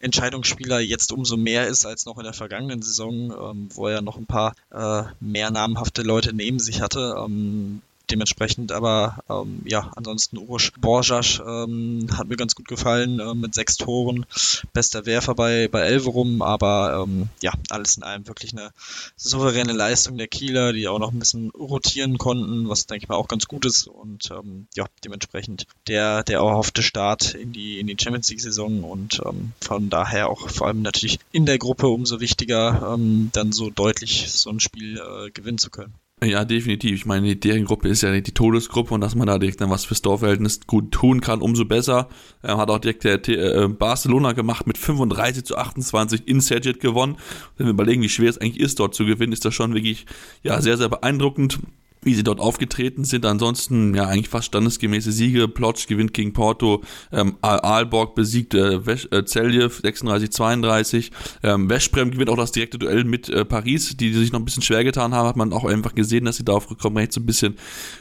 Entscheidungsspieler 0.00 0.80
jetzt 0.80 1.12
umso 1.12 1.36
mehr 1.36 1.68
ist 1.68 1.86
als 1.86 2.04
noch 2.04 2.18
in 2.18 2.24
der 2.24 2.32
vergangenen 2.32 2.82
Saison 2.82 3.30
ähm, 3.50 3.68
wo 3.74 3.88
er 3.88 4.02
noch 4.02 4.16
ein 4.16 4.26
paar 4.26 4.54
äh, 4.70 5.04
mehr 5.20 5.50
namhafte 5.50 6.02
Leute 6.02 6.34
neben 6.34 6.58
sich 6.58 6.80
hatte. 6.80 7.16
Ähm, 7.18 7.82
dementsprechend 8.10 8.72
aber 8.72 9.18
ähm, 9.28 9.62
ja 9.64 9.90
ansonsten 9.96 10.38
Uroš 10.38 10.72
Borjasch 10.78 11.40
ähm, 11.40 12.08
hat 12.16 12.28
mir 12.28 12.36
ganz 12.36 12.54
gut 12.54 12.68
gefallen 12.68 13.20
äh, 13.20 13.34
mit 13.34 13.54
sechs 13.54 13.76
Toren. 13.76 14.26
Bester 14.72 15.06
Werfer 15.06 15.34
bei 15.34 15.68
bei 15.68 15.80
Elverum 15.80 16.42
aber 16.42 17.04
ähm, 17.04 17.28
ja 17.40 17.52
alles 17.70 17.96
in 17.96 18.02
allem 18.02 18.26
wirklich 18.26 18.52
eine 18.52 18.70
souveräne 19.16 19.72
Leistung 19.72 20.18
der 20.18 20.28
Kieler 20.28 20.72
die 20.72 20.88
auch 20.88 20.98
noch 20.98 21.12
ein 21.12 21.18
bisschen 21.18 21.50
rotieren 21.50 22.18
konnten 22.18 22.68
was 22.68 22.86
denke 22.86 23.04
ich 23.04 23.08
mal 23.08 23.16
auch 23.16 23.28
ganz 23.28 23.46
gut 23.46 23.64
ist. 23.64 23.86
Und 23.86 24.30
ähm, 24.30 24.66
ja 24.74 24.86
dementsprechend 25.04 25.66
der 25.88 26.22
der 26.22 26.38
erhoffte 26.38 26.82
Start 26.82 27.34
in 27.34 27.52
die 27.52 27.78
in 27.78 27.86
die 27.86 27.96
Champions 28.00 28.28
League 28.30 28.40
Saison 28.40 28.84
und 28.84 29.20
ähm, 29.24 29.52
von 29.60 29.90
daher 29.90 30.28
auch 30.28 30.48
vor 30.48 30.66
allem 30.66 30.82
natürlich 30.82 31.18
in 31.32 31.46
der 31.46 31.58
Gruppe 31.58 31.88
umso 31.88 32.20
wichtiger 32.20 32.94
ähm, 32.94 33.30
dann 33.32 33.52
so 33.52 33.70
deutlich 33.70 34.30
so 34.30 34.50
ein 34.50 34.60
Spiel 34.60 34.98
äh, 34.98 35.30
gewinnen 35.30 35.58
zu 35.58 35.70
können 35.70 35.94
ja, 36.24 36.44
definitiv. 36.44 36.94
Ich 36.94 37.06
meine, 37.06 37.36
deren 37.36 37.64
Gruppe 37.64 37.88
ist 37.88 38.02
ja 38.02 38.12
die 38.20 38.32
Todesgruppe 38.32 38.94
und 38.94 39.00
dass 39.00 39.14
man 39.14 39.26
da 39.26 39.38
direkt 39.38 39.60
dann 39.60 39.70
was 39.70 39.84
fürs 39.84 40.02
Dorfverhältnis 40.02 40.60
gut 40.66 40.92
tun 40.92 41.20
kann, 41.20 41.40
umso 41.40 41.64
besser. 41.64 42.08
Er 42.42 42.56
hat 42.56 42.70
auch 42.70 42.78
direkt 42.78 43.04
der 43.04 43.28
äh, 43.28 43.68
Barcelona 43.68 44.32
gemacht 44.32 44.66
mit 44.66 44.78
35 44.78 45.44
zu 45.44 45.56
28 45.56 46.26
in 46.26 46.40
Sergit 46.40 46.80
gewonnen. 46.80 47.16
Wenn 47.56 47.66
wir 47.66 47.72
überlegen, 47.72 48.02
wie 48.02 48.08
schwer 48.08 48.30
es 48.30 48.38
eigentlich 48.38 48.60
ist, 48.60 48.80
dort 48.80 48.94
zu 48.94 49.04
gewinnen, 49.04 49.32
ist 49.32 49.44
das 49.44 49.54
schon 49.54 49.74
wirklich 49.74 50.06
ja, 50.42 50.60
sehr, 50.60 50.76
sehr 50.76 50.88
beeindruckend 50.88 51.60
wie 52.04 52.14
sie 52.14 52.24
dort 52.24 52.40
aufgetreten 52.40 53.04
sind. 53.04 53.26
Ansonsten 53.26 53.94
ja 53.94 54.04
eigentlich 54.06 54.28
fast 54.28 54.46
standesgemäße 54.46 55.12
Siege. 55.12 55.48
Plotsch 55.48 55.86
gewinnt 55.86 56.14
gegen 56.14 56.32
Porto, 56.32 56.82
ähm, 57.12 57.36
Aalborg 57.42 58.14
besiegt 58.14 58.54
äh, 58.54 58.76
äh, 58.76 59.24
Zeljev 59.24 59.80
36-32. 59.80 61.10
Ähm, 61.42 61.68
Westbrem 61.68 62.10
gewinnt 62.10 62.30
auch 62.30 62.36
das 62.36 62.52
direkte 62.52 62.78
Duell 62.78 63.04
mit 63.04 63.28
äh, 63.28 63.44
Paris, 63.44 63.96
die, 63.96 64.10
die 64.10 64.18
sich 64.18 64.32
noch 64.32 64.40
ein 64.40 64.44
bisschen 64.44 64.62
schwer 64.62 64.84
getan 64.84 65.14
haben. 65.14 65.28
Hat 65.28 65.36
man 65.36 65.52
auch 65.52 65.64
einfach 65.64 65.94
gesehen, 65.94 66.24
dass 66.24 66.36
sie 66.36 66.44
darauf 66.44 66.68
gekommen 66.68 66.96
recht 66.96 67.12
so 67.12 67.20
ein 67.20 67.26
bisschen 67.26 67.56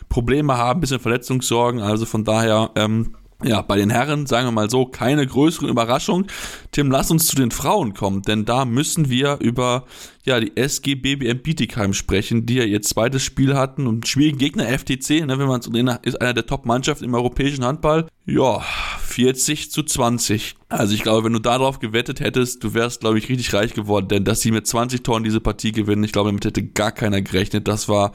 Probleme 0.09 0.57
haben, 0.57 0.79
ein 0.79 0.81
bisschen 0.81 0.99
Verletzungssorgen. 0.99 1.81
Also 1.81 2.05
von 2.05 2.23
daher 2.23 2.71
ähm, 2.75 3.15
ja, 3.43 3.61
bei 3.61 3.75
den 3.77 3.89
Herren, 3.89 4.25
sagen 4.25 4.47
wir 4.47 4.51
mal 4.51 4.69
so, 4.69 4.85
keine 4.85 5.25
größere 5.25 5.67
Überraschung. 5.67 6.27
Tim, 6.71 6.91
lass 6.91 7.11
uns 7.11 7.27
zu 7.27 7.35
den 7.35 7.51
Frauen 7.51 7.93
kommen, 7.93 8.21
denn 8.21 8.45
da 8.45 8.65
müssen 8.65 9.09
wir 9.09 9.37
über 9.41 9.85
ja, 10.25 10.39
die 10.39 10.55
SG 10.55 10.95
BBM 10.95 11.39
Bietigheim 11.39 11.93
sprechen, 11.93 12.45
die 12.45 12.55
ja 12.55 12.63
ihr 12.63 12.81
zweites 12.81 13.23
Spiel 13.23 13.55
hatten 13.55 13.87
und 13.87 14.07
schwierigen 14.07 14.37
Gegner 14.37 14.67
FTC, 14.67 15.25
ne, 15.25 15.37
wenn 15.37 15.47
man 15.47 15.61
so 15.61 15.71
ist 16.03 16.21
einer 16.21 16.33
der 16.33 16.45
Top-Mannschaften 16.45 17.03
im 17.03 17.13
europäischen 17.13 17.65
Handball. 17.65 18.07
Ja, 18.25 18.61
40 18.99 19.69
zu 19.69 19.83
20. 19.83 20.55
Also 20.69 20.95
ich 20.95 21.03
glaube, 21.03 21.25
wenn 21.25 21.33
du 21.33 21.39
darauf 21.39 21.79
gewettet 21.79 22.21
hättest, 22.21 22.63
du 22.63 22.73
wärst, 22.73 23.01
glaube 23.01 23.17
ich, 23.17 23.27
richtig 23.27 23.53
reich 23.53 23.73
geworden, 23.73 24.07
denn 24.07 24.23
dass 24.23 24.39
sie 24.39 24.51
mit 24.51 24.65
20 24.65 25.03
Toren 25.03 25.25
diese 25.25 25.41
Partie 25.41 25.73
gewinnen, 25.73 26.05
ich 26.05 26.13
glaube, 26.13 26.29
damit 26.29 26.45
hätte 26.45 26.63
gar 26.63 26.93
keiner 26.93 27.21
gerechnet. 27.21 27.67
Das 27.67 27.89
war 27.89 28.13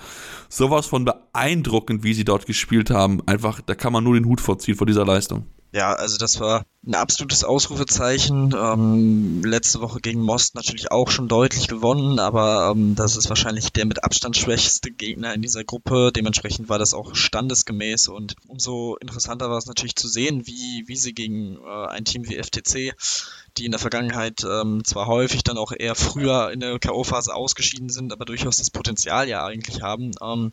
sowas 0.48 0.86
von 0.86 1.04
beeindruckend, 1.04 2.04
wie 2.04 2.14
sie 2.14 2.24
dort 2.24 2.46
gespielt 2.46 2.90
haben. 2.90 3.20
Einfach, 3.26 3.60
da 3.60 3.74
kann 3.74 3.92
man 3.92 4.02
nur 4.02 4.14
den 4.14 4.24
Hut 4.24 4.40
vorziehen 4.40 4.76
vor 4.76 4.86
dieser 4.86 5.04
Leistung. 5.04 5.44
Ja, 5.70 5.92
also 5.92 6.16
das 6.16 6.40
war 6.40 6.64
ein 6.86 6.94
absolutes 6.94 7.44
Ausrufezeichen. 7.44 8.54
Ähm, 8.58 9.44
letzte 9.44 9.82
Woche 9.82 10.00
gegen 10.00 10.22
Most 10.22 10.54
natürlich 10.54 10.90
auch 10.90 11.10
schon 11.10 11.28
deutlich 11.28 11.68
gewonnen, 11.68 12.18
aber 12.18 12.72
ähm, 12.72 12.94
das 12.94 13.16
ist 13.16 13.28
wahrscheinlich 13.28 13.70
der 13.72 13.84
mit 13.84 14.02
Abstand 14.02 14.38
schwächste 14.38 14.90
Gegner 14.90 15.34
in 15.34 15.42
dieser 15.42 15.64
Gruppe. 15.64 16.10
Dementsprechend 16.10 16.70
war 16.70 16.78
das 16.78 16.94
auch 16.94 17.14
standesgemäß 17.14 18.08
und 18.08 18.34
umso 18.46 18.96
interessanter 18.96 19.50
war 19.50 19.58
es 19.58 19.66
natürlich 19.66 19.96
zu 19.96 20.08
sehen, 20.08 20.46
wie, 20.46 20.84
wie 20.86 20.96
sie 20.96 21.12
gegen 21.12 21.58
äh, 21.58 21.86
ein 21.88 22.06
Team 22.06 22.26
wie 22.26 22.42
FTC, 22.42 22.94
die 23.58 23.66
in 23.66 23.72
der 23.72 23.80
Vergangenheit 23.80 24.46
ähm, 24.50 24.84
zwar 24.86 25.06
häufig 25.06 25.42
dann 25.42 25.58
auch 25.58 25.72
eher 25.76 25.94
früher 25.94 26.50
in 26.50 26.60
der 26.60 26.78
K.O.-Phase 26.78 27.32
ausgeschieden 27.32 27.90
sind, 27.90 28.14
aber 28.14 28.24
durchaus 28.24 28.56
das 28.56 28.70
Potenzial 28.70 29.28
ja 29.28 29.44
eigentlich 29.44 29.82
haben, 29.82 30.12
ähm, 30.22 30.52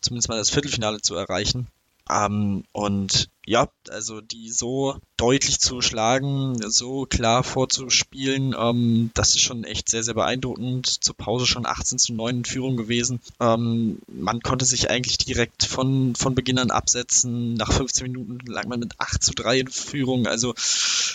zumindest 0.00 0.30
mal 0.30 0.38
das 0.38 0.48
Viertelfinale 0.48 1.02
zu 1.02 1.14
erreichen. 1.16 1.68
Ähm, 2.08 2.64
und 2.72 3.28
ja, 3.46 3.68
also 3.90 4.20
die 4.20 4.50
so 4.50 4.96
deutlich 5.16 5.60
zu 5.60 5.80
schlagen, 5.80 6.56
so 6.70 7.06
klar 7.06 7.44
vorzuspielen, 7.44 8.54
ähm, 8.58 9.10
das 9.14 9.30
ist 9.30 9.42
schon 9.42 9.64
echt 9.64 9.88
sehr, 9.88 10.02
sehr 10.02 10.14
beeindruckend. 10.14 10.86
Zur 10.86 11.16
Pause 11.16 11.46
schon 11.46 11.66
18 11.66 11.98
zu 11.98 12.14
9 12.14 12.38
in 12.38 12.44
Führung 12.44 12.76
gewesen. 12.76 13.20
Ähm, 13.40 13.98
man 14.08 14.40
konnte 14.40 14.64
sich 14.64 14.90
eigentlich 14.90 15.18
direkt 15.18 15.64
von, 15.64 16.14
von 16.16 16.34
Beginn 16.34 16.58
an 16.58 16.70
absetzen. 16.70 17.54
Nach 17.54 17.72
15 17.72 18.10
Minuten 18.10 18.38
lag 18.46 18.66
man 18.66 18.80
mit 18.80 18.98
8 18.98 19.22
zu 19.22 19.32
3 19.32 19.60
in 19.60 19.68
Führung. 19.68 20.26
Also 20.26 20.54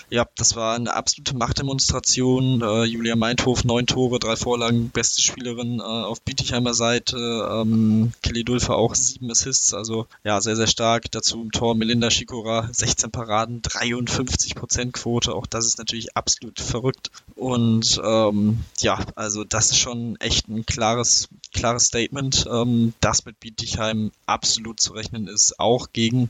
ja, 0.09 0.25
das 0.37 0.55
war 0.55 0.75
eine 0.75 0.93
absolute 0.93 1.35
Machtdemonstration. 1.35 2.61
Äh, 2.61 2.83
Julia 2.85 3.15
Meinthof, 3.15 3.63
neun 3.63 3.85
Tore, 3.85 4.19
drei 4.19 4.35
Vorlagen, 4.35 4.89
beste 4.89 5.21
Spielerin 5.21 5.79
äh, 5.79 5.83
auf 5.83 6.21
Bietigheimer 6.21 6.73
Seite. 6.73 7.17
Ähm, 7.51 8.13
Kelly 8.23 8.43
Dulfer 8.43 8.75
auch 8.75 8.95
sieben 8.95 9.29
Assists, 9.29 9.73
also 9.73 10.07
ja, 10.23 10.41
sehr, 10.41 10.55
sehr 10.55 10.67
stark. 10.67 11.11
Dazu 11.11 11.41
im 11.41 11.51
Tor 11.51 11.75
Melinda 11.75 12.09
Shikora, 12.19 12.69
16 12.71 13.11
Paraden, 13.11 13.61
53% 13.61 14.91
Quote. 14.91 15.33
Auch 15.33 15.47
das 15.47 15.65
ist 15.65 15.77
natürlich 15.77 16.17
absolut 16.17 16.59
verrückt. 16.59 17.11
Und 17.35 18.01
ähm, 18.03 18.65
ja, 18.79 18.99
also 19.15 19.45
das 19.45 19.71
ist 19.71 19.77
schon 19.77 20.17
echt 20.19 20.49
ein 20.49 20.65
klares, 20.65 21.29
klares 21.53 21.85
Statement, 21.85 22.45
ähm, 22.51 22.93
dass 22.99 23.25
mit 23.25 23.39
Bietigheim 23.39 24.11
absolut 24.25 24.81
zu 24.81 24.93
rechnen 24.93 25.27
ist, 25.27 25.59
auch 25.59 25.93
gegen 25.93 26.29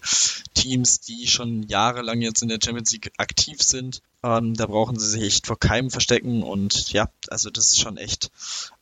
Teams, 0.53 0.99
die 0.99 1.27
schon 1.27 1.63
jahrelang 1.63 2.21
jetzt 2.21 2.43
in 2.43 2.49
der 2.49 2.59
Champions 2.63 2.91
League 2.91 3.11
aktiv 3.17 3.61
sind. 3.61 4.01
Ähm, 4.21 4.53
da 4.53 4.67
brauchen 4.67 4.99
sie 4.99 5.07
sich 5.07 5.23
echt 5.23 5.47
vor 5.47 5.57
keinem 5.57 5.89
verstecken 5.89 6.43
und 6.43 6.91
ja, 6.91 7.09
also 7.29 7.49
das 7.49 7.67
ist 7.67 7.79
schon 7.79 7.95
echt 7.95 8.31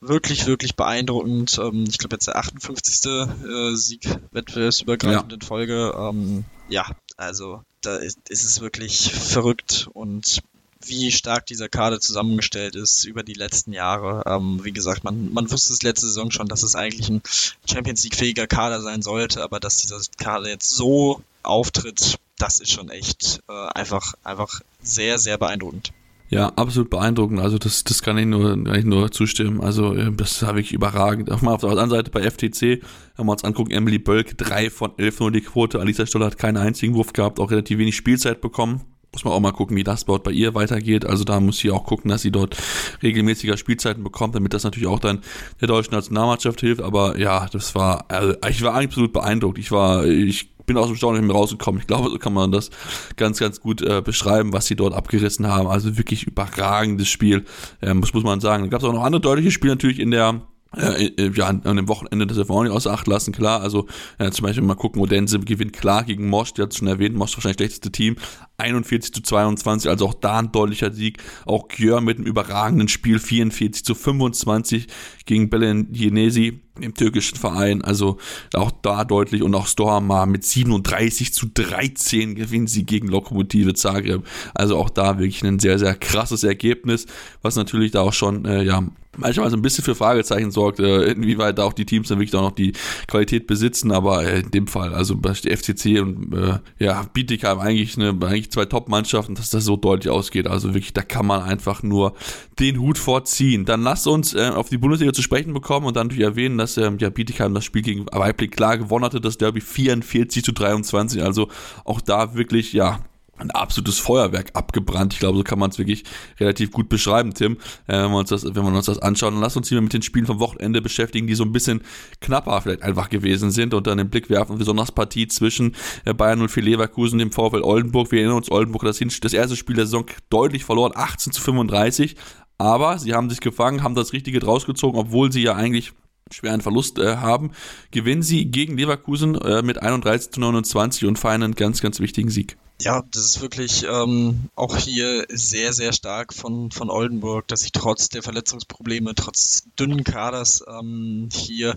wirklich, 0.01 0.47
wirklich 0.47 0.75
beeindruckend. 0.75 1.59
Ähm, 1.59 1.85
ich 1.87 1.99
glaube 1.99 2.15
jetzt 2.15 2.27
der 2.27 2.37
58. 2.37 3.05
Äh, 3.05 3.75
Sieg 3.75 4.09
wettbewerbsübergreifend 4.31 5.31
ja. 5.31 5.35
in 5.35 5.41
Folge. 5.41 5.93
Ähm, 5.95 6.45
ja, 6.69 6.86
also 7.17 7.63
da 7.82 7.97
ist, 7.97 8.30
ist 8.30 8.43
es 8.43 8.62
wirklich 8.62 9.12
verrückt 9.12 9.89
und 9.93 10.41
wie 10.86 11.12
stark 11.12 11.45
dieser 11.47 11.69
Kader 11.69 11.99
zusammengestellt 11.99 12.75
ist 12.75 13.03
über 13.06 13.23
die 13.23 13.34
letzten 13.34 13.73
Jahre. 13.73 14.23
Ähm, 14.25 14.63
wie 14.63 14.71
gesagt, 14.71 15.03
man, 15.03 15.34
man 15.34 15.49
wusste 15.51 15.73
es 15.73 15.82
letzte 15.82 16.08
Saison 16.08 16.32
schon, 16.32 16.47
dass 16.47 16.63
es 16.63 16.75
eigentlich 16.75 17.10
ein 17.10 17.21
Champions 17.69 18.03
League-fähiger 18.03 18.47
Kader 18.47 18.82
sein 18.82 19.01
sollte, 19.01 19.43
aber 19.43 19.60
dass 19.60 19.77
dieser 19.77 19.99
Kader 20.17 20.49
jetzt 20.49 20.69
so 20.69 21.21
auftritt, 21.43 22.17
das 22.38 22.60
ist 22.60 22.71
schon 22.71 22.89
echt 22.89 23.41
äh, 23.49 23.67
einfach, 23.73 24.13
einfach 24.23 24.62
sehr, 24.82 25.17
sehr 25.17 25.38
beeindruckend. 25.38 25.91
Ja, 26.29 26.49
absolut 26.49 26.89
beeindruckend. 26.89 27.39
Also 27.39 27.57
das, 27.57 27.83
das 27.85 28.01
kann 28.01 28.17
ich 28.17 28.25
nur, 28.25 28.61
kann 28.63 28.75
ich 28.75 28.85
nur 28.85 29.11
zustimmen. 29.11 29.61
Also 29.61 29.93
äh, 29.93 30.11
das 30.11 30.41
war 30.43 30.55
wirklich 30.55 30.73
überragend. 30.73 31.31
Auf 31.31 31.39
der 31.41 31.69
anderen 31.69 31.89
Seite 31.89 32.11
bei 32.11 32.21
FTC, 32.29 32.81
wenn 33.15 33.25
wir 33.25 33.31
uns 33.31 33.45
angucken, 33.45 33.71
Emily 33.71 33.97
Bölk, 33.97 34.37
drei 34.37 34.69
von 34.69 34.91
elf 34.97 35.19
nur 35.19 35.31
die 35.31 35.41
Quote. 35.41 35.79
Alisa 35.79 36.05
Stoller 36.05 36.25
hat 36.25 36.37
keinen 36.37 36.57
einzigen 36.57 36.95
Wurf 36.95 37.13
gehabt, 37.13 37.39
auch 37.39 37.51
relativ 37.51 37.79
wenig 37.79 37.95
Spielzeit 37.95 38.41
bekommen. 38.41 38.81
Muss 39.13 39.23
man 39.23 39.33
auch 39.33 39.39
mal 39.39 39.53
gucken, 39.53 39.77
wie 39.77 39.85
das 39.85 40.03
dort 40.03 40.23
bei 40.25 40.31
ihr 40.31 40.53
weitergeht. 40.53 41.05
Also 41.05 41.23
da 41.23 41.39
muss 41.39 41.59
sie 41.59 41.71
auch 41.71 41.85
gucken, 41.85 42.09
dass 42.09 42.23
sie 42.23 42.31
dort 42.31 42.57
regelmäßiger 43.01 43.55
Spielzeiten 43.55 44.03
bekommt, 44.03 44.35
damit 44.35 44.53
das 44.53 44.65
natürlich 44.65 44.87
auch 44.87 44.99
dann 44.99 45.21
der 45.61 45.69
deutschen 45.69 45.93
Nationalmannschaft 45.93 46.59
hilft. 46.59 46.81
Aber 46.81 47.17
ja, 47.17 47.47
das 47.51 47.73
war, 47.73 48.05
also 48.09 48.35
ich 48.49 48.61
war 48.61 48.75
absolut 48.75 49.13
beeindruckt. 49.13 49.59
Ich 49.59 49.71
war, 49.71 50.05
ich 50.05 50.49
bin 50.67 50.77
aus 50.77 50.88
dem 50.88 50.95
Staunen 50.95 51.21
nicht 51.21 51.27
mehr 51.27 51.36
rausgekommen. 51.36 51.82
Ich 51.82 51.88
glaube, 51.88 52.10
so 52.10 52.19
kann 52.19 52.34
man 52.34 52.51
das 52.51 52.69
ganz, 53.15 53.39
ganz 53.39 53.60
gut 53.60 53.82
äh, 53.82 54.01
beschreiben, 54.03 54.53
was 54.53 54.67
sie 54.67 54.75
dort 54.75 54.93
abgerissen 54.93 55.48
haben. 55.48 55.67
Also 55.67 55.98
wirklich 55.98 56.23
überragendes 56.27 57.08
Spiel, 57.08 57.46
ähm, 57.81 58.02
das 58.02 58.13
muss 58.13 58.23
man 58.23 58.39
sagen. 58.39 58.65
Da 58.65 58.69
gab 58.69 58.81
es 58.81 58.87
auch 58.87 58.94
noch 58.94 59.04
andere 59.04 59.21
deutliche 59.21 59.50
Spiele 59.50 59.73
natürlich 59.73 60.00
in 60.00 60.12
der 60.12 60.41
äh, 60.75 61.05
äh, 61.05 61.31
ja, 61.33 61.47
an, 61.47 61.61
dem 61.63 61.87
Wochenende 61.87 62.27
das 62.27 62.37
wir 62.37 62.49
auch 62.49 62.63
nicht 62.63 62.71
außer 62.71 62.91
Acht 62.91 63.07
lassen, 63.07 63.31
klar. 63.31 63.61
Also 63.61 63.87
äh, 64.17 64.31
zum 64.31 64.45
Beispiel 64.45 64.63
mal 64.63 64.75
gucken, 64.75 65.01
Odense 65.01 65.39
gewinnt 65.39 65.73
klar 65.73 66.03
gegen 66.03 66.29
Mosch, 66.29 66.53
der 66.53 66.63
hat 66.63 66.71
es 66.71 66.77
schon 66.77 66.87
erwähnt, 66.87 67.15
Mosch 67.15 67.35
wahrscheinlich 67.35 67.57
schlechteste 67.57 67.91
Team, 67.91 68.17
41 68.57 69.13
zu 69.13 69.21
22, 69.21 69.89
also 69.89 70.07
auch 70.07 70.13
da 70.13 70.39
ein 70.39 70.51
deutlicher 70.51 70.91
Sieg. 70.91 71.23
Auch 71.45 71.67
Gjör 71.67 72.01
mit 72.01 72.17
einem 72.17 72.27
überragenden 72.27 72.87
Spiel, 72.87 73.19
44 73.19 73.85
zu 73.85 73.95
25 73.95 74.87
gegen 75.25 75.49
Belen 75.49 75.91
Genesi, 75.91 76.61
dem 76.81 76.93
türkischen 76.93 77.37
Verein, 77.37 77.81
also 77.81 78.17
auch 78.53 78.71
da 78.71 79.03
deutlich 79.03 79.43
und 79.43 79.53
auch 79.55 79.67
Stormar 79.67 80.25
mit 80.25 80.43
37 80.43 81.33
zu 81.33 81.47
13 81.53 82.35
gewinnen 82.35 82.67
sie 82.67 82.85
gegen 82.85 83.07
Lokomotive 83.07 83.73
Zagreb. 83.73 84.25
Also 84.53 84.77
auch 84.77 84.89
da 84.89 85.17
wirklich 85.17 85.43
ein 85.43 85.59
sehr, 85.59 85.79
sehr 85.79 85.95
krasses 85.95 86.43
Ergebnis, 86.43 87.05
was 87.41 87.55
natürlich 87.55 87.91
da 87.91 88.01
auch 88.01 88.13
schon, 88.13 88.45
äh, 88.45 88.63
ja, 88.63 88.83
manchmal 89.17 89.49
so 89.49 89.57
ein 89.57 89.61
bisschen 89.61 89.83
für 89.83 89.95
Fragezeichen 89.95 90.51
sorgt, 90.51 90.79
äh, 90.79 91.11
inwieweit 91.11 91.57
da 91.57 91.63
auch 91.63 91.73
die 91.73 91.85
Teams 91.85 92.07
dann 92.07 92.19
wirklich 92.19 92.35
auch 92.35 92.41
noch 92.41 92.51
die 92.51 92.73
Qualität 93.07 93.47
besitzen, 93.47 93.91
aber 93.91 94.25
äh, 94.25 94.41
in 94.41 94.51
dem 94.51 94.67
Fall, 94.67 94.93
also 94.93 95.15
der 95.15 95.57
FCC 95.57 95.99
und 95.99 96.33
äh, 96.33 96.59
ja, 96.79 97.05
Bietigheim 97.13 97.59
eigentlich, 97.59 97.97
eine, 97.97 98.09
eigentlich 98.09 98.51
zwei 98.51 98.65
Top-Mannschaften, 98.65 99.35
dass 99.35 99.49
das 99.49 99.65
so 99.65 99.75
deutlich 99.75 100.11
ausgeht, 100.11 100.47
also 100.47 100.73
wirklich, 100.73 100.93
da 100.93 101.01
kann 101.01 101.25
man 101.25 101.41
einfach 101.41 101.83
nur 101.83 102.13
den 102.59 102.79
Hut 102.79 102.97
vorziehen. 102.97 103.65
Dann 103.65 103.81
lasst 103.81 104.07
uns 104.07 104.33
äh, 104.33 104.49
auf 104.53 104.69
die 104.69 104.77
Bundesliga 104.77 105.13
zu 105.13 105.21
sprechen 105.21 105.53
bekommen 105.53 105.85
und 105.85 105.95
dann 105.95 106.07
natürlich 106.07 106.25
erwähnen, 106.25 106.57
dass 106.57 106.77
ähm, 106.77 106.97
ja, 106.99 107.09
Bietigheim 107.09 107.53
das 107.53 107.65
Spiel 107.65 107.81
gegen 107.81 108.05
Weiblich 108.11 108.51
klar 108.51 108.77
gewonnen 108.77 109.05
hatte, 109.05 109.21
das 109.21 109.37
Derby 109.37 109.61
44 109.61 110.43
zu 110.43 110.51
23, 110.51 111.23
also 111.23 111.49
auch 111.85 112.01
da 112.01 112.35
wirklich, 112.35 112.73
ja, 112.73 112.99
ein 113.38 113.52
absolutes 113.52 114.00
Feuerwerk 114.00 114.52
abgebrannt. 114.54 115.13
Ich 115.13 115.19
glaube, 115.19 115.38
so 115.38 115.44
kann 115.44 115.60
man 115.60 115.69
es 115.69 115.77
wirklich 115.77 116.04
relativ 116.40 116.71
gut 116.71 116.90
beschreiben, 116.90 117.33
Tim, 117.33 117.58
äh, 117.88 117.94
wenn, 117.94 118.12
wir 118.12 118.17
uns 118.17 118.29
das, 118.29 118.44
wenn 118.44 118.63
wir 118.63 118.73
uns 118.73 118.85
das 118.85 119.00
anschauen. 119.00 119.33
Dann 119.33 119.42
lass 119.42 119.58
uns 119.58 119.69
hier 119.69 119.81
mit 119.81 119.94
den 119.94 120.02
Spielen 120.02 120.25
vom 120.25 120.40
Wochenende 120.40 120.81
beschäftigen, 120.81 121.27
die 121.27 121.35
so 121.35 121.44
ein 121.44 121.52
bisschen 121.52 121.81
knapper 122.21 122.62
vielleicht 122.62 122.83
einfach 122.83 123.10
gewesen 123.10 123.52
sind 123.52 123.73
und 123.73 123.88
dann 123.88 123.98
den 123.98 124.10
Blick 124.10 124.29
werfen, 124.29 124.58
besonders 124.58 124.92
Partie 124.92 125.27
zwischen 125.27 125.75
äh, 126.06 126.13
Bayern 126.13 126.48
04 126.48 126.63
Leverkusen 126.63 127.19
dem 127.19 127.31
VfL 127.31 127.62
Oldenburg. 127.62 128.12
Wir 128.12 128.19
erinnern 128.19 128.38
uns, 128.38 128.52
Oldenburg 128.52 128.83
das, 128.83 129.00
das 129.21 129.33
erste 129.33 129.56
Spiel 129.56 129.75
der 129.75 129.85
Saison 129.85 130.06
deutlich 130.29 130.63
verloren, 130.63 130.94
18 130.96 131.33
zu 131.33 131.42
35. 131.42 132.15
Aber 132.58 132.98
sie 132.98 133.13
haben 133.13 133.29
sich 133.29 133.40
gefangen, 133.40 133.83
haben 133.83 133.94
das 133.94 134.13
Richtige 134.13 134.40
draus 134.40 134.65
gezogen, 134.65 134.98
obwohl 134.98 135.31
sie 135.31 135.44
ja 135.44 135.56
eigentlich 135.56 135.94
schweren 136.31 136.62
Verlust 136.62 137.00
äh, 137.00 137.17
haben, 137.17 137.52
gewinnen 137.92 138.21
sie 138.21 138.46
gegen 138.46 138.77
Leverkusen 138.77 139.35
äh, 139.35 139.62
mit 139.62 139.81
31 139.81 140.31
zu 140.31 140.40
29 140.40 141.06
und 141.06 141.19
feiern 141.19 141.44
einen 141.44 141.56
ganz, 141.56 141.81
ganz 141.81 142.00
wichtigen 142.00 142.29
Sieg. 142.29 142.58
Ja, 142.80 143.04
das 143.10 143.25
ist 143.25 143.42
wirklich 143.42 143.86
ähm, 143.90 144.50
auch 144.56 144.78
hier 144.78 145.25
sehr, 145.30 145.73
sehr 145.73 145.94
stark 145.94 146.32
von, 146.32 146.69
von 146.69 146.92
Oldenburg, 146.92 147.48
dass 147.48 147.62
sie 147.62 147.71
trotz 147.71 148.10
der 148.10 148.21
Verletzungsprobleme, 148.21 149.15
trotz 149.15 149.63
dünnen 149.80 150.04
Kaders 150.04 150.63
ähm, 150.67 151.28
hier 151.34 151.75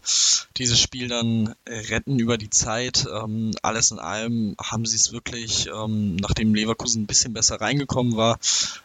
dieses 0.59 0.79
Spiel 0.79 1.09
dann 1.09 1.55
retten 1.67 2.19
über 2.19 2.37
die 2.37 2.51
Zeit. 2.51 3.07
Ähm, 3.11 3.53
alles 3.63 3.93
in 3.93 3.99
allem 3.99 4.57
haben 4.63 4.85
sie 4.85 4.97
es 4.97 5.11
wirklich, 5.11 5.71
ähm, 5.75 6.17
nachdem 6.17 6.55
Leverkusen 6.55 7.05
ein 7.05 7.07
bisschen 7.07 7.33
besser 7.33 7.63
reingekommen 7.63 8.17
war, 8.17 8.39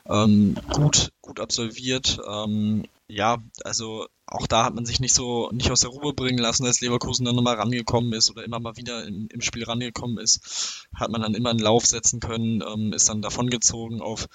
ähm, 0.07 0.55
gut, 0.71 1.11
gut 1.21 1.41
absolviert. 1.41 2.19
Ähm, 2.25 2.85
ja, 3.07 3.37
also 3.63 4.07
auch 4.27 4.47
da 4.47 4.65
hat 4.65 4.73
man 4.73 4.85
sich 4.85 4.99
nicht 4.99 5.13
so 5.13 5.49
nicht 5.51 5.69
aus 5.69 5.81
der 5.81 5.91
Ruhe 5.91 6.13
bringen 6.13 6.39
lassen, 6.39 6.65
als 6.65 6.81
Leverkusen 6.81 7.25
dann 7.25 7.35
nochmal 7.35 7.55
rangekommen 7.55 8.11
ist 8.13 8.31
oder 8.31 8.43
immer 8.43 8.59
mal 8.59 8.75
wieder 8.75 9.05
im, 9.05 9.27
im, 9.31 9.41
Spiel 9.41 9.63
rangekommen 9.63 10.17
ist, 10.17 10.87
hat 10.95 11.11
man 11.11 11.21
dann 11.21 11.35
immer 11.35 11.51
einen 11.51 11.59
Lauf 11.59 11.85
setzen 11.85 12.19
können, 12.19 12.63
ähm, 12.67 12.91
ist 12.93 13.07
dann 13.07 13.21
davongezogen 13.21 14.01
auf 14.01 14.27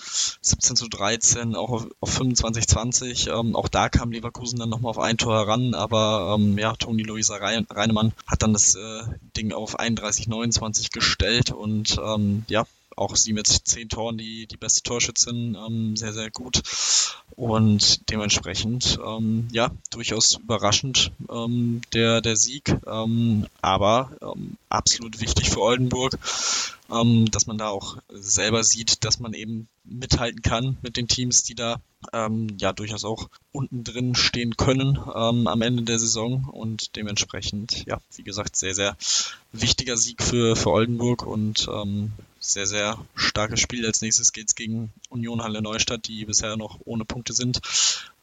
17 0.43 0.77
zu 0.77 0.89
13, 0.89 1.57
auch 1.57 1.71
auf, 1.71 1.89
auf 1.99 2.11
25 2.11 2.69
20. 2.69 3.27
Ähm, 3.29 3.57
auch 3.57 3.69
da 3.69 3.89
kam 3.89 4.13
Leverkusen 4.13 4.61
dann 4.61 4.71
nochmal 4.71 4.91
auf 4.91 4.99
ein 4.99 5.19
Tor 5.19 5.35
heran, 5.35 5.75
aber 5.75 6.37
ähm, 6.39 6.57
ja, 6.57 6.73
Toni 6.75 7.03
Luisa 7.03 7.37
Reinemann 7.37 8.13
hat 8.29 8.43
dann 8.43 8.53
das 8.53 8.77
äh, 8.77 9.03
Ding 9.37 9.53
auf 9.53 9.79
31 9.81 10.29
29 10.29 10.91
gestellt 10.91 11.51
und 11.51 12.01
ähm, 12.03 12.45
ja, 12.49 12.65
auch 13.01 13.17
sie 13.17 13.33
mit 13.33 13.47
zehn 13.47 13.89
Toren 13.89 14.19
die, 14.19 14.47
die 14.47 14.59
beste 14.59 14.83
Torschützin, 14.83 15.57
ähm, 15.57 15.97
sehr, 15.97 16.13
sehr 16.13 16.31
gut. 16.31 16.63
Und 17.35 18.11
dementsprechend, 18.11 18.99
ähm, 19.05 19.49
ja, 19.53 19.71
durchaus 19.91 20.35
überraschend 20.37 21.11
ähm, 21.31 21.81
der, 21.95 22.21
der 22.21 22.37
Sieg, 22.37 22.77
ähm, 22.87 23.47
aber 23.63 24.11
ähm, 24.21 24.59
absolut 24.69 25.21
wichtig 25.21 25.49
für 25.49 25.63
Oldenburg, 25.63 26.19
ähm, 26.93 27.31
dass 27.31 27.47
man 27.47 27.57
da 27.57 27.69
auch 27.69 27.97
selber 28.11 28.63
sieht, 28.65 29.05
dass 29.05 29.19
man 29.19 29.33
eben 29.33 29.69
mithalten 29.85 30.43
kann 30.43 30.77
mit 30.83 30.99
den 30.99 31.09
Teams, 31.09 31.43
die 31.43 31.55
da 31.55 31.81
ja 32.13 32.73
durchaus 32.73 33.05
auch 33.05 33.29
unten 33.53 33.85
drin 33.85 34.15
stehen 34.15 34.57
können 34.57 34.97
am 34.97 35.61
Ende 35.61 35.83
der 35.83 35.99
Saison. 35.99 36.49
Und 36.51 36.97
dementsprechend, 36.97 37.85
ja, 37.85 38.01
wie 38.17 38.23
gesagt, 38.23 38.57
sehr, 38.57 38.75
sehr 38.75 38.97
wichtiger 39.53 39.99
Sieg 39.99 40.23
für, 40.23 40.57
für 40.57 40.71
Oldenburg. 40.71 41.27
Und 41.27 41.69
ähm, 41.71 42.13
sehr, 42.41 42.67
sehr 42.67 42.99
starkes 43.15 43.61
Spiel. 43.61 43.87
Als 43.87 44.01
nächstes 44.01 44.33
geht 44.33 44.49
es 44.49 44.55
gegen 44.55 44.93
Union 45.11 45.43
Halle 45.43 45.63
Neustadt, 45.63 46.09
die 46.09 46.25
bisher 46.25 46.57
noch 46.57 46.81
ohne 46.85 47.05
Punkte 47.05 47.35
sind. 47.35 47.61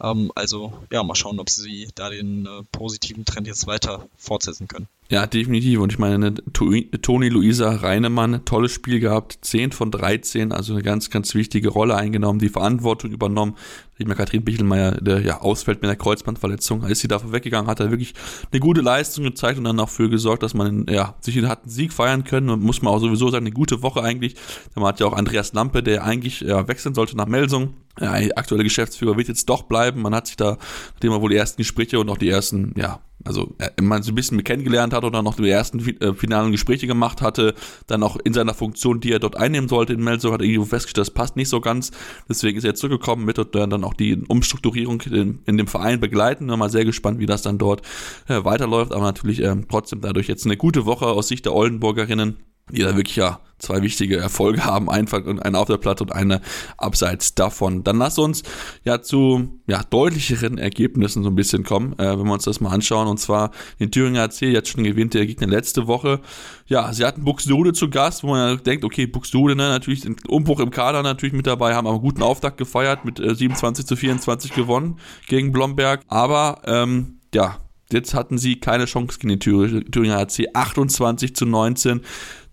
Ähm, 0.02 0.32
also 0.36 0.74
ja, 0.92 1.04
mal 1.04 1.16
schauen, 1.16 1.40
ob 1.40 1.50
sie 1.50 1.88
da 1.96 2.10
den 2.10 2.46
äh, 2.46 2.64
positiven 2.72 3.24
Trend 3.24 3.48
jetzt 3.48 3.68
weiter 3.68 4.08
fortsetzen 4.18 4.68
können. 4.68 4.88
Ja, 5.10 5.26
definitiv. 5.26 5.80
Und 5.80 5.94
ich 5.94 6.00
meine, 6.00 6.34
Toni 6.34 7.30
Luisa 7.30 7.72
Reinemann, 7.72 8.44
tolles 8.44 8.74
Spiel 8.74 9.00
gehabt, 9.00 9.40
10 9.42 9.72
von 9.72 9.90
13, 9.90 10.52
also 10.52 10.74
eine 10.74 10.84
ganz, 10.84 11.10
ganz 11.10 11.34
wichtige 11.34 11.70
Rolle 11.70 11.96
eingenommen, 11.96 12.40
die 12.40 12.50
Verantwortung 12.50 13.12
übernommen. 13.12 13.56
Ich 13.98 14.06
meine, 14.06 14.18
Katrin 14.18 14.44
Bichelmeier, 14.44 14.92
der 15.00 15.22
ja 15.22 15.40
ausfällt 15.40 15.82
mit 15.82 15.90
einer 15.90 15.96
Kreuzbandverletzung, 15.96 16.84
ist 16.84 17.00
sie 17.00 17.08
davon 17.08 17.32
weggegangen, 17.32 17.70
hat 17.70 17.80
er 17.80 17.90
wirklich 17.90 18.14
eine 18.52 18.60
gute 18.60 18.82
Leistung 18.82 19.24
gezeigt 19.24 19.58
und 19.58 19.64
dann 19.64 19.80
auch 19.80 19.90
für 19.90 20.10
gesorgt, 20.10 20.44
dass 20.44 20.54
man 20.54 20.86
ja, 20.90 21.16
sich 21.22 21.38
hat 21.46 21.64
einen 21.64 21.72
Sieg 21.72 21.94
feiern 21.94 22.26
können 22.26 22.50
und 22.50 22.62
muss 22.62 22.82
man 22.82 22.94
auch 22.94 23.00
sowieso 23.00 23.30
sagen, 23.30 23.46
eine 23.46 23.54
gute 23.54 23.82
Woche 23.82 24.04
eigentlich. 24.04 24.36
Da 24.76 24.82
hat 24.82 25.00
ja 25.00 25.06
auch 25.06 25.14
Andreas 25.14 25.54
Lampe, 25.54 25.84
der 25.84 26.04
eigentlich 26.04 26.42
ja, 26.42 26.68
wechseln 26.68 26.94
sollte 26.94 27.16
nach 27.16 27.28
Melsung, 27.28 27.76
ja, 28.00 28.12
aktuelle 28.36 28.64
Geschäftsführer 28.64 29.16
wird 29.18 29.30
jetzt 29.30 29.48
doch 29.50 29.64
bleiben. 29.64 30.02
Man 30.02 30.14
hat 30.14 30.28
sich 30.28 30.36
da, 30.36 30.58
nachdem 30.94 31.14
er 31.14 31.22
wohl 31.22 31.30
die 31.30 31.38
ersten 31.38 31.58
Gespräche 31.58 32.00
und 32.00 32.10
auch 32.10 32.18
die 32.18 32.30
ersten, 32.30 32.74
ja, 32.78 33.00
also 33.24 33.56
äh, 33.60 33.82
man 33.82 34.04
so 34.04 34.12
ein 34.12 34.16
bisschen 34.16 34.44
kennengelernt 34.44 34.94
hat 34.94 35.04
oder 35.04 35.22
noch 35.22 35.36
die 35.36 35.50
ersten 35.50 35.80
äh, 36.00 36.14
finalen 36.14 36.52
Gespräche 36.52 36.88
gemacht 36.88 37.22
hatte, 37.22 37.56
dann 37.88 38.04
auch 38.04 38.18
in 38.24 38.34
seiner 38.34 38.54
Funktion, 38.54 39.00
die 39.00 39.12
er 39.12 39.20
dort 39.20 39.36
einnehmen 39.36 39.70
sollte 39.70 39.94
in 39.94 40.04
Melsung, 40.04 40.34
hat 40.34 40.42
er 40.42 40.48
irgendwo 40.48 40.66
festgestellt, 40.66 41.08
das 41.08 41.14
passt 41.14 41.36
nicht 41.36 41.50
so 41.50 41.62
ganz. 41.62 41.92
Deswegen 42.30 42.58
ist 42.58 42.64
er 42.64 42.76
zurückgekommen 42.76 43.26
mit 43.26 43.40
und 43.40 43.54
dann 43.56 43.84
auch 43.84 43.94
die 43.94 44.16
Umstrukturierung 44.28 45.02
in, 45.02 45.40
in 45.46 45.58
dem 45.58 45.68
Verein 45.68 46.00
begleiten. 46.00 46.48
Bin 46.48 46.60
mal 46.60 46.70
sehr 46.70 46.86
gespannt, 46.86 47.20
wie 47.20 47.26
das 47.26 47.42
dann 47.42 47.58
dort 47.58 47.82
äh, 48.28 48.44
weiterläuft, 48.44 48.94
aber 48.94 49.04
natürlich 49.04 49.42
äh, 49.42 49.56
trotzdem 49.70 50.02
dadurch 50.02 50.28
jetzt 50.28 50.46
eine 50.46 50.58
gute 50.58 50.86
Woche 50.86 51.08
aus 51.08 51.28
Sicht 51.28 51.46
der 51.46 51.54
Oldenburgerinnen 51.54 52.38
die 52.72 52.82
da 52.82 52.96
wirklich 52.96 53.16
ja 53.16 53.40
zwei 53.60 53.82
wichtige 53.82 54.18
Erfolge 54.18 54.66
haben, 54.66 54.90
einfach 54.90 55.26
und 55.26 55.40
eine 55.40 55.58
auf 55.58 55.68
der 55.68 55.78
Platte 55.78 56.04
und 56.04 56.12
eine 56.12 56.42
abseits 56.78 57.36
davon. 57.36 57.84
Dann 57.84 57.98
lass 57.98 58.20
uns 58.20 58.44
ja 58.84 59.02
zu 59.02 59.60
ja, 59.68 59.84
deutlicheren 59.90 60.58
Ergebnissen 60.58 61.24
so 61.24 61.30
ein 61.30 61.36
bisschen 61.36 61.64
kommen, 61.64 61.94
äh, 61.94 62.18
wenn 62.18 62.26
wir 62.26 62.34
uns 62.34 62.44
das 62.44 62.60
mal 62.60 62.70
anschauen. 62.70 63.08
Und 63.08 63.20
zwar 63.20 63.52
den 63.80 63.92
Thüringer 63.92 64.24
AC 64.24 64.42
jetzt 64.42 64.70
schon 64.70 64.84
gewinnt 64.84 65.14
der 65.14 65.26
Gegner 65.26 65.48
letzte 65.48 65.88
Woche. 65.88 66.22
Ja, 66.68 66.92
sie 66.94 67.06
hatten 67.06 67.24
Buxtehude 67.24 67.74
zu 67.74 67.90
Gast, 67.90 68.24
wo 68.24 68.28
man 68.28 68.50
ja 68.50 68.56
denkt, 68.58 68.86
okay, 68.86 69.08
Buxtehude, 69.08 69.56
ne, 69.56 69.70
natürlich 69.70 70.02
den 70.02 70.16
Umbruch 70.28 70.60
im 70.60 70.70
Kader 70.70 71.02
natürlich 71.02 71.34
mit 71.34 71.48
dabei, 71.48 71.74
haben 71.74 71.88
aber 71.88 71.96
einen 71.96 72.04
guten 72.04 72.22
Auftakt 72.22 72.58
gefeiert, 72.58 73.06
mit 73.06 73.20
äh, 73.20 73.34
27 73.34 73.86
zu 73.86 73.96
24 73.96 74.54
gewonnen 74.54 75.00
gegen 75.28 75.52
Blomberg. 75.52 76.02
Aber 76.08 76.62
ähm, 76.66 77.20
ja, 77.34 77.58
Jetzt 77.92 78.14
hatten 78.14 78.38
sie 78.38 78.60
keine 78.60 78.86
Chance 78.86 79.20
gegen 79.20 79.40
den 79.40 79.40
Thüringer 79.40 80.18
HC. 80.18 80.50
28 80.54 81.36
zu 81.36 81.46
19. 81.46 82.02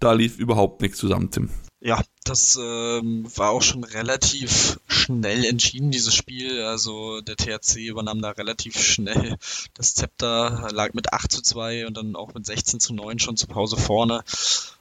Da 0.00 0.12
lief 0.12 0.38
überhaupt 0.38 0.80
nichts 0.80 0.98
zusammen, 0.98 1.30
Tim. 1.30 1.50
Ja, 1.80 2.02
das 2.24 2.58
ähm, 2.58 3.26
war 3.36 3.50
auch 3.50 3.60
schon 3.60 3.84
relativ 3.84 4.80
schnell 4.86 5.44
entschieden, 5.44 5.90
dieses 5.90 6.14
Spiel. 6.14 6.62
Also 6.62 7.20
der 7.20 7.36
THC 7.36 7.86
übernahm 7.86 8.22
da 8.22 8.30
relativ 8.30 8.80
schnell 8.80 9.36
das 9.74 9.94
Zepter, 9.94 10.70
lag 10.72 10.94
mit 10.94 11.12
8 11.12 11.30
zu 11.30 11.42
2 11.42 11.86
und 11.86 11.96
dann 11.98 12.16
auch 12.16 12.32
mit 12.32 12.46
16 12.46 12.80
zu 12.80 12.94
9 12.94 13.18
schon 13.18 13.36
zur 13.36 13.50
Pause 13.50 13.76
vorne. 13.76 14.24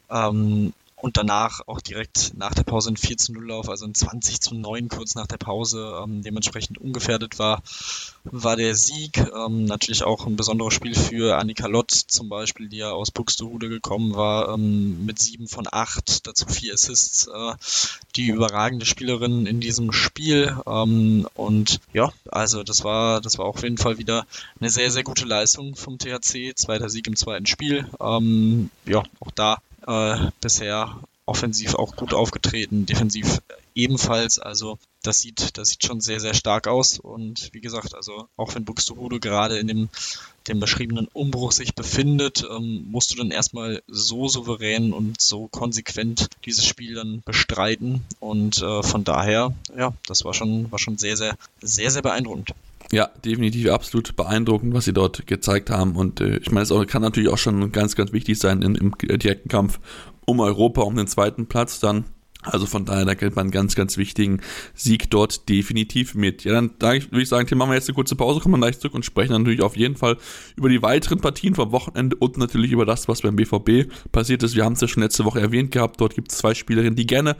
Ähm, 0.09 0.71
und 1.03 1.17
danach 1.17 1.59
auch 1.67 1.81
direkt 1.81 2.31
nach 2.37 2.53
der 2.53 2.63
Pause 2.63 2.89
ein 2.89 2.95
4 2.95 3.17
zu 3.17 3.33
0 3.33 3.49
Lauf, 3.49 3.67
also 3.67 3.85
ein 3.85 3.93
20 3.93 4.39
zu 4.39 4.55
9 4.55 4.87
kurz 4.87 5.15
nach 5.15 5.27
der 5.27 5.35
Pause, 5.35 6.01
ähm, 6.01 6.23
dementsprechend 6.23 6.77
ungefährdet 6.77 7.39
war, 7.39 7.61
war 8.23 8.55
der 8.55 8.73
Sieg. 8.73 9.17
Ähm, 9.17 9.65
natürlich 9.65 10.05
auch 10.05 10.25
ein 10.25 10.37
besonderes 10.37 10.73
Spiel 10.73 10.95
für 10.95 11.37
Annika 11.37 11.67
Lott 11.67 11.91
zum 11.91 12.29
Beispiel, 12.29 12.69
die 12.69 12.77
ja 12.77 12.91
aus 12.91 13.11
Buxtehude 13.11 13.67
gekommen 13.67 14.15
war, 14.15 14.53
ähm, 14.53 15.05
mit 15.05 15.19
7 15.19 15.49
von 15.49 15.67
8, 15.69 16.25
dazu 16.25 16.45
4 16.45 16.73
Assists, 16.73 17.27
äh, 17.27 17.53
die 18.15 18.27
überragende 18.27 18.85
Spielerin 18.85 19.45
in 19.45 19.59
diesem 19.59 19.91
Spiel. 19.91 20.55
Ähm, 20.65 21.27
und 21.33 21.81
ja, 21.91 22.13
also 22.31 22.63
das 22.63 22.85
war, 22.85 23.19
das 23.19 23.37
war 23.37 23.45
auf 23.47 23.61
jeden 23.61 23.77
Fall 23.77 23.97
wieder 23.97 24.25
eine 24.57 24.69
sehr, 24.69 24.89
sehr 24.89 25.03
gute 25.03 25.25
Leistung 25.25 25.75
vom 25.75 25.97
THC, 25.97 26.55
zweiter 26.55 26.87
Sieg 26.87 27.07
im 27.07 27.17
zweiten 27.17 27.45
Spiel. 27.45 27.89
Ähm, 27.99 28.69
ja, 28.85 29.03
auch 29.19 29.31
da 29.31 29.57
äh, 29.87 30.31
bisher 30.41 30.99
offensiv 31.25 31.75
auch 31.75 31.95
gut 31.95 32.13
aufgetreten, 32.13 32.85
defensiv 32.85 33.41
ebenfalls. 33.75 34.39
Also 34.39 34.77
das 35.03 35.19
sieht, 35.19 35.57
das 35.57 35.69
sieht 35.69 35.83
schon 35.85 36.01
sehr, 36.01 36.19
sehr 36.19 36.33
stark 36.33 36.67
aus. 36.67 36.99
Und 36.99 37.49
wie 37.53 37.61
gesagt, 37.61 37.95
also 37.95 38.27
auch 38.35 38.55
wenn 38.55 38.65
Buxtehude 38.65 39.19
gerade 39.19 39.57
in 39.57 39.67
dem, 39.67 39.89
dem 40.47 40.59
beschriebenen 40.59 41.07
Umbruch 41.13 41.51
sich 41.51 41.75
befindet, 41.75 42.45
ähm, 42.49 42.85
musst 42.89 43.11
du 43.11 43.15
dann 43.15 43.31
erstmal 43.31 43.81
so 43.87 44.27
souverän 44.27 44.93
und 44.93 45.21
so 45.21 45.47
konsequent 45.47 46.29
dieses 46.45 46.65
Spiel 46.65 46.95
dann 46.95 47.21
bestreiten. 47.25 48.03
Und 48.19 48.61
äh, 48.61 48.83
von 48.83 49.03
daher, 49.03 49.53
ja, 49.77 49.93
das 50.07 50.25
war 50.25 50.33
schon, 50.33 50.71
war 50.71 50.79
schon 50.79 50.97
sehr, 50.97 51.17
sehr, 51.17 51.37
sehr, 51.61 51.91
sehr 51.91 52.01
beeindruckend. 52.01 52.53
Ja, 52.93 53.09
definitiv 53.25 53.71
absolut 53.71 54.15
beeindruckend, 54.15 54.75
was 54.75 54.85
sie 54.85 54.93
dort 54.93 55.25
gezeigt 55.25 55.71
haben. 55.71 55.95
Und 55.95 56.21
äh, 56.21 56.37
ich 56.37 56.51
meine, 56.51 56.61
es 56.61 56.87
kann 56.87 57.01
natürlich 57.01 57.29
auch 57.29 57.39
schon 57.39 57.71
ganz, 57.71 57.95
ganz 57.95 58.13
wichtig 58.13 58.37
sein 58.37 58.61
in, 58.61 58.75
im 58.75 58.93
direkten 58.99 59.49
Kampf 59.49 59.79
um 60.27 60.39
Europa, 60.39 60.83
um 60.83 60.95
den 60.95 61.07
zweiten 61.07 61.47
Platz 61.47 61.79
dann 61.79 62.05
Also 62.43 62.65
von 62.65 62.85
daher, 62.85 63.05
da 63.05 63.13
gilt 63.13 63.35
man 63.35 63.43
einen 63.43 63.51
ganz, 63.51 63.75
ganz 63.75 63.97
wichtigen 63.97 64.41
Sieg 64.73 65.09
dort 65.09 65.47
definitiv 65.49 66.15
mit. 66.15 66.43
Ja, 66.43 66.53
dann 66.53 66.71
würde 66.79 67.21
ich 67.21 67.29
sagen, 67.29 67.47
hier 67.47 67.57
machen 67.57 67.71
wir 67.71 67.75
jetzt 67.75 67.89
eine 67.89 67.95
kurze 67.95 68.15
Pause, 68.15 68.39
kommen 68.39 68.55
wir 68.55 68.59
gleich 68.59 68.79
zurück 68.79 68.93
und 68.93 69.05
sprechen 69.05 69.33
natürlich 69.33 69.61
auf 69.61 69.77
jeden 69.77 69.95
Fall 69.95 70.17
über 70.55 70.69
die 70.69 70.81
weiteren 70.81 71.19
Partien 71.19 71.55
vom 71.55 71.71
Wochenende 71.71 72.15
und 72.15 72.37
natürlich 72.37 72.71
über 72.71 72.85
das, 72.85 73.07
was 73.07 73.21
beim 73.21 73.35
BVB 73.35 73.91
passiert 74.11 74.43
ist. 74.43 74.55
Wir 74.55 74.65
haben 74.65 74.73
es 74.73 74.81
ja 74.81 74.87
schon 74.87 75.03
letzte 75.03 75.25
Woche 75.25 75.39
erwähnt 75.39 75.71
gehabt, 75.71 75.99
dort 76.01 76.15
gibt 76.15 76.31
es 76.31 76.37
zwei 76.37 76.53
Spielerinnen, 76.53 76.95
die 76.95 77.07
gerne 77.07 77.35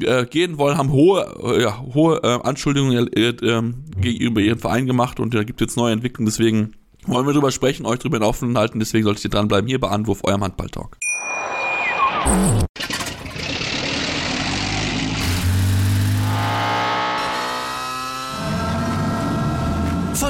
äh, 0.00 0.26
gehen 0.26 0.58
wollen, 0.58 0.78
haben 0.78 0.92
hohe, 0.92 1.22
äh, 1.42 1.62
ja, 1.62 1.80
hohe 1.80 2.20
äh, 2.22 2.40
Anschuldigungen 2.42 3.12
äh, 3.12 3.28
ähm, 3.42 3.84
gegenüber 4.00 4.40
ihrem 4.40 4.58
Verein 4.58 4.86
gemacht 4.86 5.20
und 5.20 5.34
da 5.34 5.44
gibt 5.44 5.60
es 5.60 5.66
jetzt 5.66 5.76
neue 5.76 5.92
Entwicklungen, 5.92 6.26
deswegen 6.26 6.74
wollen 7.06 7.26
wir 7.26 7.32
drüber 7.32 7.50
sprechen, 7.50 7.86
euch 7.86 7.98
drüber 7.98 8.16
in 8.16 8.22
Aufmerksam 8.22 8.58
halten, 8.58 8.78
deswegen 8.78 9.04
solltet 9.04 9.24
ihr 9.24 9.30
dranbleiben 9.30 9.68
hier 9.68 9.80
bei 9.80 9.88
Anwurf, 9.88 10.24
eurem 10.24 10.42
Handball-Talk. 10.42 10.96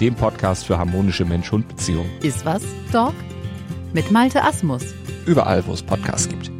dem 0.00 0.14
Podcast 0.14 0.66
für 0.66 0.78
harmonische 0.78 1.24
Mensch-Hund-Beziehungen. 1.24 2.10
Iswas 2.22 2.62
Dog? 2.92 3.14
Mit 3.92 4.10
Malte 4.10 4.42
Asmus. 4.42 4.82
Überall, 5.24 5.66
wo 5.66 5.72
es 5.72 5.82
Podcasts 5.82 6.28
gibt. 6.28 6.50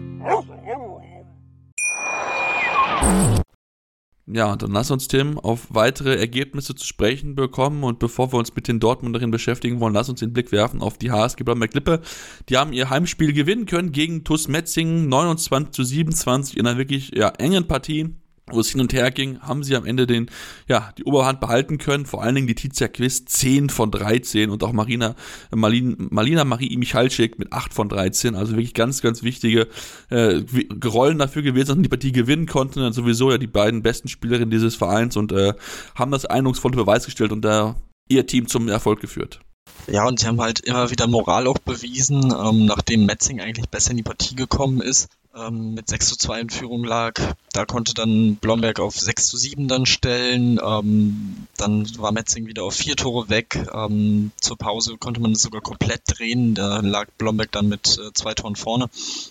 Ja, 4.28 4.52
und 4.52 4.60
dann 4.60 4.72
lass 4.72 4.90
uns, 4.90 5.06
Tim, 5.06 5.38
auf 5.38 5.68
weitere 5.70 6.16
Ergebnisse 6.16 6.74
zu 6.74 6.84
sprechen 6.84 7.36
bekommen. 7.36 7.84
Und 7.84 8.00
bevor 8.00 8.32
wir 8.32 8.38
uns 8.38 8.54
mit 8.56 8.66
den 8.66 8.80
Dortmunderinnen 8.80 9.30
beschäftigen 9.30 9.78
wollen, 9.78 9.94
lass 9.94 10.08
uns 10.08 10.18
den 10.20 10.32
Blick 10.32 10.50
werfen 10.50 10.82
auf 10.82 10.98
die 10.98 11.12
HSG 11.12 11.44
Bamberg 11.44 11.74
Lippe. 11.74 12.00
Die 12.48 12.56
haben 12.56 12.72
ihr 12.72 12.90
Heimspiel 12.90 13.32
gewinnen 13.32 13.66
können 13.66 13.92
gegen 13.92 14.24
TuS 14.24 14.48
Metzingen 14.48 15.08
29 15.08 15.70
zu 15.70 15.84
27 15.84 16.56
in 16.56 16.66
einer 16.66 16.76
wirklich 16.76 17.12
ja, 17.14 17.28
engen 17.38 17.68
Partie 17.68 18.16
wo 18.52 18.60
es 18.60 18.70
hin 18.70 18.80
und 18.80 18.92
her 18.92 19.10
ging, 19.10 19.40
haben 19.40 19.64
sie 19.64 19.74
am 19.74 19.84
Ende 19.84 20.06
den, 20.06 20.30
ja, 20.68 20.92
die 20.96 21.04
Oberhand 21.04 21.40
behalten 21.40 21.78
können. 21.78 22.06
Vor 22.06 22.22
allen 22.22 22.36
Dingen 22.36 22.46
die 22.46 22.54
Tizia 22.54 22.86
Quiz 22.86 23.24
10 23.24 23.70
von 23.70 23.90
13 23.90 24.50
und 24.50 24.62
auch 24.62 24.72
Marina, 24.72 25.16
Marlin, 25.50 26.06
Marlina 26.10 26.44
Marie 26.44 26.76
Michalczyk 26.76 27.40
mit 27.40 27.52
8 27.52 27.74
von 27.74 27.88
13. 27.88 28.36
Also 28.36 28.52
wirklich 28.52 28.74
ganz, 28.74 29.02
ganz 29.02 29.24
wichtige 29.24 29.66
äh, 30.10 30.42
Rollen 30.84 31.18
dafür 31.18 31.42
gewesen, 31.42 31.68
dass 31.68 31.82
die 31.82 31.88
Partie 31.88 32.12
gewinnen 32.12 32.46
konnten. 32.46 32.78
Dann 32.78 32.92
sowieso 32.92 33.32
ja 33.32 33.38
die 33.38 33.48
beiden 33.48 33.82
besten 33.82 34.06
Spielerinnen 34.06 34.50
dieses 34.50 34.76
Vereins 34.76 35.16
und 35.16 35.32
äh, 35.32 35.54
haben 35.96 36.12
das 36.12 36.24
eindrucksvolle 36.24 36.76
Beweis 36.76 37.04
gestellt 37.04 37.32
und 37.32 37.44
da 37.44 37.74
ihr 38.08 38.26
Team 38.26 38.46
zum 38.46 38.68
Erfolg 38.68 39.00
geführt. 39.00 39.40
Ja, 39.88 40.06
und 40.06 40.18
sie 40.18 40.26
haben 40.26 40.40
halt 40.40 40.60
immer 40.60 40.90
wieder 40.90 41.06
Moral 41.06 41.46
auch 41.46 41.58
bewiesen, 41.58 42.34
ähm, 42.36 42.66
nachdem 42.66 43.06
Metzing 43.06 43.40
eigentlich 43.40 43.68
besser 43.68 43.92
in 43.92 43.98
die 43.98 44.02
Partie 44.02 44.34
gekommen 44.34 44.80
ist, 44.80 45.08
ähm, 45.36 45.74
mit 45.74 45.88
6 45.88 46.08
zu 46.08 46.16
2 46.16 46.40
in 46.40 46.50
Führung 46.50 46.82
lag. 46.84 47.20
Da 47.52 47.66
konnte 47.66 47.94
dann 47.94 48.36
Blomberg 48.36 48.80
auf 48.80 48.98
6 48.98 49.28
zu 49.28 49.36
7 49.36 49.68
dann 49.68 49.86
stellen. 49.86 50.58
Ähm, 50.64 51.46
dann 51.56 51.86
war 51.98 52.12
Metzing 52.12 52.46
wieder 52.46 52.64
auf 52.64 52.74
vier 52.74 52.96
Tore 52.96 53.28
weg. 53.28 53.66
Ähm, 53.72 54.32
zur 54.40 54.56
Pause 54.56 54.96
konnte 54.98 55.20
man 55.20 55.32
es 55.32 55.42
sogar 55.42 55.60
komplett 55.60 56.02
drehen. 56.06 56.54
Da 56.54 56.80
lag 56.80 57.08
Blomberg 57.18 57.52
dann 57.52 57.68
mit 57.68 57.98
äh, 57.98 58.12
zwei 58.14 58.34
Toren 58.34 58.56
vorne. 58.56 58.88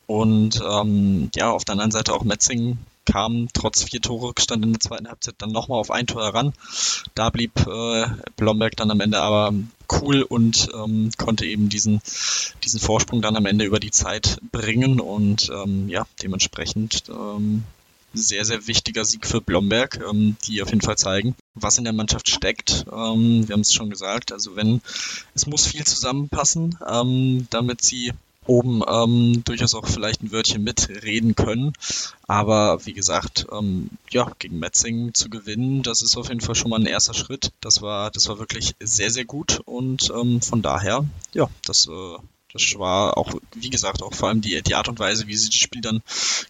Und 0.07 0.61
ähm, 0.65 1.29
ja, 1.35 1.51
auf 1.51 1.65
der 1.65 1.73
anderen 1.73 1.91
Seite 1.91 2.13
auch 2.13 2.23
Metzing 2.23 2.77
kam 3.05 3.47
trotz 3.53 3.83
vier 3.83 4.01
Tore 4.01 4.29
Rückstand 4.29 4.63
in 4.63 4.73
der 4.73 4.79
zweiten 4.79 5.07
Halbzeit 5.07 5.35
dann 5.37 5.51
nochmal 5.51 5.79
auf 5.79 5.91
ein 5.91 6.07
Tor 6.07 6.23
heran. 6.23 6.53
Da 7.13 7.29
blieb 7.29 7.65
äh, 7.67 8.07
Blomberg 8.35 8.75
dann 8.75 8.91
am 8.91 8.99
Ende 8.99 9.19
aber 9.19 9.53
cool 10.01 10.23
und 10.23 10.69
ähm, 10.73 11.11
konnte 11.17 11.45
eben 11.45 11.69
diesen, 11.69 12.01
diesen 12.63 12.79
Vorsprung 12.79 13.21
dann 13.21 13.35
am 13.35 13.45
Ende 13.45 13.65
über 13.65 13.79
die 13.79 13.91
Zeit 13.91 14.39
bringen 14.51 14.99
und 14.99 15.49
ähm, 15.53 15.87
ja, 15.89 16.05
dementsprechend 16.21 17.03
ähm, 17.09 17.63
sehr, 18.15 18.45
sehr 18.45 18.67
wichtiger 18.67 19.05
Sieg 19.05 19.27
für 19.27 19.41
Blomberg, 19.41 19.99
ähm, 20.09 20.37
die 20.45 20.61
auf 20.61 20.69
jeden 20.69 20.81
Fall 20.81 20.97
zeigen, 20.97 21.35
was 21.53 21.77
in 21.77 21.83
der 21.83 21.93
Mannschaft 21.93 22.29
steckt. 22.29 22.85
Ähm, 22.91 23.47
wir 23.47 23.53
haben 23.53 23.61
es 23.61 23.73
schon 23.73 23.89
gesagt, 23.89 24.31
also 24.31 24.55
wenn 24.55 24.81
es 25.33 25.45
muss 25.47 25.67
viel 25.67 25.85
zusammenpassen, 25.85 26.77
ähm, 26.87 27.47
damit 27.49 27.81
sie 27.81 28.13
oben 28.47 28.81
ähm, 28.87 29.43
durchaus 29.43 29.75
auch 29.75 29.87
vielleicht 29.87 30.21
ein 30.23 30.31
Wörtchen 30.31 30.63
mitreden 30.63 31.35
können. 31.35 31.73
Aber 32.27 32.85
wie 32.85 32.93
gesagt, 32.93 33.47
ähm, 33.51 33.89
ja, 34.09 34.31
gegen 34.39 34.59
Metzing 34.59 35.13
zu 35.13 35.29
gewinnen, 35.29 35.83
das 35.83 36.01
ist 36.01 36.17
auf 36.17 36.29
jeden 36.29 36.41
Fall 36.41 36.55
schon 36.55 36.69
mal 36.69 36.79
ein 36.79 36.85
erster 36.85 37.13
Schritt. 37.13 37.51
Das 37.61 37.81
war, 37.81 38.11
das 38.11 38.27
war 38.27 38.39
wirklich 38.39 38.75
sehr, 38.79 39.11
sehr 39.11 39.25
gut 39.25 39.61
und 39.65 40.11
ähm, 40.15 40.41
von 40.41 40.61
daher, 40.61 41.05
ja, 41.33 41.47
das, 41.65 41.87
äh, 41.87 42.17
das 42.53 42.79
war 42.79 43.17
auch, 43.17 43.33
wie 43.53 43.69
gesagt, 43.69 44.01
auch 44.01 44.13
vor 44.13 44.29
allem 44.29 44.41
die, 44.41 44.61
die 44.61 44.75
Art 44.75 44.87
und 44.87 44.99
Weise, 44.99 45.27
wie 45.27 45.35
sie 45.35 45.49
das 45.49 45.55
Spiel 45.55 45.81
dann 45.81 46.01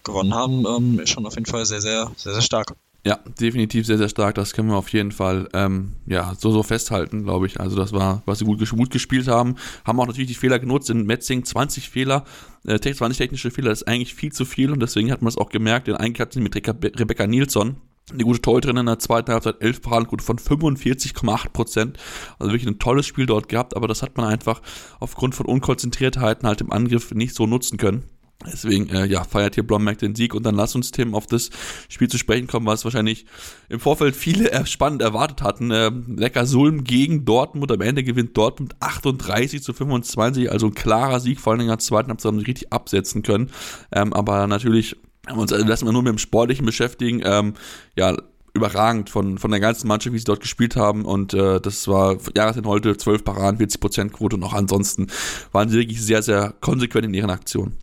gewonnen 0.04 0.36
haben, 0.36 0.66
ähm, 0.66 1.00
ist 1.00 1.10
schon 1.10 1.26
auf 1.26 1.34
jeden 1.34 1.48
Fall 1.48 1.66
sehr, 1.66 1.82
sehr, 1.82 2.12
sehr, 2.16 2.34
sehr 2.34 2.42
stark. 2.42 2.76
Ja, 3.06 3.20
definitiv 3.40 3.86
sehr, 3.86 4.00
sehr 4.00 4.10
stark. 4.10 4.34
Das 4.34 4.54
können 4.54 4.70
wir 4.70 4.78
auf 4.78 4.90
jeden 4.90 5.12
Fall 5.12 5.48
ähm, 5.54 5.92
ja, 6.08 6.34
so, 6.36 6.50
so 6.50 6.64
festhalten, 6.64 7.24
glaube 7.24 7.46
ich. 7.46 7.60
Also 7.60 7.76
das 7.76 7.94
war, 7.94 8.24
was 8.26 8.40
sie 8.40 8.46
gut, 8.46 8.68
gut 8.68 8.90
gespielt 8.90 9.28
haben. 9.28 9.58
Haben 9.86 10.00
auch 10.00 10.08
natürlich 10.08 10.30
die 10.30 10.34
Fehler 10.34 10.58
genutzt. 10.58 10.90
In 10.90 11.06
Metzing 11.06 11.46
20 11.46 11.88
Fehler, 11.88 12.24
äh, 12.66 12.80
20 12.80 13.16
technische 13.16 13.52
Fehler, 13.52 13.70
das 13.70 13.84
ist 13.84 13.88
eigentlich 13.88 14.16
viel 14.16 14.32
zu 14.32 14.44
viel 14.44 14.72
und 14.72 14.82
deswegen 14.82 15.12
hat 15.12 15.22
man 15.22 15.28
es 15.28 15.38
auch 15.38 15.50
gemerkt. 15.50 15.88
Denn 15.88 15.98
eigentlich 15.98 16.20
hat 16.20 16.34
sie 16.34 16.42
mit 16.42 16.56
Rebecca 16.56 17.28
Nilsson, 17.28 17.76
die 18.12 18.24
gute 18.24 18.42
Torhüterin 18.42 18.78
in 18.78 18.88
der 18.88 18.98
zweiten 18.98 19.32
Halbzeit, 19.32 19.62
11 19.62 19.84
Paradenquote 19.84 20.24
von 20.24 20.40
45,8 20.40 21.50
Prozent. 21.50 21.98
Also 22.40 22.54
wirklich 22.54 22.68
ein 22.68 22.80
tolles 22.80 23.06
Spiel 23.06 23.28
dort 23.28 23.50
gehabt, 23.50 23.76
aber 23.76 23.88
das 23.88 24.02
hat 24.02 24.18
man 24.18 24.26
einfach 24.26 24.64
aufgrund 25.00 25.36
von 25.36 25.46
Unkonzentriertheiten 25.46 26.48
halt 26.48 26.62
im 26.62 26.72
Angriff 26.72 27.12
nicht 27.14 27.36
so 27.36 27.46
nutzen 27.46 27.78
können. 27.78 28.06
Deswegen, 28.44 28.90
äh, 28.90 29.06
ja, 29.06 29.24
feiert 29.24 29.56
hier 29.56 29.66
Blomberg 29.66 29.98
den 29.98 30.14
Sieg 30.14 30.34
und 30.36 30.46
dann 30.46 30.56
lass 30.56 30.76
uns, 30.76 30.92
Tim, 30.92 31.16
auf 31.16 31.26
das 31.26 31.50
Spiel 31.90 32.10
zu 32.10 32.18
sprechen 32.18 32.48
kommen, 32.48 32.66
was 32.66 32.84
wahrscheinlich 32.84 33.26
im 33.70 33.80
Vorfeld 33.80 34.16
viele 34.16 34.66
spannend 34.66 35.02
erwartet 35.02 35.42
hatten. 35.42 35.72
Äh, 35.72 35.92
Lecker 36.08 36.46
Sulm 36.46 36.84
gegen 36.84 37.26
Dortmund. 37.26 37.72
Am 37.72 37.82
Ende 37.82 38.04
gewinnt 38.04 38.36
Dortmund 38.38 38.76
38 38.82 39.64
zu 39.64 39.74
25, 39.74 40.52
also 40.52 40.68
ein 40.68 40.74
klarer 40.74 41.20
Sieg, 41.20 41.40
vor 41.40 41.54
allem 41.54 41.62
in 41.62 41.68
der 41.68 41.80
zweiten 41.80 42.10
Halbzeit 42.10 42.32
haben 42.32 42.40
sie 42.40 42.46
richtig 42.46 42.74
absetzen 42.74 43.24
können. 43.24 43.52
Ähm, 43.92 44.14
aber 44.14 44.48
natürlich 44.48 44.96
haben 45.28 45.38
wir 45.38 45.42
uns 45.42 45.54
also 45.54 45.66
lassen 45.66 45.86
wir 45.86 45.94
nur 45.94 46.04
mit 46.04 46.12
dem 46.12 46.20
Sportlichen 46.20 46.66
beschäftigen. 46.66 47.22
Ähm, 47.26 47.54
ja, 47.96 48.16
überragend 48.54 49.10
von, 49.10 49.38
von 49.38 49.52
der 49.52 49.60
ganzen 49.60 49.88
Mannschaft, 49.88 50.14
wie 50.14 50.20
sie 50.20 50.26
dort 50.26 50.40
gespielt 50.40 50.76
haben. 50.76 51.04
Und 51.04 51.34
äh, 51.34 51.60
das 51.60 51.88
war 51.88 52.18
Jahresend 52.36 52.68
heute 52.68 52.96
12 52.96 53.24
Paraden, 53.24 53.60
40% 53.60 54.10
Quote 54.10 54.36
und 54.36 54.44
auch 54.44 54.54
ansonsten 54.54 55.08
waren 55.52 55.70
sie 55.70 55.80
wirklich 55.80 56.02
sehr, 56.02 56.22
sehr 56.22 56.54
konsequent 56.62 57.06
in 57.06 57.14
ihren 57.14 57.30
Aktionen 57.30 57.78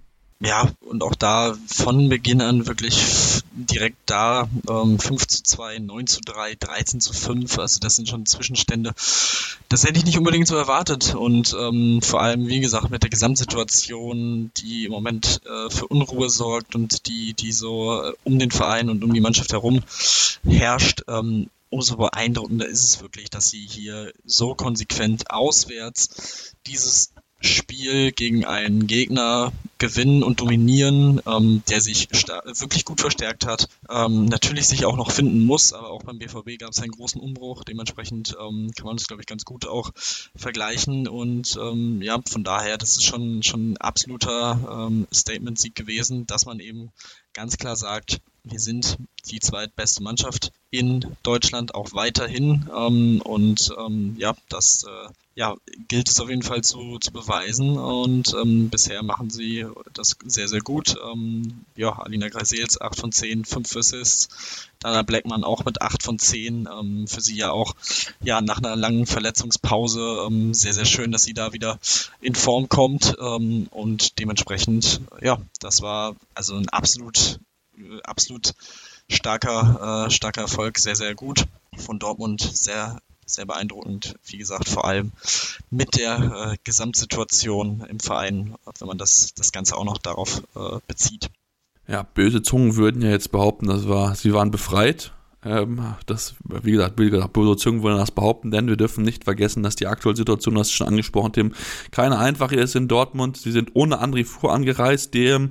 ja, 0.45 0.69
und 0.81 1.03
auch 1.05 1.15
da 1.15 1.55
von 1.69 2.09
Beginn 2.09 2.41
an 2.41 2.67
wirklich 2.67 3.43
direkt 3.53 3.99
da 4.07 4.49
ähm, 4.69 4.99
5 4.99 5.27
zu 5.27 5.43
2, 5.45 5.79
9 5.79 6.07
zu 6.09 6.21
3, 6.21 6.57
13 6.57 7.01
zu 7.01 7.13
5, 7.13 7.59
also 7.59 7.79
das 7.79 7.97
sind 7.97 8.09
schon 8.09 8.27
Zwischenstände. 8.27 8.93
Das 9.69 9.85
hätte 9.85 9.99
ich 9.99 10.05
nicht 10.05 10.19
unbedingt 10.19 10.49
so 10.49 10.57
erwartet 10.57 11.15
und 11.15 11.55
ähm, 11.59 12.01
vor 12.03 12.23
allem, 12.23 12.49
wie 12.49 12.61
gesagt, 12.61 12.91
mit 12.91 13.03
der 13.05 13.11
Gesamtsituation, 13.11 14.51
die 14.57 14.87
im 14.87 14.93
Moment 14.93 15.41
äh, 15.47 15.71
für 15.71 15.87
Unruhe 15.87 16.29
sorgt 16.29 16.75
und 16.75 17.07
die, 17.07 17.35
die 17.35 17.53
so 17.53 18.03
äh, 18.03 18.13
um 18.25 18.39
den 18.39 18.51
Verein 18.51 18.91
und 18.91 19.05
um 19.05 19.13
die 19.13 19.21
Mannschaft 19.21 19.53
herum 19.53 19.83
herrscht, 20.45 21.03
ähm, 21.09 21.49
umso 21.71 21.97
beeindruckender 21.97 22.67
ist 22.67 22.85
es 22.85 23.01
wirklich, 23.01 23.31
dass 23.31 23.49
sie 23.49 23.67
hier 23.67 24.13
so 24.25 24.55
konsequent 24.55 25.31
auswärts 25.31 26.55
dieses 26.67 27.13
Spiel 27.43 28.13
gegen 28.13 28.45
einen 28.45 28.87
Gegner 28.87 29.53
gewinnen 29.79 30.23
und 30.23 30.41
dominieren, 30.41 31.21
ähm, 31.27 31.63
der 31.69 31.81
sich 31.81 32.09
wirklich 32.13 32.85
gut 32.85 33.01
verstärkt 33.01 33.47
hat. 33.47 33.69
Ähm, 33.91 34.27
natürlich 34.27 34.69
sich 34.69 34.85
auch 34.85 34.97
noch 34.97 35.11
finden 35.11 35.45
muss, 35.45 35.73
aber 35.73 35.91
auch 35.91 36.05
beim 36.05 36.19
BVB 36.19 36.59
gab 36.59 36.71
es 36.71 36.81
einen 36.81 36.93
großen 36.93 37.21
Umbruch. 37.21 37.65
Dementsprechend 37.65 38.37
ähm, 38.41 38.71
kann 38.77 38.87
man 38.87 38.97
das, 38.97 39.09
glaube 39.09 39.23
ich, 39.23 39.27
ganz 39.27 39.45
gut 39.45 39.67
auch 39.67 39.91
vergleichen. 40.37 41.09
Und 41.09 41.59
ähm, 41.61 42.01
ja, 42.01 42.21
von 42.29 42.45
daher, 42.45 42.79
das 42.79 42.93
ist 42.93 43.05
schon, 43.05 43.43
schon 43.43 43.73
ein 43.73 43.77
absoluter 43.79 44.87
ähm, 44.89 45.09
Statement-Sieg 45.13 45.75
gewesen, 45.75 46.27
dass 46.29 46.47
man 46.47 46.61
eben 46.61 46.93
ganz 47.33 47.59
klar 47.59 47.75
sagt, 47.75 48.21
wir 48.45 48.61
sind 48.61 48.99
die 49.31 49.41
zweitbeste 49.41 50.03
Mannschaft 50.03 50.53
in 50.71 51.17
Deutschland 51.23 51.75
auch 51.75 51.93
weiterhin. 51.93 52.69
Ähm, 52.77 53.21
und 53.23 53.73
ähm, 53.79 54.17
ja, 54.19 54.35
das 54.49 54.85
äh, 54.85 55.13
ja, 55.35 55.55
gilt 55.89 56.11
es 56.11 56.21
auf 56.21 56.29
jeden 56.29 56.43
Fall 56.43 56.63
zu, 56.63 56.99
zu 56.99 57.13
beweisen. 57.13 57.79
Und 57.79 58.35
ähm, 58.35 58.69
bisher 58.69 59.03
machen 59.03 59.31
sie 59.31 59.67
das 59.95 60.17
sehr, 60.25 60.49
sehr 60.49 60.61
gut. 60.61 60.97
Ähm, 61.11 61.65
ja, 61.77 61.93
Alina 61.99 62.29
Greisels 62.29 62.81
8 62.81 62.99
von 62.99 63.13
10, 63.13 63.45
5 63.45 63.77
Assists. 63.77 64.69
Dana 64.81 65.03
Blackman 65.03 65.45
auch 65.45 65.65
mit 65.65 65.81
8 65.81 66.03
von 66.03 66.19
10. 66.19 66.69
Ähm, 66.71 67.07
für 67.07 67.21
sie 67.21 67.37
ja 67.37 67.53
auch 67.53 67.75
ja, 68.23 68.41
nach 68.41 68.59
einer 68.59 68.77
langen 68.77 69.07
Verletzungspause 69.07 70.25
ähm, 70.27 70.53
sehr, 70.53 70.75
sehr 70.75 70.87
schön, 70.87 71.13
dass 71.13 71.23
sie 71.23 71.35
da 71.35 71.53
wieder 71.53 71.79
in 72.21 72.35
Form 72.35 72.69
kommt. 72.69 73.15
Und 73.15 74.19
dementsprechend, 74.19 75.01
ja, 75.21 75.39
das 75.61 75.81
war 75.81 76.17
also 76.35 76.57
ein 76.57 76.69
absolut, 76.69 77.39
absolut 78.05 78.55
starker, 79.09 80.07
äh, 80.07 80.11
starker 80.11 80.43
Erfolg, 80.43 80.79
sehr, 80.79 80.97
sehr 80.97 81.15
gut 81.15 81.47
von 81.77 81.99
Dortmund, 81.99 82.41
sehr, 82.41 83.01
sehr 83.27 83.47
beeindruckend. 83.47 84.17
Wie 84.25 84.39
gesagt, 84.39 84.69
vor 84.69 84.85
allem 84.85 85.13
mit 85.71 85.97
der 85.97 86.53
äh, 86.53 86.57
Gesamtsituation 86.65 87.85
im 87.89 88.01
Verein, 88.01 88.55
wenn 88.79 88.89
man 88.89 88.99
das, 88.99 89.35
das 89.35 89.53
Ganze 89.53 89.77
auch 89.77 89.85
noch 89.85 89.99
darauf 89.99 90.43
äh, 90.55 90.79
bezieht. 90.87 91.31
Ja, 91.89 92.03
böse 92.03 92.43
Zungen 92.43 92.77
würden 92.77 93.03
ja 93.03 93.11
jetzt 93.11 93.33
behaupten, 93.33 93.67
das 93.67 93.89
war, 93.89 94.15
sie 94.15 94.33
waren 94.33 94.51
befreit. 94.51 95.13
Ähm, 95.45 95.95
das, 96.07 96.35
wie 96.45 96.73
gesagt, 96.73 96.99
wie 96.99 97.11
gesagt, 97.11 97.35
Zungen 97.35 97.83
würden 97.83 97.99
das 97.99 98.13
behaupten, 98.13 98.51
denn 98.51 98.69
wir 98.69 98.77
dürfen 98.77 99.05
nicht 99.05 99.25
vergessen, 99.25 99.63
dass 99.63 99.75
die 99.75 99.89
aktuelle 99.89 100.17
Situation, 100.17 100.55
das 100.55 100.69
ist 100.69 100.75
schon 100.75 100.87
angesprochen, 100.87 101.33
Tim, 101.33 101.53
keine 101.91 102.19
einfache 102.19 102.57
ist 102.57 102.77
in 102.77 102.87
Dortmund. 102.87 103.37
Sie 103.37 103.51
sind 103.51 103.71
ohne 103.75 104.01
André 104.01 104.25
Fuhr 104.25 104.53
angereist, 104.53 105.15
dem 105.15 105.51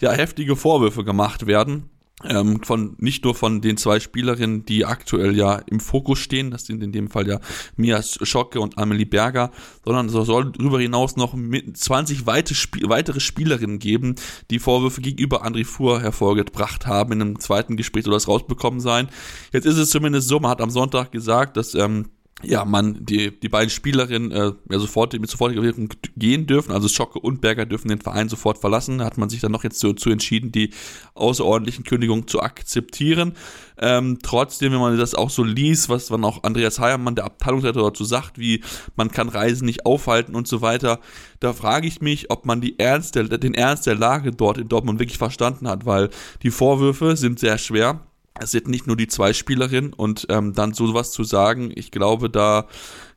ja 0.00 0.12
heftige 0.12 0.54
Vorwürfe 0.54 1.04
gemacht 1.04 1.46
werden 1.46 1.91
ähm, 2.24 2.62
von 2.62 2.96
nicht 2.98 3.24
nur 3.24 3.34
von 3.34 3.60
den 3.60 3.76
zwei 3.76 4.00
Spielerinnen, 4.00 4.64
die 4.64 4.84
aktuell 4.84 5.36
ja 5.36 5.56
im 5.66 5.80
Fokus 5.80 6.18
stehen, 6.18 6.50
das 6.50 6.66
sind 6.66 6.82
in 6.82 6.92
dem 6.92 7.08
Fall 7.08 7.28
ja 7.28 7.40
Mia 7.76 8.02
Schocke 8.02 8.60
und 8.60 8.78
Amelie 8.78 9.06
Berger, 9.06 9.50
sondern 9.84 10.06
es 10.06 10.12
soll 10.12 10.52
darüber 10.52 10.80
hinaus 10.80 11.16
noch 11.16 11.34
20 11.34 12.26
weitere 12.26 13.20
Spielerinnen 13.20 13.78
geben, 13.78 14.14
die 14.50 14.58
Vorwürfe 14.58 15.00
gegenüber 15.00 15.44
André 15.44 15.64
Fuhr 15.64 16.00
hervorgebracht 16.00 16.86
haben. 16.86 17.12
In 17.12 17.20
einem 17.20 17.38
zweiten 17.38 17.76
Gespräch 17.76 18.04
soll 18.04 18.14
das 18.14 18.28
rausbekommen 18.28 18.80
sein. 18.80 19.08
Jetzt 19.52 19.66
ist 19.66 19.78
es 19.78 19.90
zumindest 19.90 20.28
so, 20.28 20.40
man 20.40 20.50
hat 20.50 20.60
am 20.60 20.70
Sonntag 20.70 21.12
gesagt, 21.12 21.56
dass 21.56 21.74
ähm, 21.74 22.06
ja, 22.42 22.64
man, 22.64 23.04
die, 23.04 23.38
die 23.38 23.48
beiden 23.48 23.70
Spielerinnen 23.70 24.32
äh, 24.32 24.52
ja, 24.70 24.78
sofort 24.78 25.12
mit 25.12 25.30
sofortiger 25.30 25.62
Wirkung 25.62 25.88
gehen 26.16 26.46
dürfen, 26.46 26.72
also 26.72 26.88
Schocke 26.88 27.18
und 27.18 27.40
Berger 27.40 27.66
dürfen 27.66 27.88
den 27.88 28.00
Verein 28.00 28.28
sofort 28.28 28.58
verlassen. 28.58 28.98
Da 28.98 29.04
hat 29.04 29.18
man 29.18 29.28
sich 29.28 29.40
dann 29.40 29.52
noch 29.52 29.64
jetzt 29.64 29.82
dazu 29.82 30.10
entschieden, 30.10 30.52
die 30.52 30.70
außerordentlichen 31.14 31.84
Kündigungen 31.84 32.26
zu 32.26 32.40
akzeptieren. 32.40 33.34
Ähm, 33.78 34.18
trotzdem, 34.22 34.72
wenn 34.72 34.80
man 34.80 34.98
das 34.98 35.14
auch 35.14 35.30
so 35.30 35.44
liest, 35.44 35.88
was 35.88 36.06
dann 36.06 36.24
auch 36.24 36.42
Andreas 36.42 36.78
Heiermann, 36.78 37.14
der 37.14 37.24
Abteilungsleiter 37.24 37.82
dazu 37.82 38.04
sagt, 38.04 38.38
wie 38.38 38.62
man 38.96 39.10
kann 39.10 39.28
Reisen 39.28 39.66
nicht 39.66 39.86
aufhalten 39.86 40.34
und 40.34 40.46
so 40.48 40.60
weiter, 40.62 41.00
da 41.40 41.52
frage 41.52 41.86
ich 41.86 42.00
mich, 42.00 42.30
ob 42.30 42.46
man 42.46 42.60
die 42.60 42.78
Ernst 42.78 43.14
der, 43.14 43.24
den 43.24 43.54
Ernst 43.54 43.86
der 43.86 43.94
Lage 43.94 44.30
dort 44.32 44.58
in 44.58 44.68
Dortmund 44.68 44.98
wirklich 45.00 45.18
verstanden 45.18 45.68
hat, 45.68 45.86
weil 45.86 46.10
die 46.42 46.50
Vorwürfe 46.50 47.16
sind 47.16 47.38
sehr 47.38 47.58
schwer 47.58 48.00
es 48.38 48.50
sind 48.50 48.68
nicht 48.68 48.86
nur 48.86 48.96
die 48.96 49.08
zwei 49.08 49.32
Spielerinnen 49.32 49.92
und 49.92 50.26
ähm, 50.30 50.52
dann 50.52 50.72
sowas 50.72 51.12
zu 51.12 51.24
sagen, 51.24 51.72
ich 51.74 51.90
glaube, 51.90 52.30
da 52.30 52.66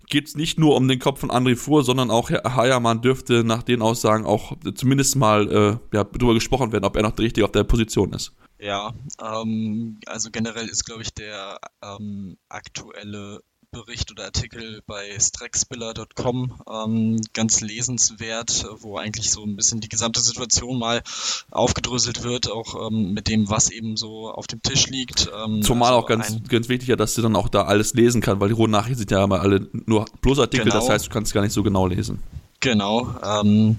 geht 0.07 0.27
es 0.27 0.35
nicht 0.35 0.59
nur 0.59 0.75
um 0.75 0.87
den 0.87 0.99
Kopf 0.99 1.19
von 1.19 1.31
André 1.31 1.55
Fuhr, 1.55 1.83
sondern 1.83 2.11
auch 2.11 2.29
Herr 2.29 2.55
Heiermann 2.55 3.01
dürfte 3.01 3.43
nach 3.43 3.63
den 3.63 3.81
Aussagen 3.81 4.25
auch 4.25 4.53
zumindest 4.75 5.15
mal 5.15 5.51
äh, 5.51 5.95
ja, 5.95 6.03
darüber 6.03 6.33
gesprochen 6.33 6.71
werden, 6.71 6.85
ob 6.85 6.95
er 6.95 7.03
noch 7.03 7.17
richtig 7.17 7.43
auf 7.43 7.51
der 7.51 7.63
Position 7.63 8.13
ist. 8.13 8.33
Ja, 8.59 8.93
ähm, 9.21 9.99
also 10.05 10.29
generell 10.31 10.67
ist, 10.67 10.85
glaube 10.85 11.01
ich, 11.01 11.13
der 11.13 11.59
ähm, 11.83 12.37
aktuelle 12.49 13.41
Bericht 13.75 14.09
oder 14.11 14.23
Artikel 14.23 14.81
bei 14.87 15.17
strexbiller.com 15.19 16.53
ähm, 16.71 17.21
ganz 17.33 17.59
lesenswert, 17.59 18.65
wo 18.79 18.97
eigentlich 18.97 19.31
so 19.31 19.43
ein 19.43 19.57
bisschen 19.57 19.81
die 19.81 19.89
gesamte 19.89 20.21
Situation 20.21 20.79
mal 20.79 21.03
aufgedröselt 21.51 22.23
wird, 22.23 22.49
auch 22.49 22.89
ähm, 22.89 23.13
mit 23.13 23.27
dem, 23.27 23.49
was 23.49 23.69
eben 23.69 23.97
so 23.97 24.31
auf 24.31 24.47
dem 24.47 24.61
Tisch 24.61 24.87
liegt. 24.87 25.29
Ähm, 25.35 25.61
Zumal 25.61 25.89
also 25.89 26.03
auch 26.03 26.07
ganz, 26.07 26.41
ganz 26.47 26.69
wichtig 26.69 26.87
ja, 26.87 26.95
dass 26.95 27.15
du 27.15 27.21
dann 27.21 27.35
auch 27.35 27.49
da 27.49 27.63
alles 27.63 27.93
lesen 27.93 28.21
kannst, 28.21 28.39
weil 28.39 28.47
die 28.47 28.55
rohen 28.55 28.71
Nachrichten 28.71 28.99
sind 28.99 29.11
ja 29.11 29.23
immer 29.23 29.41
alle 29.41 29.67
nur 29.73 30.05
Plusartikel, 30.21 30.65
genau. 30.65 30.79
das 30.79 30.89
heißt, 30.89 31.07
du 31.07 31.09
kannst 31.09 31.33
gar 31.33 31.41
nicht 31.41 31.53
so 31.53 31.61
genau 31.61 31.85
lesen. 31.85 32.19
Genau, 32.65 33.13
ähm, 33.23 33.77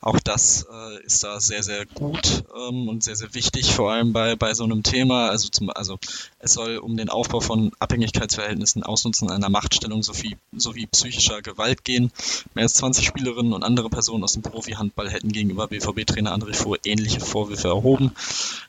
auch 0.00 0.20
das 0.20 0.64
äh, 0.72 1.04
ist 1.04 1.24
da 1.24 1.40
sehr, 1.40 1.64
sehr 1.64 1.86
gut 1.86 2.44
ähm, 2.54 2.88
und 2.88 3.02
sehr, 3.02 3.16
sehr 3.16 3.34
wichtig, 3.34 3.74
vor 3.74 3.90
allem 3.90 4.12
bei, 4.12 4.36
bei 4.36 4.54
so 4.54 4.62
einem 4.62 4.84
Thema. 4.84 5.28
Also, 5.28 5.48
zum, 5.48 5.70
also 5.70 5.98
es 6.38 6.52
soll 6.52 6.76
um 6.76 6.96
den 6.96 7.08
Aufbau 7.08 7.40
von 7.40 7.72
Abhängigkeitsverhältnissen, 7.80 8.84
Ausnutzen 8.84 9.28
einer 9.28 9.48
Machtstellung 9.48 10.04
sowie, 10.04 10.36
sowie 10.56 10.86
psychischer 10.86 11.42
Gewalt 11.42 11.84
gehen. 11.84 12.12
Mehr 12.54 12.62
als 12.62 12.74
20 12.74 13.04
Spielerinnen 13.04 13.52
und 13.52 13.64
andere 13.64 13.90
Personen 13.90 14.22
aus 14.22 14.34
dem 14.34 14.42
Profi-Handball 14.42 15.10
hätten 15.10 15.32
gegenüber 15.32 15.66
BVB-Trainer 15.66 16.32
André 16.32 16.54
Fuhr 16.54 16.78
ähnliche 16.84 17.18
Vorwürfe 17.18 17.66
erhoben. 17.66 18.12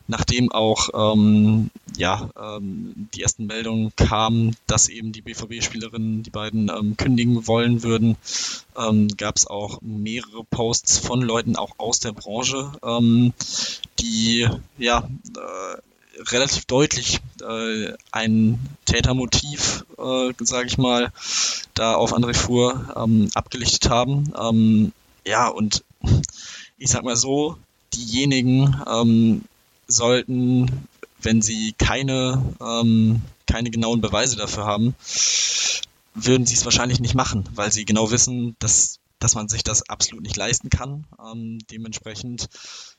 Nachdem 0.07 0.51
auch 0.51 1.13
ähm, 1.13 1.69
ja, 1.95 2.31
ähm, 2.41 3.07
die 3.13 3.21
ersten 3.21 3.45
Meldungen 3.45 3.93
kamen, 3.95 4.55
dass 4.65 4.89
eben 4.89 5.11
die 5.11 5.21
BVB-Spielerinnen 5.21 6.23
die 6.23 6.31
beiden 6.31 6.69
ähm, 6.69 6.97
kündigen 6.97 7.45
wollen 7.45 7.83
würden, 7.83 8.17
ähm, 8.79 9.07
gab 9.17 9.35
es 9.35 9.47
auch 9.47 9.81
mehrere 9.81 10.43
Posts 10.43 10.99
von 10.99 11.21
Leuten 11.21 11.55
auch 11.55 11.75
aus 11.77 11.99
der 11.99 12.13
Branche, 12.13 12.71
ähm, 12.83 13.33
die 13.99 14.47
ja 14.77 15.09
äh, 15.35 16.21
relativ 16.31 16.65
deutlich 16.65 17.19
äh, 17.41 17.93
ein 18.11 18.59
Tätermotiv, 18.85 19.85
äh, 19.97 20.33
sage 20.39 20.67
ich 20.67 20.77
mal, 20.77 21.11
da 21.73 21.95
auf 21.95 22.13
André 22.13 22.33
Fuhr 22.33 22.93
ähm, 22.95 23.29
abgelichtet 23.33 23.89
haben. 23.89 24.33
Ähm, 24.39 24.91
ja, 25.25 25.47
und 25.47 25.83
ich 26.77 26.89
sag 26.89 27.03
mal 27.03 27.15
so, 27.15 27.57
diejenigen 27.93 28.81
ähm, 28.87 29.43
sollten, 29.87 30.87
wenn 31.21 31.41
sie 31.41 31.73
keine, 31.77 32.55
ähm, 32.61 33.21
keine 33.47 33.71
genauen 33.71 34.01
Beweise 34.01 34.35
dafür 34.35 34.65
haben, 34.65 34.95
würden 36.25 36.45
sie 36.45 36.55
es 36.55 36.65
wahrscheinlich 36.65 36.99
nicht 36.99 37.15
machen, 37.15 37.47
weil 37.53 37.71
sie 37.71 37.85
genau 37.85 38.11
wissen, 38.11 38.55
dass, 38.59 38.99
dass 39.19 39.35
man 39.35 39.49
sich 39.49 39.63
das 39.63 39.89
absolut 39.89 40.23
nicht 40.23 40.37
leisten 40.37 40.69
kann. 40.69 41.05
Ähm, 41.23 41.59
dementsprechend, 41.71 42.47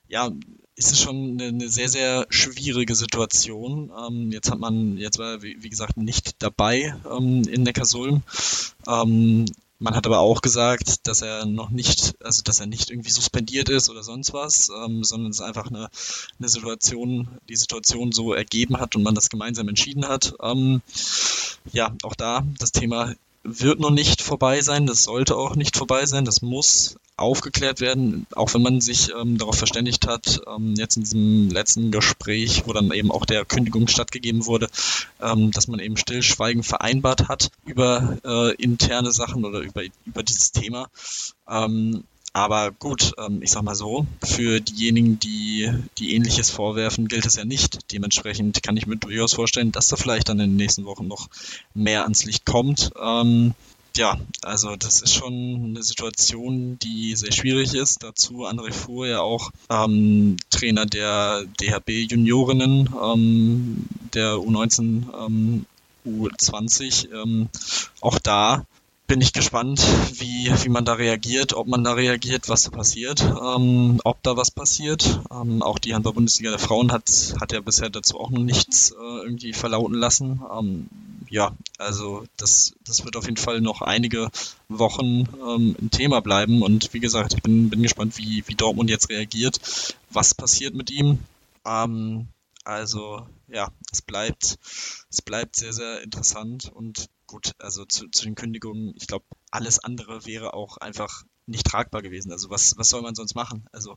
ja, 0.09 0.31
ist 0.77 0.93
es 0.93 1.01
schon 1.01 1.33
eine, 1.33 1.49
eine 1.49 1.69
sehr, 1.69 1.89
sehr 1.89 2.27
schwierige 2.31 2.95
Situation. 2.95 3.93
Ähm, 3.97 4.33
jetzt 4.33 4.51
hat 4.51 4.59
man, 4.59 4.97
jetzt 4.97 5.19
war, 5.19 5.43
wie, 5.43 5.63
wie 5.63 5.71
gesagt, 5.71 5.97
nicht 5.97 6.43
dabei 6.43 6.95
ähm, 7.11 7.43
in 7.45 7.63
Neckarsulm. 7.63 8.23
Ähm, 8.87 9.47
man 9.81 9.97
hat 9.97 10.07
aber 10.07 10.21
auch 10.21 10.43
gesagt, 10.43 11.09
dass 11.09 11.23
er 11.23 11.47
noch 11.47 11.71
nicht, 11.71 12.15
also 12.23 12.43
dass 12.43 12.61
er 12.61 12.67
nicht 12.67 12.91
irgendwie 12.91 13.11
suspendiert 13.11 13.71
ist 13.71 13.89
oder 13.89 14.03
sonst 14.03 14.33
was, 14.33 14.69
ähm, 14.69 15.03
sondern 15.03 15.31
es 15.31 15.41
einfach 15.41 15.69
eine, 15.69 15.89
eine 16.39 16.49
Situation, 16.49 17.29
die 17.49 17.57
Situation 17.57 18.13
so 18.13 18.35
ergeben 18.35 18.79
hat 18.79 18.95
und 18.95 19.03
man 19.03 19.15
das 19.15 19.31
gemeinsam 19.31 19.69
entschieden 19.69 20.07
hat. 20.07 20.35
Ähm, 20.43 20.83
ja, 21.73 21.95
auch 22.03 22.15
da 22.15 22.47
das 22.59 22.73
Thema 22.73 23.15
wird 23.43 23.81
noch 23.81 23.91
nicht 23.91 24.23
vorbei 24.23 24.61
sein, 24.61 24.87
das 24.87 25.05
sollte 25.05 25.37
auch 25.37 25.57
nicht 25.57 25.77
vorbei 25.77 26.05
sein, 26.07 26.25
das 26.25 26.43
muss 26.43 26.97
aufgeklärt 27.17 27.81
werden, 27.81 28.27
auch 28.35 28.55
wenn 28.55 28.63
man 28.63 28.81
sich 28.81 29.11
ähm, 29.15 29.39
darauf 29.39 29.57
verständigt 29.57 30.07
hat, 30.07 30.41
ähm, 30.47 30.75
jetzt 30.77 30.97
in 30.97 31.03
diesem 31.03 31.51
letzten 31.51 31.91
Gespräch, 31.91 32.63
wo 32.67 32.73
dann 32.73 32.91
eben 32.93 33.11
auch 33.11 33.27
der 33.27 33.45
Kündigung 33.45 33.89
stattgegeben 33.89 34.47
wurde, 34.47 34.69
ähm, 35.21 35.51
dass 35.51 35.69
man 35.69 35.81
eben 35.81 35.97
Stillschweigen 35.97 36.63
vereinbart 36.63 37.29
hat 37.29 37.51
über 37.67 38.19
äh, 38.25 38.55
interne 38.55 39.13
Sachen 39.13 39.45
oder 39.45 39.61
über, 39.61 39.83
über 40.07 40.23
dieses 40.23 40.53
Thema. 40.53 40.89
Ähm, 41.49 42.05
aber 42.33 42.71
gut, 42.71 43.13
ähm, 43.19 43.43
ich 43.43 43.51
sag 43.51 43.63
mal 43.63 43.75
so, 43.75 44.07
für 44.23 44.61
diejenigen, 44.61 45.19
die, 45.19 45.73
die 45.99 46.15
ähnliches 46.15 46.51
vorwerfen, 46.51 47.09
gilt 47.09 47.27
es 47.27 47.37
ja 47.37 47.45
nicht. 47.45 47.93
Dementsprechend 47.93 48.63
kann 48.63 48.77
ich 48.77 48.87
mir 48.87 48.97
durchaus 48.97 49.35
vorstellen, 49.35 49.73
dass 49.73 49.89
da 49.89 49.97
vielleicht 49.97 50.29
dann 50.29 50.39
in 50.39 50.51
den 50.51 50.57
nächsten 50.57 50.85
Wochen 50.85 51.09
noch 51.09 51.29
mehr 51.75 52.05
ans 52.05 52.25
Licht 52.25 52.47
kommt. 52.47 52.93
Ähm, 53.01 53.55
ja, 53.97 54.19
also 54.43 54.77
das 54.77 55.03
ist 55.03 55.15
schon 55.15 55.65
eine 55.65 55.83
Situation, 55.83 56.79
die 56.79 57.17
sehr 57.17 57.33
schwierig 57.33 57.75
ist. 57.75 58.03
Dazu 58.03 58.47
André 58.47 58.73
Fuhr 58.73 59.09
ja 59.09 59.21
auch 59.21 59.51
ähm, 59.69 60.37
Trainer 60.51 60.87
der 60.87 61.45
DHB 61.61 61.91
Juniorinnen, 62.11 62.89
ähm, 63.03 63.87
der 64.15 64.35
U19, 64.35 65.07
ähm, 65.27 65.67
U20. 66.07 67.13
Ähm, 67.13 67.49
auch 68.01 68.19
da 68.19 68.65
bin 69.11 69.21
ich 69.21 69.33
gespannt, 69.33 69.81
wie, 70.21 70.53
wie 70.63 70.69
man 70.69 70.85
da 70.85 70.93
reagiert, 70.93 71.53
ob 71.55 71.67
man 71.67 71.83
da 71.83 71.95
reagiert, 71.95 72.49
was 72.49 72.63
da 72.63 72.71
passiert, 72.71 73.21
ähm, 73.21 74.01
ob 74.05 74.23
da 74.23 74.37
was 74.37 74.53
passiert. 74.53 75.21
Ähm, 75.33 75.63
auch 75.63 75.81
die 75.81 75.95
Handball-Bundesliga 75.95 76.51
der 76.51 76.61
Frauen 76.61 76.93
hat, 76.93 77.35
hat 77.41 77.51
ja 77.51 77.61
bisher 77.61 77.91
dazu 77.91 78.21
auch 78.21 78.31
noch 78.31 78.39
nichts 78.39 78.93
äh, 78.93 79.25
irgendwie 79.25 79.53
verlauten 79.53 79.95
lassen. 79.95 80.41
Ähm, 80.57 80.89
ja, 81.29 81.51
also 81.77 82.25
das, 82.37 82.75
das 82.87 83.05
wird 83.05 83.17
auf 83.17 83.25
jeden 83.25 83.37
Fall 83.37 83.61
noch 83.61 83.83
einige 83.83 84.31
Wochen 84.69 85.29
ähm, 85.45 85.75
ein 85.83 85.91
Thema 85.91 86.21
bleiben. 86.21 86.63
Und 86.63 86.95
wie 86.95 87.01
gesagt, 87.01 87.35
ich 87.35 87.43
bin, 87.43 87.69
bin 87.69 87.83
gespannt, 87.83 88.17
wie, 88.17 88.45
wie 88.47 88.55
Dortmund 88.55 88.91
jetzt 88.91 89.09
reagiert, 89.09 89.61
was 90.11 90.35
passiert 90.35 90.77
mit 90.77 90.89
ihm. 90.93 91.19
Ähm, 91.67 92.29
Also 92.63 93.27
ja, 93.49 93.73
es 93.91 94.03
bleibt, 94.03 94.57
es 95.11 95.23
bleibt 95.23 95.57
sehr, 95.57 95.73
sehr 95.73 96.03
interessant 96.03 96.71
und 96.73 97.09
gut, 97.31 97.53
also 97.59 97.85
zu, 97.85 98.09
zu 98.09 98.25
den 98.25 98.35
Kündigungen, 98.35 98.93
ich 98.97 99.07
glaube, 99.07 99.25
alles 99.53 99.79
andere 99.79 100.27
wäre 100.27 100.53
auch 100.53 100.79
einfach 100.79 101.25
nicht 101.47 101.65
tragbar 101.65 102.03
gewesen. 102.03 102.33
Also 102.33 102.51
was, 102.51 102.77
was 102.77 102.89
soll 102.89 103.03
man 103.03 103.15
sonst 103.15 103.37
machen? 103.37 103.67
Also 103.73 103.97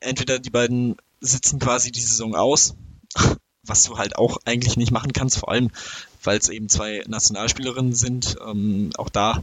entweder 0.00 0.38
die 0.38 0.50
beiden 0.50 0.96
sitzen 1.20 1.58
quasi 1.58 1.90
die 1.90 2.00
Saison 2.00 2.36
aus, 2.36 2.76
was 3.64 3.82
du 3.82 3.98
halt 3.98 4.16
auch 4.16 4.38
eigentlich 4.44 4.76
nicht 4.76 4.92
machen 4.92 5.12
kannst, 5.12 5.38
vor 5.38 5.50
allem 5.50 5.70
weil 6.22 6.38
es 6.38 6.48
eben 6.48 6.68
zwei 6.68 7.02
Nationalspielerinnen 7.06 7.94
sind. 7.94 8.36
Ähm, 8.46 8.90
auch 8.96 9.08
da, 9.08 9.42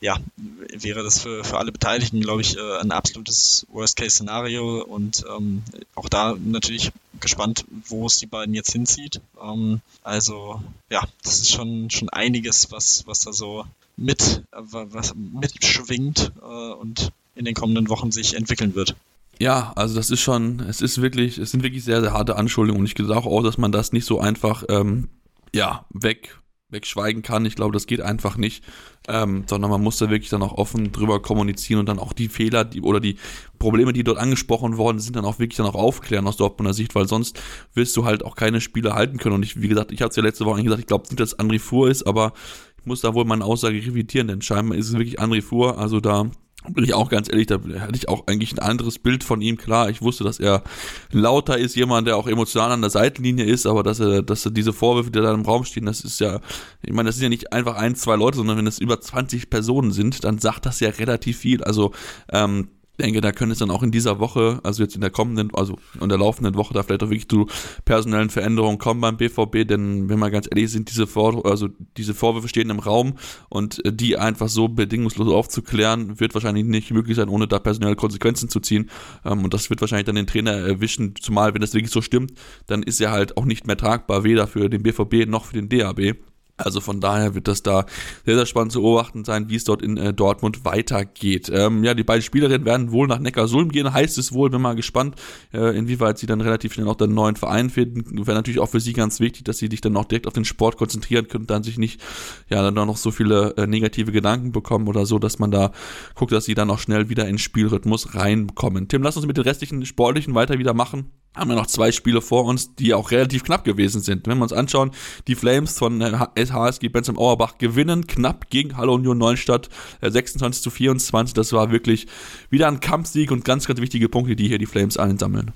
ja, 0.00 0.18
wäre 0.36 1.02
das 1.02 1.20
für, 1.20 1.44
für 1.44 1.58
alle 1.58 1.72
Beteiligten, 1.72 2.20
glaube 2.20 2.42
ich, 2.42 2.56
äh, 2.56 2.78
ein 2.80 2.92
absolutes 2.92 3.66
Worst-Case-Szenario 3.70 4.82
und 4.82 5.24
ähm, 5.28 5.62
auch 5.94 6.08
da 6.08 6.34
natürlich 6.38 6.92
gespannt, 7.20 7.64
wo 7.86 8.06
es 8.06 8.18
die 8.18 8.26
beiden 8.26 8.54
jetzt 8.54 8.72
hinzieht. 8.72 9.20
Ähm, 9.42 9.80
also 10.02 10.62
ja, 10.90 11.06
das 11.22 11.40
ist 11.40 11.50
schon 11.50 11.90
schon 11.90 12.08
einiges, 12.08 12.70
was 12.70 13.06
was 13.06 13.20
da 13.20 13.32
so 13.32 13.64
mit 13.96 14.44
äh, 14.52 14.60
was 14.60 15.14
mitschwingt 15.14 16.32
äh, 16.40 16.72
und 16.72 17.12
in 17.34 17.44
den 17.44 17.54
kommenden 17.54 17.88
Wochen 17.88 18.10
sich 18.10 18.34
entwickeln 18.34 18.74
wird. 18.74 18.96
Ja, 19.38 19.72
also 19.76 19.94
das 19.94 20.10
ist 20.10 20.20
schon, 20.20 20.60
es 20.60 20.80
ist 20.80 21.00
wirklich, 21.00 21.38
es 21.38 21.52
sind 21.52 21.62
wirklich 21.62 21.84
sehr, 21.84 22.00
sehr 22.00 22.12
harte 22.12 22.36
Anschuldigungen 22.36 22.80
und 22.80 22.86
ich 22.86 22.96
glaube 22.96 23.28
auch, 23.28 23.42
dass 23.42 23.56
man 23.56 23.70
das 23.70 23.92
nicht 23.92 24.04
so 24.04 24.18
einfach, 24.18 24.64
ähm, 24.68 25.08
ja, 25.54 25.84
weg, 25.90 26.40
wegschweigen 26.70 27.22
kann. 27.22 27.46
Ich 27.46 27.54
glaube, 27.56 27.72
das 27.72 27.86
geht 27.86 28.00
einfach 28.00 28.36
nicht, 28.36 28.62
ähm, 29.08 29.44
sondern 29.46 29.70
man 29.70 29.82
muss 29.82 29.96
da 29.98 30.10
wirklich 30.10 30.28
dann 30.28 30.42
auch 30.42 30.52
offen 30.52 30.92
drüber 30.92 31.22
kommunizieren 31.22 31.80
und 31.80 31.86
dann 31.86 31.98
auch 31.98 32.12
die 32.12 32.28
Fehler 32.28 32.64
die, 32.64 32.82
oder 32.82 33.00
die 33.00 33.16
Probleme, 33.58 33.92
die 33.92 34.04
dort 34.04 34.18
angesprochen 34.18 34.76
worden 34.76 34.98
sind, 34.98 35.16
dann 35.16 35.24
auch 35.24 35.38
wirklich 35.38 35.56
dann 35.56 35.66
auch 35.66 35.74
aufklären 35.74 36.26
aus 36.26 36.36
Dortmunder 36.36 36.74
Sicht, 36.74 36.94
weil 36.94 37.08
sonst 37.08 37.40
wirst 37.74 37.96
du 37.96 38.04
halt 38.04 38.22
auch 38.24 38.36
keine 38.36 38.60
Spieler 38.60 38.94
halten 38.94 39.16
können. 39.16 39.36
Und 39.36 39.44
ich, 39.44 39.60
wie 39.62 39.68
gesagt, 39.68 39.92
ich 39.92 40.02
hatte 40.02 40.10
es 40.10 40.16
ja 40.16 40.22
letzte 40.22 40.44
Woche 40.44 40.62
gesagt, 40.62 40.80
ich 40.80 40.86
glaube 40.86 41.04
nicht, 41.04 41.20
dass 41.20 41.38
André 41.38 41.58
Fuhr 41.58 41.88
ist, 41.88 42.06
aber 42.06 42.34
ich 42.78 42.84
muss 42.84 43.00
da 43.00 43.14
wohl 43.14 43.24
meine 43.24 43.44
Aussage 43.44 43.78
revidieren, 43.78 44.28
denn 44.28 44.42
scheinbar 44.42 44.76
ist 44.76 44.88
es 44.88 44.92
wirklich 44.92 45.20
André 45.20 45.40
Fuhr, 45.40 45.78
also 45.78 46.00
da 46.00 46.30
bin 46.66 46.84
ich 46.84 46.92
auch 46.92 47.08
ganz 47.08 47.28
ehrlich, 47.28 47.46
da 47.46 47.54
hatte 47.54 47.94
ich 47.94 48.08
auch 48.08 48.26
eigentlich 48.26 48.52
ein 48.52 48.58
anderes 48.58 48.98
Bild 48.98 49.22
von 49.22 49.40
ihm. 49.40 49.56
Klar, 49.56 49.90
ich 49.90 50.02
wusste, 50.02 50.24
dass 50.24 50.40
er 50.40 50.64
lauter 51.12 51.56
ist, 51.56 51.76
jemand, 51.76 52.08
der 52.08 52.16
auch 52.16 52.26
emotional 52.26 52.72
an 52.72 52.80
der 52.80 52.90
Seitenlinie 52.90 53.44
ist, 53.44 53.66
aber 53.66 53.82
dass 53.82 54.00
er, 54.00 54.22
dass 54.22 54.44
er 54.44 54.50
diese 54.50 54.72
Vorwürfe, 54.72 55.10
die 55.10 55.20
da 55.20 55.32
im 55.32 55.42
Raum 55.42 55.64
stehen, 55.64 55.86
das 55.86 56.00
ist 56.00 56.20
ja, 56.20 56.40
ich 56.82 56.92
meine, 56.92 57.08
das 57.08 57.16
sind 57.16 57.24
ja 57.24 57.28
nicht 57.28 57.52
einfach 57.52 57.76
ein, 57.76 57.94
zwei 57.94 58.16
Leute, 58.16 58.38
sondern 58.38 58.58
wenn 58.58 58.66
es 58.66 58.80
über 58.80 59.00
20 59.00 59.50
Personen 59.50 59.92
sind, 59.92 60.24
dann 60.24 60.38
sagt 60.38 60.66
das 60.66 60.80
ja 60.80 60.90
relativ 60.90 61.38
viel. 61.38 61.62
Also 61.62 61.92
ähm, 62.32 62.68
denke, 62.98 63.20
da 63.20 63.32
könnte 63.32 63.52
es 63.52 63.58
dann 63.58 63.70
auch 63.70 63.82
in 63.82 63.90
dieser 63.90 64.18
Woche, 64.18 64.60
also 64.62 64.82
jetzt 64.82 64.94
in 64.94 65.00
der 65.00 65.10
kommenden, 65.10 65.54
also 65.54 65.78
in 66.00 66.08
der 66.08 66.18
laufenden 66.18 66.54
Woche, 66.56 66.74
da 66.74 66.82
vielleicht 66.82 67.02
auch 67.02 67.10
wirklich 67.10 67.28
zu 67.28 67.46
personellen 67.84 68.30
Veränderungen 68.30 68.78
kommen 68.78 69.00
beim 69.00 69.16
BVB, 69.16 69.66
denn 69.66 70.08
wenn 70.08 70.18
wir 70.18 70.30
ganz 70.30 70.48
ehrlich 70.50 70.70
sind, 70.70 70.90
diese 70.90 71.06
Vor 71.06 71.46
also 71.46 71.68
diese 71.96 72.14
Vorwürfe 72.14 72.48
stehen 72.48 72.70
im 72.70 72.78
Raum 72.78 73.14
und 73.48 73.84
äh, 73.84 73.92
die 73.92 74.16
einfach 74.16 74.48
so 74.48 74.68
bedingungslos 74.68 75.32
aufzuklären, 75.32 76.20
wird 76.20 76.34
wahrscheinlich 76.34 76.64
nicht 76.64 76.90
möglich 76.90 77.16
sein, 77.16 77.28
ohne 77.28 77.46
da 77.46 77.58
personelle 77.58 77.96
Konsequenzen 77.96 78.48
zu 78.48 78.60
ziehen. 78.60 78.90
Ähm, 79.24 79.44
und 79.44 79.54
das 79.54 79.70
wird 79.70 79.80
wahrscheinlich 79.80 80.06
dann 80.06 80.16
den 80.16 80.26
Trainer 80.26 80.52
erwischen, 80.52 81.14
zumal 81.20 81.54
wenn 81.54 81.60
das 81.60 81.74
wirklich 81.74 81.92
so 81.92 82.02
stimmt, 82.02 82.32
dann 82.66 82.82
ist 82.82 83.00
er 83.00 83.10
halt 83.10 83.36
auch 83.36 83.44
nicht 83.44 83.66
mehr 83.66 83.76
tragbar, 83.76 84.24
weder 84.24 84.46
für 84.46 84.68
den 84.68 84.82
BVB 84.82 85.28
noch 85.28 85.46
für 85.46 85.54
den 85.54 85.68
DAB. 85.68 86.16
Also 86.58 86.80
von 86.80 87.00
daher 87.00 87.34
wird 87.34 87.46
das 87.46 87.62
da 87.62 87.86
sehr, 88.26 88.34
sehr 88.34 88.46
spannend 88.46 88.72
zu 88.72 88.82
beobachten 88.82 89.24
sein, 89.24 89.48
wie 89.48 89.54
es 89.54 89.64
dort 89.64 89.80
in 89.80 89.96
äh, 89.96 90.12
Dortmund 90.12 90.64
weitergeht. 90.64 91.50
Ähm, 91.54 91.84
ja, 91.84 91.94
die 91.94 92.02
beiden 92.02 92.22
Spielerinnen 92.22 92.66
werden 92.66 92.90
wohl 92.90 93.06
nach 93.06 93.20
Neckarsulm 93.20 93.70
gehen, 93.70 93.92
heißt 93.92 94.18
es 94.18 94.32
wohl. 94.32 94.50
Bin 94.50 94.60
mal 94.60 94.74
gespannt, 94.74 95.14
äh, 95.52 95.78
inwieweit 95.78 96.18
sie 96.18 96.26
dann 96.26 96.40
relativ 96.40 96.74
schnell 96.74 96.88
auch 96.88 96.96
den 96.96 97.14
neuen 97.14 97.36
Verein 97.36 97.70
finden. 97.70 98.26
Wäre 98.26 98.36
natürlich 98.36 98.58
auch 98.58 98.68
für 98.68 98.80
sie 98.80 98.92
ganz 98.92 99.20
wichtig, 99.20 99.44
dass 99.44 99.58
sie 99.58 99.68
sich 99.68 99.80
dann 99.80 99.96
auch 99.96 100.04
direkt 100.04 100.26
auf 100.26 100.32
den 100.32 100.44
Sport 100.44 100.76
konzentrieren 100.76 101.28
können, 101.28 101.46
dann 101.46 101.62
sich 101.62 101.78
nicht, 101.78 102.00
ja, 102.48 102.62
dann 102.62 102.74
noch 102.74 102.96
so 102.96 103.12
viele 103.12 103.56
äh, 103.56 103.66
negative 103.68 104.10
Gedanken 104.10 104.50
bekommen 104.50 104.88
oder 104.88 105.06
so, 105.06 105.20
dass 105.20 105.38
man 105.38 105.52
da 105.52 105.70
guckt, 106.16 106.32
dass 106.32 106.44
sie 106.44 106.54
dann 106.54 106.70
auch 106.70 106.80
schnell 106.80 107.08
wieder 107.08 107.28
in 107.28 107.38
Spielrhythmus 107.38 108.16
reinkommen. 108.16 108.88
Tim, 108.88 109.02
lass 109.02 109.16
uns 109.16 109.26
mit 109.26 109.36
den 109.36 109.44
restlichen 109.44 109.86
Sportlichen 109.86 110.34
weiter 110.34 110.58
wieder 110.58 110.74
machen 110.74 111.12
haben 111.38 111.48
wir 111.48 111.56
noch 111.56 111.66
zwei 111.66 111.92
Spiele 111.92 112.20
vor 112.20 112.44
uns, 112.44 112.74
die 112.74 112.94
auch 112.94 113.10
relativ 113.10 113.44
knapp 113.44 113.64
gewesen 113.64 114.00
sind. 114.00 114.26
Wenn 114.26 114.38
wir 114.38 114.42
uns 114.42 114.52
anschauen, 114.52 114.90
die 115.26 115.34
Flames 115.34 115.78
von 115.78 116.02
HSG 116.02 116.86
äh, 116.86 116.88
Benzem 116.88 117.18
Auerbach 117.18 117.58
gewinnen 117.58 118.06
knapp 118.06 118.50
gegen 118.50 118.76
Hallo 118.76 118.94
Union 118.94 119.18
Neustadt 119.18 119.68
26 120.02 120.60
äh, 120.60 120.62
zu 120.62 120.70
24. 120.70 121.34
Das 121.34 121.52
war 121.52 121.70
wirklich 121.70 122.06
wieder 122.50 122.68
ein 122.68 122.80
Kampfsieg 122.80 123.30
und 123.30 123.44
ganz, 123.44 123.66
ganz 123.66 123.80
wichtige 123.80 124.08
Punkte, 124.08 124.36
die 124.36 124.48
hier 124.48 124.58
die 124.58 124.66
Flames 124.66 124.96
einsammeln. 124.96 125.52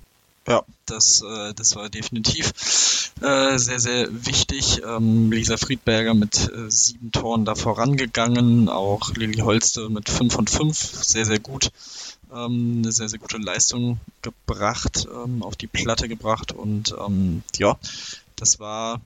Ja, 0.46 0.62
das, 0.86 1.22
äh, 1.22 1.54
das 1.54 1.76
war 1.76 1.88
definitiv 1.88 3.12
äh, 3.20 3.58
sehr, 3.58 3.78
sehr 3.78 4.08
wichtig. 4.26 4.82
Ähm, 4.84 5.30
Lisa 5.30 5.56
Friedberger 5.56 6.14
mit 6.14 6.50
äh, 6.52 6.68
sieben 6.68 7.12
Toren 7.12 7.44
da 7.44 7.54
vorangegangen, 7.54 8.68
auch 8.68 9.14
Lilly 9.14 9.38
Holste 9.38 9.88
mit 9.88 10.08
fünf 10.08 10.34
von 10.34 10.48
fünf, 10.48 10.76
sehr, 10.76 11.26
sehr 11.26 11.38
gut 11.38 11.70
ähm, 12.34 12.78
eine 12.78 12.92
sehr, 12.92 13.08
sehr 13.08 13.18
gute 13.18 13.38
Leistung 13.38 14.00
gebracht, 14.22 15.06
ähm, 15.12 15.42
auf 15.42 15.56
die 15.56 15.66
Platte 15.66 16.08
gebracht 16.08 16.52
und 16.52 16.94
ähm, 16.98 17.42
ja, 17.56 17.78
das 18.36 18.58
war 18.60 19.00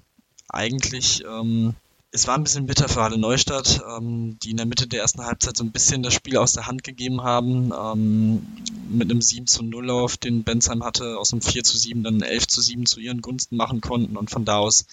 eigentlich, 0.48 1.24
ähm, 1.24 1.74
es 2.12 2.26
war 2.26 2.36
ein 2.36 2.44
bisschen 2.44 2.66
bitter 2.66 2.88
für 2.88 3.02
Halle 3.02 3.18
Neustadt, 3.18 3.82
ähm, 3.96 4.38
die 4.42 4.52
in 4.52 4.56
der 4.56 4.66
Mitte 4.66 4.86
der 4.86 5.00
ersten 5.00 5.24
Halbzeit 5.24 5.56
so 5.56 5.64
ein 5.64 5.72
bisschen 5.72 6.02
das 6.02 6.14
Spiel 6.14 6.38
aus 6.38 6.52
der 6.52 6.66
Hand 6.66 6.82
gegeben 6.82 7.22
haben, 7.22 7.72
ähm, 7.78 8.46
mit 8.88 9.10
einem 9.10 9.20
7 9.20 9.46
zu 9.46 9.62
0 9.62 9.90
auf 9.90 10.16
den 10.16 10.44
Bensheim 10.44 10.84
hatte, 10.84 11.18
aus 11.18 11.32
einem 11.32 11.42
4 11.42 11.64
zu 11.64 11.76
7 11.76 12.02
dann 12.02 12.22
11 12.22 12.46
zu 12.46 12.60
7 12.60 12.86
zu 12.86 13.00
ihren 13.00 13.20
Gunsten 13.20 13.56
machen 13.56 13.80
konnten 13.80 14.16
und 14.16 14.30
von 14.30 14.44
da 14.44 14.58
aus 14.58 14.86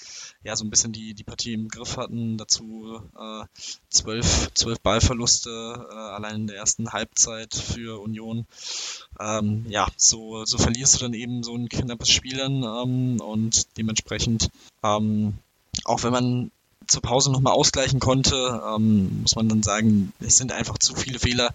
ja 0.44 0.56
so 0.56 0.66
ein 0.66 0.70
bisschen 0.70 0.92
die, 0.92 1.14
die 1.14 1.24
Partie 1.24 1.54
im 1.54 1.68
Griff 1.68 1.98
hatten. 1.98 2.38
Dazu 2.38 3.02
äh, 3.18 3.46
zwölf, 3.90 4.52
zwölf 4.54 4.80
Ballverluste 4.80 5.88
äh, 5.90 5.94
allein 5.94 6.36
in 6.36 6.48
der 6.48 6.58
ersten 6.58 6.92
Halbzeit 6.92 7.54
für 7.56 8.02
Union. 8.02 8.46
Ähm, 9.20 9.66
ja, 9.70 9.88
so, 9.98 10.46
so 10.46 10.58
verlierst 10.58 10.96
du 10.96 11.00
dann 11.00 11.14
eben 11.14 11.44
so 11.44 11.56
ein 11.56 11.70
knappes 11.70 12.10
Spielen 12.10 12.64
ähm, 12.64 13.20
und 13.22 13.78
dementsprechend, 13.78 14.50
ähm, 14.84 15.36
auch 15.86 16.04
wenn 16.04 16.12
man 16.12 16.52
zur 16.88 17.02
Pause 17.02 17.32
nochmal 17.32 17.54
ausgleichen 17.54 18.00
konnte, 18.00 18.62
ähm, 18.76 19.22
muss 19.22 19.36
man 19.36 19.50
dann 19.50 19.64
sagen, 19.64 20.14
es 20.20 20.38
sind 20.38 20.52
einfach 20.52 20.78
zu 20.78 20.96
viele 20.96 21.20
Fehler 21.20 21.54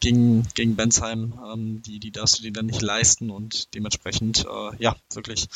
gegen, 0.00 0.46
gegen 0.54 0.76
Bensheim, 0.76 1.34
ähm, 1.52 1.82
die, 1.82 1.98
die 1.98 2.10
darfst 2.10 2.38
du 2.38 2.42
dir 2.42 2.52
dann 2.52 2.66
nicht 2.66 2.82
leisten 2.82 3.30
und 3.30 3.74
dementsprechend, 3.74 4.44
äh, 4.44 4.76
ja, 4.78 4.96
wirklich 5.14 5.48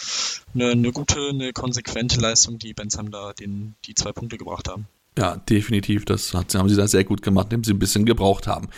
eine, 0.55 0.71
eine 0.71 0.93
gute, 0.93 1.29
eine 1.29 1.53
konsequente 1.53 2.21
Leistung, 2.21 2.59
die 2.59 2.75
Bensheim 2.75 3.11
da 3.11 3.33
den, 3.33 3.75
die 3.85 3.95
zwei 3.95 4.13
Punkte 4.13 4.39
gebracht 4.39 4.69
haben. 4.69 4.87
Ja, 5.19 5.37
definitiv. 5.37 6.05
Das 6.05 6.33
haben 6.35 6.69
sie 6.69 6.77
da 6.77 6.87
sehr 6.87 7.05
gut 7.05 7.23
gemacht, 7.23 7.47
indem 7.47 7.65
sie 7.65 7.73
ein 7.73 7.79
bisschen 7.79 8.07
gebraucht 8.07 8.47
haben. 8.47 8.69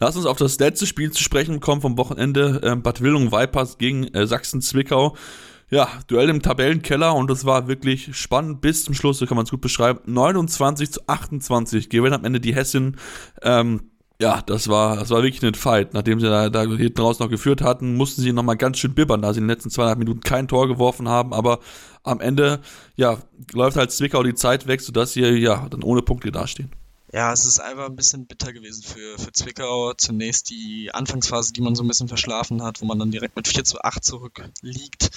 Lass 0.00 0.16
uns 0.16 0.26
auf 0.26 0.38
das 0.38 0.58
letzte 0.58 0.86
Spiel 0.86 1.12
zu 1.12 1.22
sprechen 1.22 1.60
kommen 1.60 1.80
vom 1.80 1.98
Wochenende. 1.98 2.60
Äh, 2.62 2.76
Bad 2.76 3.02
Willung 3.02 3.30
Vipers 3.30 3.78
gegen 3.78 4.04
äh, 4.08 4.26
Sachsen-Zwickau 4.26 5.16
ja, 5.72 5.88
Duell 6.06 6.28
im 6.28 6.42
Tabellenkeller 6.42 7.14
und 7.14 7.30
es 7.30 7.46
war 7.46 7.66
wirklich 7.66 8.14
spannend 8.14 8.60
bis 8.60 8.84
zum 8.84 8.94
Schluss, 8.94 9.18
so 9.18 9.26
kann 9.26 9.36
man 9.36 9.44
es 9.44 9.50
gut 9.50 9.62
beschreiben. 9.62 10.00
29 10.04 10.92
zu 10.92 11.00
28 11.06 11.88
gewinnen 11.88 12.12
am 12.12 12.26
Ende 12.26 12.40
die 12.40 12.54
Hessin. 12.54 12.98
Ähm, 13.40 13.90
ja, 14.20 14.42
das 14.42 14.68
war, 14.68 14.96
das 14.96 15.08
war 15.08 15.22
wirklich 15.22 15.42
ein 15.42 15.54
Fight. 15.54 15.94
Nachdem 15.94 16.20
sie 16.20 16.26
da, 16.26 16.50
da 16.50 16.64
hinten 16.64 17.00
raus 17.00 17.20
noch 17.20 17.30
geführt 17.30 17.62
hatten, 17.62 17.94
mussten 17.94 18.20
sie 18.20 18.34
nochmal 18.34 18.58
ganz 18.58 18.78
schön 18.78 18.92
bibbern, 18.92 19.22
da 19.22 19.32
sie 19.32 19.38
in 19.38 19.44
den 19.44 19.50
letzten 19.50 19.70
zweieinhalb 19.70 19.98
Minuten 19.98 20.20
kein 20.20 20.46
Tor 20.46 20.68
geworfen 20.68 21.08
haben. 21.08 21.32
Aber 21.32 21.60
am 22.02 22.20
Ende, 22.20 22.60
ja, 22.94 23.16
läuft 23.54 23.78
halt 23.78 23.92
Zwickau 23.92 24.22
die 24.22 24.34
Zeit 24.34 24.66
weg, 24.66 24.82
sodass 24.82 25.14
sie 25.14 25.22
ja 25.22 25.66
dann 25.70 25.82
ohne 25.82 26.02
Punkte 26.02 26.30
dastehen. 26.30 26.70
Ja, 27.12 27.30
es 27.30 27.44
ist 27.44 27.60
einfach 27.60 27.86
ein 27.86 27.96
bisschen 27.96 28.24
bitter 28.24 28.54
gewesen 28.54 28.82
für, 28.82 29.18
für 29.18 29.32
Zwickau. 29.32 29.92
Zunächst 29.92 30.48
die 30.48 30.90
Anfangsphase, 30.94 31.52
die 31.52 31.60
man 31.60 31.74
so 31.74 31.84
ein 31.84 31.88
bisschen 31.88 32.08
verschlafen 32.08 32.62
hat, 32.62 32.80
wo 32.80 32.86
man 32.86 32.98
dann 32.98 33.10
direkt 33.10 33.36
mit 33.36 33.46
4 33.48 33.64
zu 33.64 33.82
8 33.82 34.02
zurückliegt, 34.02 35.10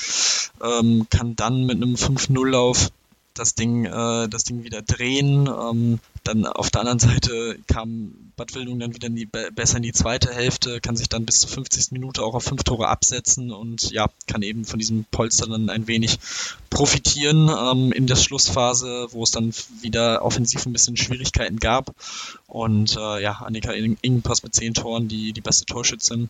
ähm, 0.62 1.08
kann 1.10 1.38
dann 1.38 1.66
mit 1.66 1.78
einem 1.78 1.96
5-0-Lauf 1.96 2.92
das 3.34 3.56
Ding, 3.56 3.86
äh, 3.86 4.28
das 4.28 4.44
Ding 4.44 4.64
wieder 4.64 4.82
drehen. 4.82 5.48
Ähm, 5.48 6.00
dann 6.26 6.46
auf 6.46 6.70
der 6.70 6.82
anderen 6.82 7.00
Seite 7.00 7.60
kam 7.68 8.25
Bad 8.36 8.54
Wildung 8.56 8.80
dann 8.80 8.94
wieder 8.94 9.08
in 9.08 9.16
die, 9.16 9.26
besser 9.26 9.78
in 9.78 9.84
die 9.84 9.94
zweite 9.94 10.34
Hälfte, 10.34 10.82
kann 10.82 10.96
sich 10.96 11.10
dann 11.10 11.26
bis 11.26 11.40
zur 11.40 11.50
50. 11.50 11.92
Minute 11.92 12.24
auch 12.24 12.36
auf 12.36 12.44
fünf 12.44 12.64
Tore 12.64 12.88
absetzen 12.88 13.52
und 13.52 13.92
ja, 13.92 14.10
kann 14.28 14.42
eben 14.42 14.66
von 14.66 14.80
diesem 14.80 15.06
Polster 15.12 15.48
dann 15.48 15.70
ein 15.70 15.88
wenig 15.88 16.20
profitieren 16.70 17.50
ähm, 17.50 17.92
in 17.92 18.08
der 18.08 18.18
Schlussphase, 18.18 19.08
wo 19.12 19.24
es 19.24 19.32
dann 19.32 19.54
wieder 19.82 20.24
offensiv 20.24 20.66
ein 20.66 20.74
bisschen 20.74 20.98
Schwierigkeiten 20.98 21.60
gab. 21.60 21.96
Und 22.48 22.98
äh, 22.98 23.22
ja, 23.22 23.34
Annika 23.34 23.72
Ingenpass 23.72 24.44
mit 24.44 24.54
zehn 24.54 24.74
Toren, 24.74 25.08
die, 25.08 25.32
die 25.34 25.42
beste 25.42 25.66
Torschützin 25.66 26.30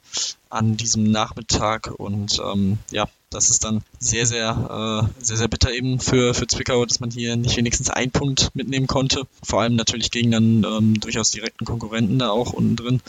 an 0.50 0.78
diesem 0.78 1.12
Nachmittag. 1.12 1.92
Und 1.98 2.40
ähm, 2.44 2.78
ja, 2.92 3.08
das 3.30 3.50
ist 3.50 3.64
dann 3.64 3.82
sehr, 4.00 4.26
sehr, 4.26 5.10
äh, 5.20 5.24
sehr, 5.24 5.38
sehr 5.38 5.48
bitter 5.48 5.72
eben 5.72 6.00
für, 6.00 6.34
für 6.34 6.48
Zwickau, 6.48 6.86
dass 6.86 7.00
man 7.00 7.12
hier 7.12 7.36
nicht 7.36 7.58
wenigstens 7.58 7.90
einen 7.90 8.12
Punkt 8.12 8.52
mitnehmen 8.54 8.88
konnte. 8.88 9.24
Vor 9.44 9.62
allem 9.62 9.76
natürlich 9.76 10.12
gegen 10.12 10.32
dann 10.32 10.64
ähm, 10.64 11.00
durchaus 11.00 11.32
direkten 11.32 11.66
Konkurrenten 11.66 11.95
da 12.20 12.30
auch 12.30 12.54
unten 12.54 12.76
drin. 12.76 13.02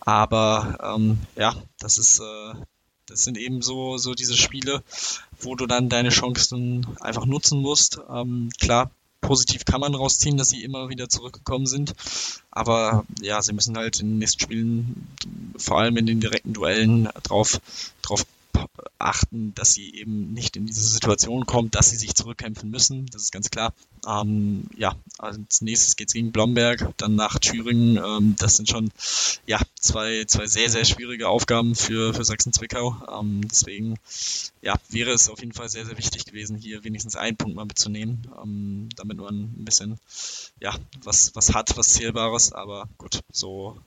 Aber 0.00 0.78
ähm, 0.82 1.18
ja, 1.36 1.54
das 1.78 1.98
ist, 1.98 2.20
äh, 2.20 2.54
das 3.06 3.24
sind 3.24 3.38
eben 3.38 3.62
so, 3.62 3.98
so 3.98 4.14
diese 4.14 4.36
Spiele, 4.36 4.82
wo 5.40 5.54
du 5.54 5.66
dann 5.66 5.88
deine 5.88 6.10
Chancen 6.10 6.86
einfach 7.00 7.26
nutzen 7.26 7.60
musst. 7.60 8.00
Ähm, 8.10 8.50
klar, 8.60 8.90
positiv 9.20 9.64
kann 9.64 9.80
man 9.80 9.94
rausziehen, 9.94 10.36
dass 10.36 10.50
sie 10.50 10.62
immer 10.62 10.88
wieder 10.88 11.08
zurückgekommen 11.08 11.66
sind. 11.66 11.94
Aber 12.50 13.04
ja, 13.20 13.42
sie 13.42 13.52
müssen 13.52 13.76
halt 13.76 14.00
in 14.00 14.10
den 14.10 14.18
nächsten 14.18 14.40
Spielen, 14.40 15.08
vor 15.56 15.78
allem 15.78 15.96
in 15.96 16.06
den 16.06 16.20
direkten 16.20 16.52
Duellen, 16.52 17.08
drauf, 17.22 17.60
drauf 18.02 18.24
achten, 18.98 19.54
dass 19.54 19.72
sie 19.72 19.94
eben 19.94 20.32
nicht 20.32 20.56
in 20.56 20.66
diese 20.66 20.86
Situation 20.86 21.46
kommt, 21.46 21.74
dass 21.74 21.90
sie 21.90 21.96
sich 21.96 22.14
zurückkämpfen 22.14 22.70
müssen. 22.70 23.06
Das 23.06 23.22
ist 23.22 23.32
ganz 23.32 23.50
klar. 23.50 23.72
Ähm, 24.06 24.66
ja, 24.76 24.94
als 25.18 25.60
nächstes 25.60 25.96
geht 25.96 26.08
es 26.08 26.14
gegen 26.14 26.32
Blomberg, 26.32 26.92
dann 26.96 27.14
nach 27.14 27.38
Thüringen. 27.38 27.96
Ähm, 27.96 28.36
das 28.38 28.56
sind 28.56 28.68
schon 28.68 28.90
ja, 29.46 29.60
zwei, 29.78 30.24
zwei 30.26 30.46
sehr, 30.46 30.70
sehr 30.70 30.84
schwierige 30.84 31.28
Aufgaben 31.28 31.74
für, 31.74 32.14
für 32.14 32.24
Sachsen-Zwickau. 32.24 33.20
Ähm, 33.20 33.46
deswegen 33.48 33.98
ja, 34.62 34.74
wäre 34.88 35.12
es 35.12 35.28
auf 35.28 35.40
jeden 35.40 35.52
Fall 35.52 35.68
sehr, 35.68 35.86
sehr 35.86 35.98
wichtig 35.98 36.24
gewesen, 36.24 36.56
hier 36.56 36.84
wenigstens 36.84 37.16
einen 37.16 37.36
Punkt 37.36 37.56
mal 37.56 37.66
mitzunehmen, 37.66 38.26
ähm, 38.42 38.88
damit 38.96 39.18
man 39.18 39.34
ein 39.34 39.64
bisschen 39.64 39.98
ja, 40.60 40.74
was, 41.02 41.34
was 41.34 41.54
hat, 41.54 41.76
was 41.76 41.88
Zählbares. 41.88 42.52
Aber 42.52 42.88
gut, 42.98 43.20
so 43.32 43.78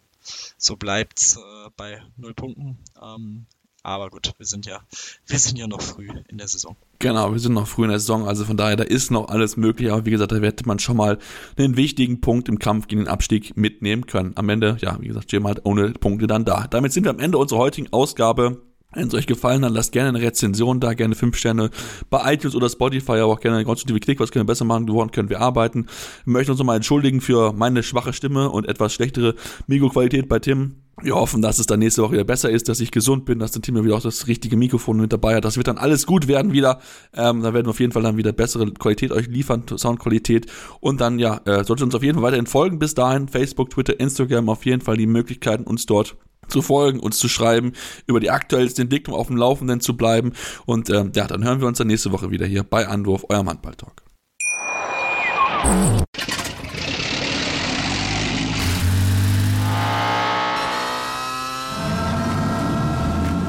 so 0.57 0.75
bleibt 0.75 1.19
es 1.19 1.37
äh, 1.37 1.69
bei 1.75 2.01
null 2.17 2.33
Punkten. 2.33 2.77
Ähm, 3.01 3.45
aber 3.87 4.09
gut, 4.09 4.33
wir 4.37 4.45
sind 4.45 4.65
ja, 4.65 4.81
wir 5.27 5.39
sind 5.39 5.57
ja 5.57 5.65
noch 5.65 5.81
früh 5.81 6.09
in 6.27 6.37
der 6.37 6.47
Saison. 6.47 6.75
Genau, 6.99 7.31
wir 7.31 7.39
sind 7.39 7.53
noch 7.53 7.67
früh 7.67 7.85
in 7.85 7.89
der 7.89 7.99
Saison, 7.99 8.27
also 8.27 8.43
von 8.43 8.57
daher, 8.57 8.75
da 8.75 8.83
ist 8.83 9.11
noch 9.11 9.29
alles 9.29 9.55
möglich, 9.55 9.91
aber 9.91 10.05
wie 10.05 10.11
gesagt, 10.11 10.33
da 10.33 10.35
hätte 10.35 10.67
man 10.67 10.79
schon 10.79 10.97
mal 10.97 11.17
einen 11.57 11.77
wichtigen 11.77 12.19
Punkt 12.19 12.49
im 12.49 12.59
Kampf 12.59 12.87
gegen 12.87 13.01
den 13.01 13.07
Abstieg 13.07 13.55
mitnehmen 13.55 14.05
können. 14.05 14.33
Am 14.35 14.49
Ende, 14.49 14.77
ja, 14.81 14.97
wie 14.99 15.07
gesagt, 15.07 15.31
wir 15.31 15.41
halt 15.43 15.61
ohne 15.63 15.91
Punkte 15.91 16.27
dann 16.27 16.43
da. 16.43 16.67
Damit 16.67 16.91
sind 16.91 17.05
wir 17.05 17.11
am 17.11 17.19
Ende 17.19 17.37
unserer 17.37 17.59
heutigen 17.59 17.91
Ausgabe 17.93 18.61
wenn 18.97 19.07
es 19.07 19.13
euch 19.13 19.27
gefallen 19.27 19.63
hat, 19.63 19.71
lasst 19.71 19.91
gerne 19.91 20.09
eine 20.09 20.21
Rezension 20.21 20.79
da, 20.79 20.93
gerne 20.93 21.13
5 21.13 21.37
Sterne 21.37 21.69
bei 22.09 22.33
iTunes 22.33 22.55
oder 22.55 22.67
Spotify, 22.67 23.13
aber 23.13 23.33
auch 23.33 23.39
gerne 23.39 23.57
eine 23.57 23.65
konstruktive 23.65 23.99
Kritik, 23.99 24.19
was 24.19 24.31
können 24.31 24.45
wir 24.45 24.51
besser 24.51 24.65
machen, 24.65 24.87
woran 24.89 25.11
können 25.11 25.29
wir 25.29 25.39
arbeiten. 25.39 25.85
Wir 26.25 26.33
möchten 26.33 26.51
uns 26.51 26.59
nochmal 26.59 26.77
entschuldigen 26.77 27.21
für 27.21 27.53
meine 27.53 27.83
schwache 27.83 28.11
Stimme 28.11 28.49
und 28.49 28.67
etwas 28.67 28.93
schlechtere 28.93 29.35
Mikroqualität 29.67 30.27
bei 30.27 30.39
Tim. 30.39 30.77
Wir 30.99 31.13
hoffen, 31.13 31.43
dass 31.43 31.59
es 31.59 31.67
dann 31.67 31.77
nächste 31.77 32.01
Woche 32.01 32.13
wieder 32.13 32.23
besser 32.23 32.49
ist, 32.49 32.69
dass 32.69 32.79
ich 32.79 32.89
gesund 32.89 33.25
bin, 33.25 33.37
dass 33.37 33.51
der 33.51 33.61
Team 33.61 33.83
wieder 33.83 33.95
auch 33.95 34.01
das 34.01 34.25
richtige 34.25 34.57
Mikrofon 34.57 34.97
mit 34.97 35.13
dabei 35.13 35.35
hat. 35.35 35.45
Das 35.45 35.55
wird 35.55 35.67
dann 35.67 35.77
alles 35.77 36.07
gut 36.07 36.27
werden 36.27 36.53
wieder. 36.53 36.79
Ähm, 37.13 37.43
da 37.43 37.53
werden 37.53 37.67
wir 37.67 37.69
auf 37.69 37.79
jeden 37.79 37.91
Fall 37.91 38.01
dann 38.01 38.17
wieder 38.17 38.31
bessere 38.31 38.65
Qualität 38.73 39.11
euch 39.11 39.27
liefern, 39.27 39.63
Soundqualität. 39.67 40.47
Und 40.79 40.99
dann, 40.99 41.19
ja, 41.19 41.39
äh, 41.45 41.63
solltet 41.63 41.83
uns 41.83 41.93
auf 41.93 42.01
jeden 42.01 42.15
Fall 42.15 42.23
weiterhin 42.23 42.47
folgen. 42.47 42.79
Bis 42.79 42.95
dahin, 42.95 43.27
Facebook, 43.27 43.69
Twitter, 43.69 43.99
Instagram, 43.99 44.49
auf 44.49 44.65
jeden 44.65 44.81
Fall 44.81 44.97
die 44.97 45.05
Möglichkeiten, 45.05 45.65
uns 45.65 45.85
dort 45.85 46.15
zu 46.47 46.61
folgen, 46.61 46.99
uns 46.99 47.17
zu 47.17 47.29
schreiben, 47.29 47.73
über 48.05 48.19
die 48.19 48.31
aktuellste 48.31 48.81
Entwicklung 48.81 49.15
auf 49.15 49.27
dem 49.27 49.37
Laufenden 49.37 49.81
zu 49.81 49.95
bleiben. 49.97 50.33
Und 50.65 50.89
ähm, 50.89 51.11
ja, 51.15 51.27
dann 51.27 51.43
hören 51.43 51.61
wir 51.61 51.67
uns 51.67 51.77
dann 51.77 51.87
nächste 51.87 52.11
Woche 52.11 52.31
wieder 52.31 52.45
hier 52.45 52.63
bei 52.63 52.87
Anwurf, 52.87 53.25
eurem 53.29 53.49
Handball-Talk. 53.49 54.03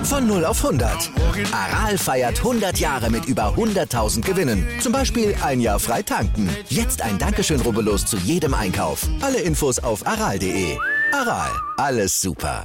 Von 0.09 0.27
0 0.27 0.47
auf 0.47 0.65
100. 0.65 1.11
Aral 1.53 1.99
feiert 1.99 2.39
100 2.39 2.79
Jahre 2.79 3.11
mit 3.11 3.27
über 3.27 3.55
100.000 3.55 4.23
Gewinnen. 4.23 4.67
Zum 4.81 4.91
Beispiel 4.91 5.35
ein 5.45 5.61
Jahr 5.61 5.79
frei 5.79 6.03
tanken. 6.03 6.49
Jetzt 6.71 7.03
ein 7.03 7.19
Dankeschön, 7.19 7.61
rubbellos 7.61 8.07
zu 8.07 8.17
jedem 8.17 8.55
Einkauf. 8.55 9.07
Alle 9.21 9.39
Infos 9.39 9.79
auf 9.79 10.07
aral.de. 10.07 10.79
Aral, 11.13 11.51
alles 11.77 12.21
super. 12.21 12.65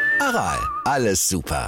Aral, 0.21 0.59
alles 0.85 1.27
super. 1.27 1.67